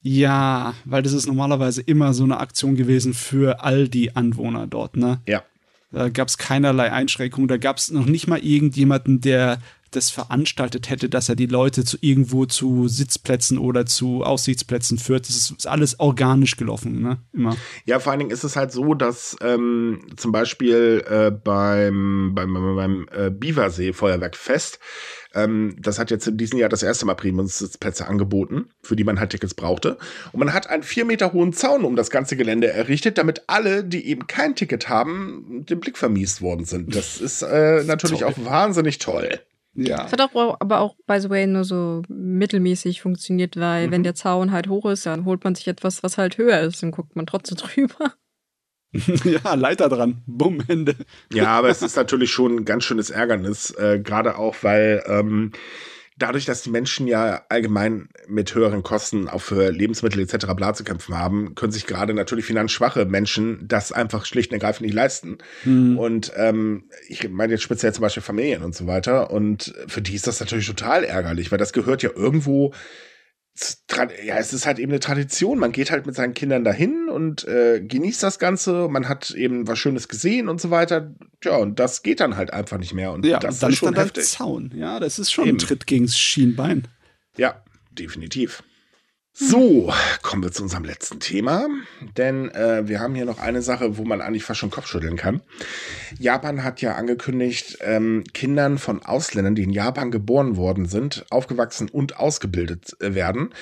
[0.00, 4.96] Ja, weil das ist normalerweise immer so eine Aktion gewesen für all die Anwohner dort,
[4.96, 5.20] ne?
[5.26, 5.42] Ja.
[5.90, 7.48] Da gab es keinerlei Einschränkungen.
[7.48, 9.58] Da gab es noch nicht mal irgendjemanden, der
[9.90, 15.28] das veranstaltet hätte, dass er die Leute zu irgendwo zu Sitzplätzen oder zu Aussichtsplätzen führt.
[15.28, 17.18] Das ist, ist alles organisch gelaufen, ne?
[17.32, 17.56] Immer.
[17.86, 22.52] Ja, vor allen Dingen ist es halt so, dass ähm, zum Beispiel äh, beim, beim,
[22.52, 24.78] beim, beim äh, Biwersee Feuerwerkfest,
[25.34, 29.20] ähm, das hat jetzt in diesem Jahr das erste Mal Premium-Sitzplätze angeboten, für die man
[29.20, 29.98] halt Tickets brauchte.
[30.32, 33.84] Und man hat einen vier Meter hohen Zaun um das ganze Gelände errichtet, damit alle,
[33.84, 36.94] die eben kein Ticket haben, den Blick vermiest worden sind.
[36.94, 38.32] Das ist äh, natürlich Toll.
[38.32, 39.40] auch wahnsinnig toll.
[39.74, 40.02] Ja.
[40.04, 43.90] Das hat auch, aber auch, by the way, nur so mittelmäßig funktioniert, weil Mhm.
[43.92, 46.82] wenn der Zaun halt hoch ist, dann holt man sich etwas, was halt höher ist
[46.82, 48.14] und guckt man trotzdem drüber.
[49.24, 50.22] ja, Leiter dran.
[50.26, 50.96] Bumm, Ende.
[51.32, 55.52] Ja, aber es ist natürlich schon ein ganz schönes Ärgernis, äh, gerade auch, weil ähm,
[56.18, 60.46] dadurch, dass die Menschen ja allgemein mit höheren Kosten auch für Lebensmittel etc.
[60.56, 64.86] bla zu kämpfen haben, können sich gerade natürlich finanzschwache Menschen das einfach schlicht und ergreifend
[64.86, 65.38] nicht leisten.
[65.64, 65.98] Mhm.
[65.98, 69.30] Und ähm, ich meine jetzt speziell zum Beispiel Familien und so weiter.
[69.30, 72.72] Und für die ist das natürlich total ärgerlich, weil das gehört ja irgendwo
[74.24, 75.58] ja, es ist halt eben eine Tradition.
[75.58, 78.88] Man geht halt mit seinen Kindern dahin und äh, genießt das Ganze.
[78.88, 81.14] Man hat eben was Schönes gesehen und so weiter.
[81.42, 83.12] Ja, und das geht dann halt einfach nicht mehr.
[83.12, 84.24] Und ja, das und dann ist schon dann heftig.
[84.26, 84.72] Zaun.
[84.74, 85.56] Ja, das ist schon eben.
[85.56, 86.86] ein Tritt gegens Schienbein.
[87.36, 88.62] Ja, definitiv.
[89.40, 91.68] So, kommen wir zu unserem letzten Thema,
[92.16, 95.42] denn äh, wir haben hier noch eine Sache, wo man eigentlich fast schon Kopfschütteln kann.
[96.18, 101.88] Japan hat ja angekündigt, ähm, Kindern von Ausländern, die in Japan geboren worden sind, aufgewachsen
[101.88, 103.54] und ausgebildet äh, werden,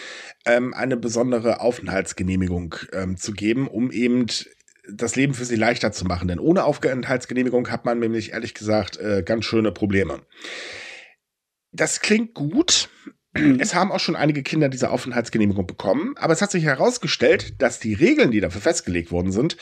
[0.46, 4.24] ähm, eine besondere Aufenthaltsgenehmigung ähm, zu geben, um eben
[4.90, 6.28] das Leben für sie leichter zu machen.
[6.28, 10.22] Denn ohne Aufenthaltsgenehmigung hat man nämlich ehrlich gesagt äh, ganz schöne Probleme.
[11.70, 12.88] Das klingt gut.
[13.58, 17.78] Es haben auch schon einige Kinder diese Aufenthaltsgenehmigung bekommen, aber es hat sich herausgestellt, dass
[17.78, 19.56] die Regeln, die dafür festgelegt worden sind,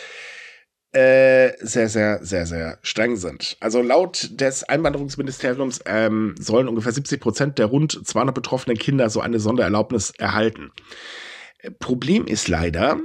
[0.92, 3.56] äh, sehr, sehr, sehr, sehr streng sind.
[3.58, 9.20] Also laut des Einwanderungsministeriums ähm, sollen ungefähr 70 Prozent der rund 200 betroffenen Kinder so
[9.20, 10.70] eine Sondererlaubnis erhalten.
[11.80, 13.00] Problem ist leider,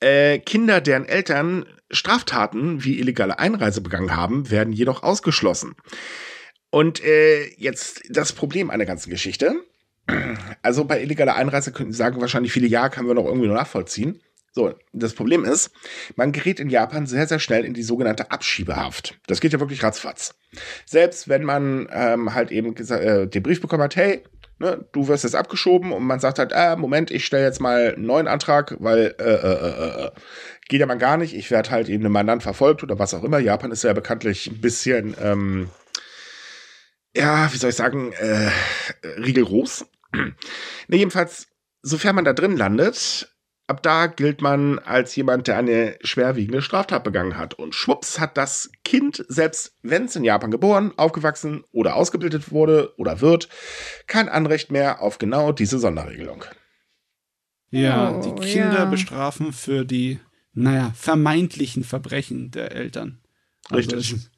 [0.00, 5.74] äh, Kinder, deren Eltern Straftaten wie illegale Einreise begangen haben, werden jedoch ausgeschlossen.
[6.70, 9.54] Und äh, jetzt das Problem einer ganzen Geschichte.
[10.62, 14.20] Also bei illegaler Einreise könnten Sie sagen, wahrscheinlich viele Jahre können wir noch irgendwie nachvollziehen.
[14.52, 15.72] So, das Problem ist,
[16.14, 19.18] man gerät in Japan sehr, sehr schnell in die sogenannte Abschiebehaft.
[19.26, 20.36] Das geht ja wirklich ratzfatz.
[20.86, 24.22] Selbst wenn man ähm, halt eben äh, den Brief bekommen hat, hey,
[24.60, 27.94] ne, du wirst jetzt abgeschoben und man sagt halt, äh, Moment, ich stelle jetzt mal
[27.94, 30.10] einen neuen Antrag, weil äh, äh, äh, äh
[30.68, 31.34] geht ja mal gar nicht.
[31.34, 33.38] Ich werde halt eben einem Mandant verfolgt oder was auch immer.
[33.40, 35.68] Japan ist ja bekanntlich ein bisschen, ähm,
[37.14, 38.50] ja, wie soll ich sagen, äh,
[39.18, 39.84] rigoros
[40.88, 41.48] ne, jedenfalls,
[41.82, 43.34] sofern man da drin landet,
[43.66, 47.54] ab da gilt man als jemand, der eine schwerwiegende Straftat begangen hat.
[47.54, 52.92] Und schwupps hat das Kind, selbst wenn es in Japan geboren, aufgewachsen oder ausgebildet wurde
[52.98, 53.48] oder wird,
[54.06, 56.44] kein Anrecht mehr auf genau diese Sonderregelung.
[57.70, 58.84] Ja, oh, die Kinder ja.
[58.84, 60.20] bestrafen für die,
[60.52, 63.20] naja, vermeintlichen Verbrechen der Eltern.
[63.70, 64.30] Also Richtig.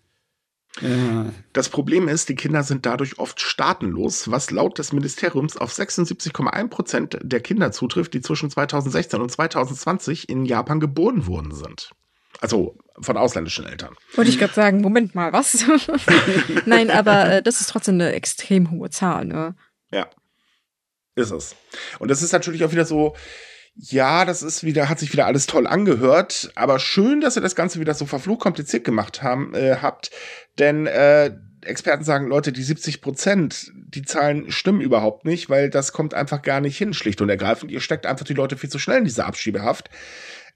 [1.52, 6.68] Das Problem ist, die Kinder sind dadurch oft staatenlos, was laut des Ministeriums auf 76,1
[6.68, 11.92] Prozent der Kinder zutrifft, die zwischen 2016 und 2020 in Japan geboren worden sind.
[12.40, 13.94] Also von ausländischen Eltern.
[14.14, 15.64] Wollte ich gerade sagen, Moment mal, was?
[16.66, 19.54] Nein, aber äh, das ist trotzdem eine extrem hohe Zahl, ne?
[19.90, 20.10] Ja.
[21.14, 21.56] Ist es.
[21.98, 23.16] Und das ist natürlich auch wieder so,
[23.78, 27.54] ja, das ist wieder, hat sich wieder alles toll angehört, aber schön, dass ihr das
[27.54, 30.10] Ganze wieder so verflucht kompliziert gemacht haben, äh, habt,
[30.58, 35.92] denn äh, Experten sagen, Leute, die 70 Prozent, die Zahlen stimmen überhaupt nicht, weil das
[35.92, 37.70] kommt einfach gar nicht hin, schlicht und ergreifend.
[37.70, 39.90] Ihr steckt einfach die Leute viel zu schnell in diese Abschiebehaft.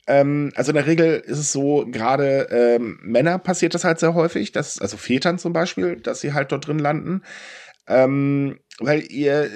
[0.07, 4.15] Ähm, also in der Regel ist es so, gerade ähm, Männer passiert das halt sehr
[4.15, 7.23] häufig, dass, also Vätern zum Beispiel, dass sie halt dort drin landen.
[7.91, 9.51] Ähm, weil ihr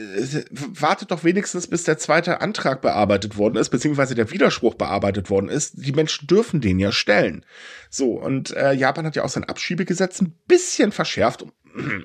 [0.51, 5.49] wartet doch wenigstens, bis der zweite Antrag bearbeitet worden ist, beziehungsweise der Widerspruch bearbeitet worden
[5.49, 5.87] ist.
[5.87, 7.47] Die Menschen dürfen den ja stellen.
[7.89, 11.47] So, und äh, Japan hat ja auch sein Abschiebegesetz ein bisschen verschärft,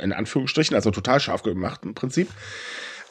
[0.02, 2.30] in Anführungsstrichen, also total scharf gemacht im Prinzip.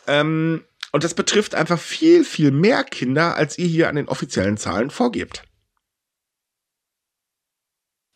[0.07, 0.63] Ähm,
[0.93, 4.91] und das betrifft einfach viel, viel mehr Kinder, als ihr hier an den offiziellen Zahlen
[4.91, 5.43] vorgebt.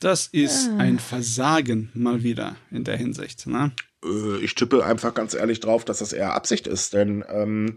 [0.03, 0.78] Das ist ah.
[0.78, 3.46] ein Versagen mal wieder in der Hinsicht.
[3.46, 3.70] Ne?
[4.05, 7.76] Äh, ich tippe einfach ganz ehrlich drauf, dass das eher Absicht ist, denn ähm,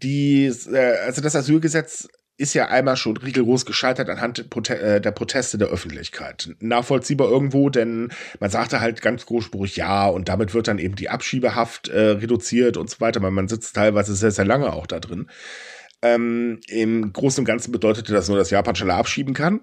[0.00, 4.38] die, äh, also das Asylgesetz ist ja einmal schon rigoros gescheitert anhand
[4.70, 6.54] äh, der Proteste der Öffentlichkeit.
[6.60, 11.08] Nachvollziehbar irgendwo, denn man sagte halt ganz großspurig ja und damit wird dann eben die
[11.08, 15.00] Abschiebehaft äh, reduziert und so weiter, weil man sitzt teilweise sehr, sehr lange auch da
[15.00, 15.28] drin.
[16.00, 19.60] Ähm, Im Großen und Ganzen bedeutete das nur, dass Japan schneller abschieben kann.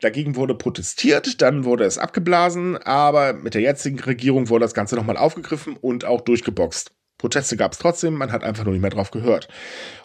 [0.00, 4.96] Dagegen wurde protestiert, dann wurde es abgeblasen, aber mit der jetzigen Regierung wurde das Ganze
[4.96, 6.92] nochmal aufgegriffen und auch durchgeboxt.
[7.18, 9.48] Proteste gab es trotzdem, man hat einfach nur nicht mehr drauf gehört.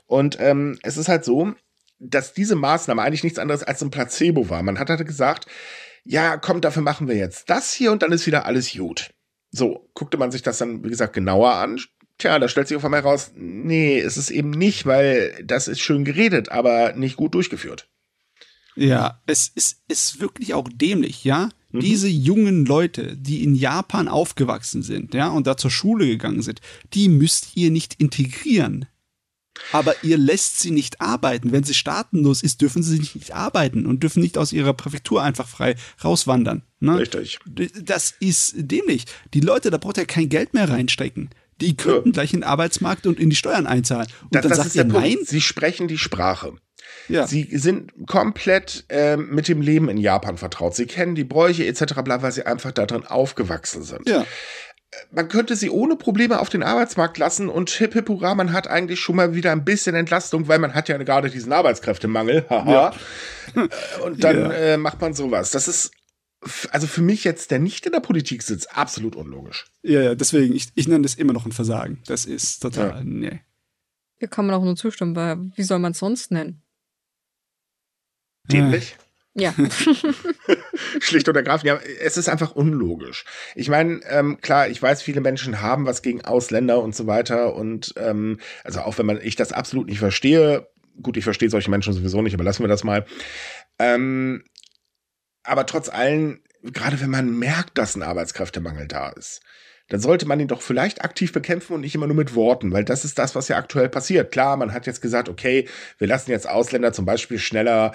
[0.05, 1.53] Und ähm, es ist halt so,
[1.99, 4.63] dass diese Maßnahme eigentlich nichts anderes als ein Placebo war.
[4.63, 5.45] Man hat halt gesagt,
[6.03, 9.11] ja, komm, dafür machen wir jetzt das hier und dann ist wieder alles gut.
[9.51, 11.79] So, guckte man sich das dann, wie gesagt, genauer an,
[12.19, 15.79] Tja, da stellt sich auf einmal raus, nee, es ist eben nicht, weil das ist
[15.79, 17.87] schön geredet, aber nicht gut durchgeführt.
[18.75, 21.49] Ja, es ist, ist wirklich auch dämlich, ja?
[21.71, 21.79] Mhm.
[21.79, 26.59] Diese jungen Leute, die in Japan aufgewachsen sind, ja, und da zur Schule gegangen sind,
[26.93, 28.85] die müsst ihr nicht integrieren.
[29.71, 31.51] Aber ihr lässt sie nicht arbeiten.
[31.51, 35.47] Wenn sie staatenlos ist, dürfen sie nicht arbeiten und dürfen nicht aus ihrer Präfektur einfach
[35.47, 36.63] frei rauswandern.
[36.79, 36.99] Ne?
[36.99, 37.39] Richtig.
[37.45, 39.05] Das ist dämlich.
[39.33, 41.29] Die Leute, da braucht ihr kein Geld mehr reinstecken
[41.61, 42.13] Die könnten ja.
[42.13, 44.07] gleich in den Arbeitsmarkt und in die Steuern einzahlen.
[44.23, 45.17] Und das, dann das sagt ihr nein.
[45.23, 46.53] Sie sprechen die Sprache.
[47.07, 47.27] Ja.
[47.27, 50.75] Sie sind komplett äh, mit dem Leben in Japan vertraut.
[50.75, 54.07] Sie kennen die Bräuche etc., bla, weil sie einfach darin aufgewachsen sind.
[54.07, 54.25] Ja.
[55.11, 58.67] Man könnte sie ohne Probleme auf den Arbeitsmarkt lassen und hip hip hurra, man hat
[58.67, 62.45] eigentlich schon mal wieder ein bisschen Entlastung, weil man hat ja gerade diesen Arbeitskräftemangel.
[62.49, 62.71] Haha.
[63.55, 63.65] Ja.
[64.03, 65.51] Und dann äh, macht man sowas.
[65.51, 65.91] Das ist
[66.71, 69.67] also für mich jetzt, der nicht in der Politik sitzt, absolut unlogisch.
[69.83, 72.01] Ja, ja, deswegen, ich, ich nenne das immer noch ein Versagen.
[72.05, 73.03] Das ist total, ja.
[73.03, 73.41] nee.
[74.17, 76.61] Hier kann man auch nur zustimmen, weil wie soll man es sonst nennen?
[78.51, 78.97] Dämlich?
[79.35, 79.53] Ja.
[80.99, 83.25] Schlicht und ergreifend, ja, es ist einfach unlogisch.
[83.55, 87.55] Ich meine, ähm, klar, ich weiß, viele Menschen haben was gegen Ausländer und so weiter
[87.55, 90.67] und ähm, also auch wenn man ich das absolut nicht verstehe,
[91.01, 93.05] gut, ich verstehe solche Menschen sowieso nicht, aber lassen wir das mal.
[93.77, 94.43] Ähm,
[95.49, 99.41] aber trotz allem, gerade wenn man merkt, dass ein Arbeitskräftemangel da ist,
[99.89, 102.85] dann sollte man ihn doch vielleicht aktiv bekämpfen und nicht immer nur mit Worten, weil
[102.85, 104.31] das ist das, was ja aktuell passiert.
[104.31, 105.67] Klar, man hat jetzt gesagt, okay,
[105.97, 107.93] wir lassen jetzt Ausländer zum Beispiel schneller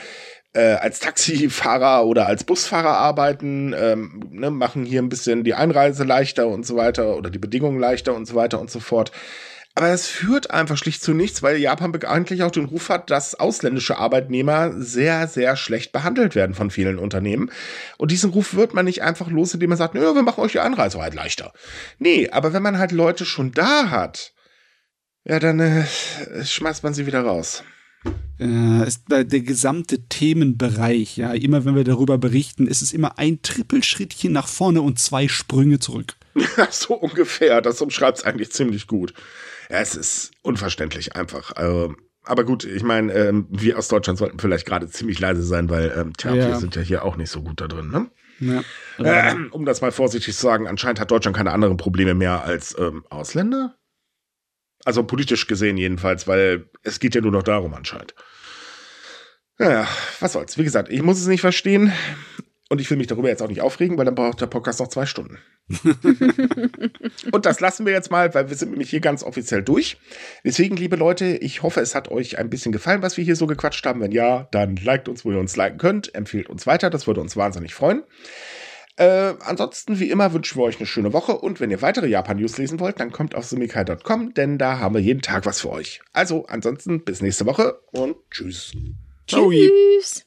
[0.54, 6.04] äh, als Taxifahrer oder als Busfahrer arbeiten, ähm, ne, machen hier ein bisschen die Einreise
[6.04, 9.12] leichter und so weiter oder die Bedingungen leichter und so weiter und so fort.
[9.76, 13.34] Aber es führt einfach schlicht zu nichts, weil Japan eigentlich auch den Ruf hat, dass
[13.34, 17.50] ausländische Arbeitnehmer sehr, sehr schlecht behandelt werden von vielen Unternehmen.
[17.98, 20.52] Und diesen Ruf wird man nicht einfach los, indem man sagt, ja, wir machen euch
[20.52, 21.52] die Anreise halt leichter.
[21.98, 24.32] Nee, aber wenn man halt Leute schon da hat,
[25.24, 25.84] ja, dann äh,
[26.44, 27.64] schmeißt man sie wieder raus.
[28.38, 33.42] Äh, ist der gesamte Themenbereich, ja, immer wenn wir darüber berichten, ist es immer ein
[33.42, 36.14] Trippelschrittchen nach vorne und zwei Sprünge zurück.
[36.70, 39.14] so ungefähr, das umschreibt es eigentlich ziemlich gut.
[39.80, 41.52] Es ist unverständlich einfach.
[41.56, 41.94] Also,
[42.24, 45.92] aber gut, ich meine, ähm, wir aus Deutschland sollten vielleicht gerade ziemlich leise sein, weil
[45.96, 46.48] ähm, tja, ja.
[46.48, 48.10] wir sind ja hier auch nicht so gut da drin, ne?
[48.40, 48.62] Ja.
[48.98, 52.76] Ähm, um das mal vorsichtig zu sagen, anscheinend hat Deutschland keine anderen Probleme mehr als
[52.78, 53.76] ähm, Ausländer.
[54.84, 58.14] Also politisch gesehen jedenfalls, weil es geht ja nur noch darum anscheinend.
[59.58, 59.86] Naja,
[60.20, 60.58] was soll's.
[60.58, 61.92] Wie gesagt, ich muss es nicht verstehen.
[62.74, 64.88] Und ich will mich darüber jetzt auch nicht aufregen, weil dann braucht der Podcast noch
[64.88, 65.38] zwei Stunden.
[67.30, 69.96] und das lassen wir jetzt mal, weil wir sind nämlich hier ganz offiziell durch.
[70.44, 73.46] Deswegen, liebe Leute, ich hoffe, es hat euch ein bisschen gefallen, was wir hier so
[73.46, 74.00] gequatscht haben.
[74.00, 76.16] Wenn ja, dann liked uns, wo ihr uns liken könnt.
[76.16, 78.02] Empfehlt uns weiter, das würde uns wahnsinnig freuen.
[78.96, 82.58] Äh, ansonsten, wie immer, wünschen wir euch eine schöne Woche und wenn ihr weitere Japan-News
[82.58, 86.00] lesen wollt, dann kommt auf sumikai.com, denn da haben wir jeden Tag was für euch.
[86.12, 88.72] Also, ansonsten bis nächste Woche und tschüss.
[89.28, 90.26] Tschüss.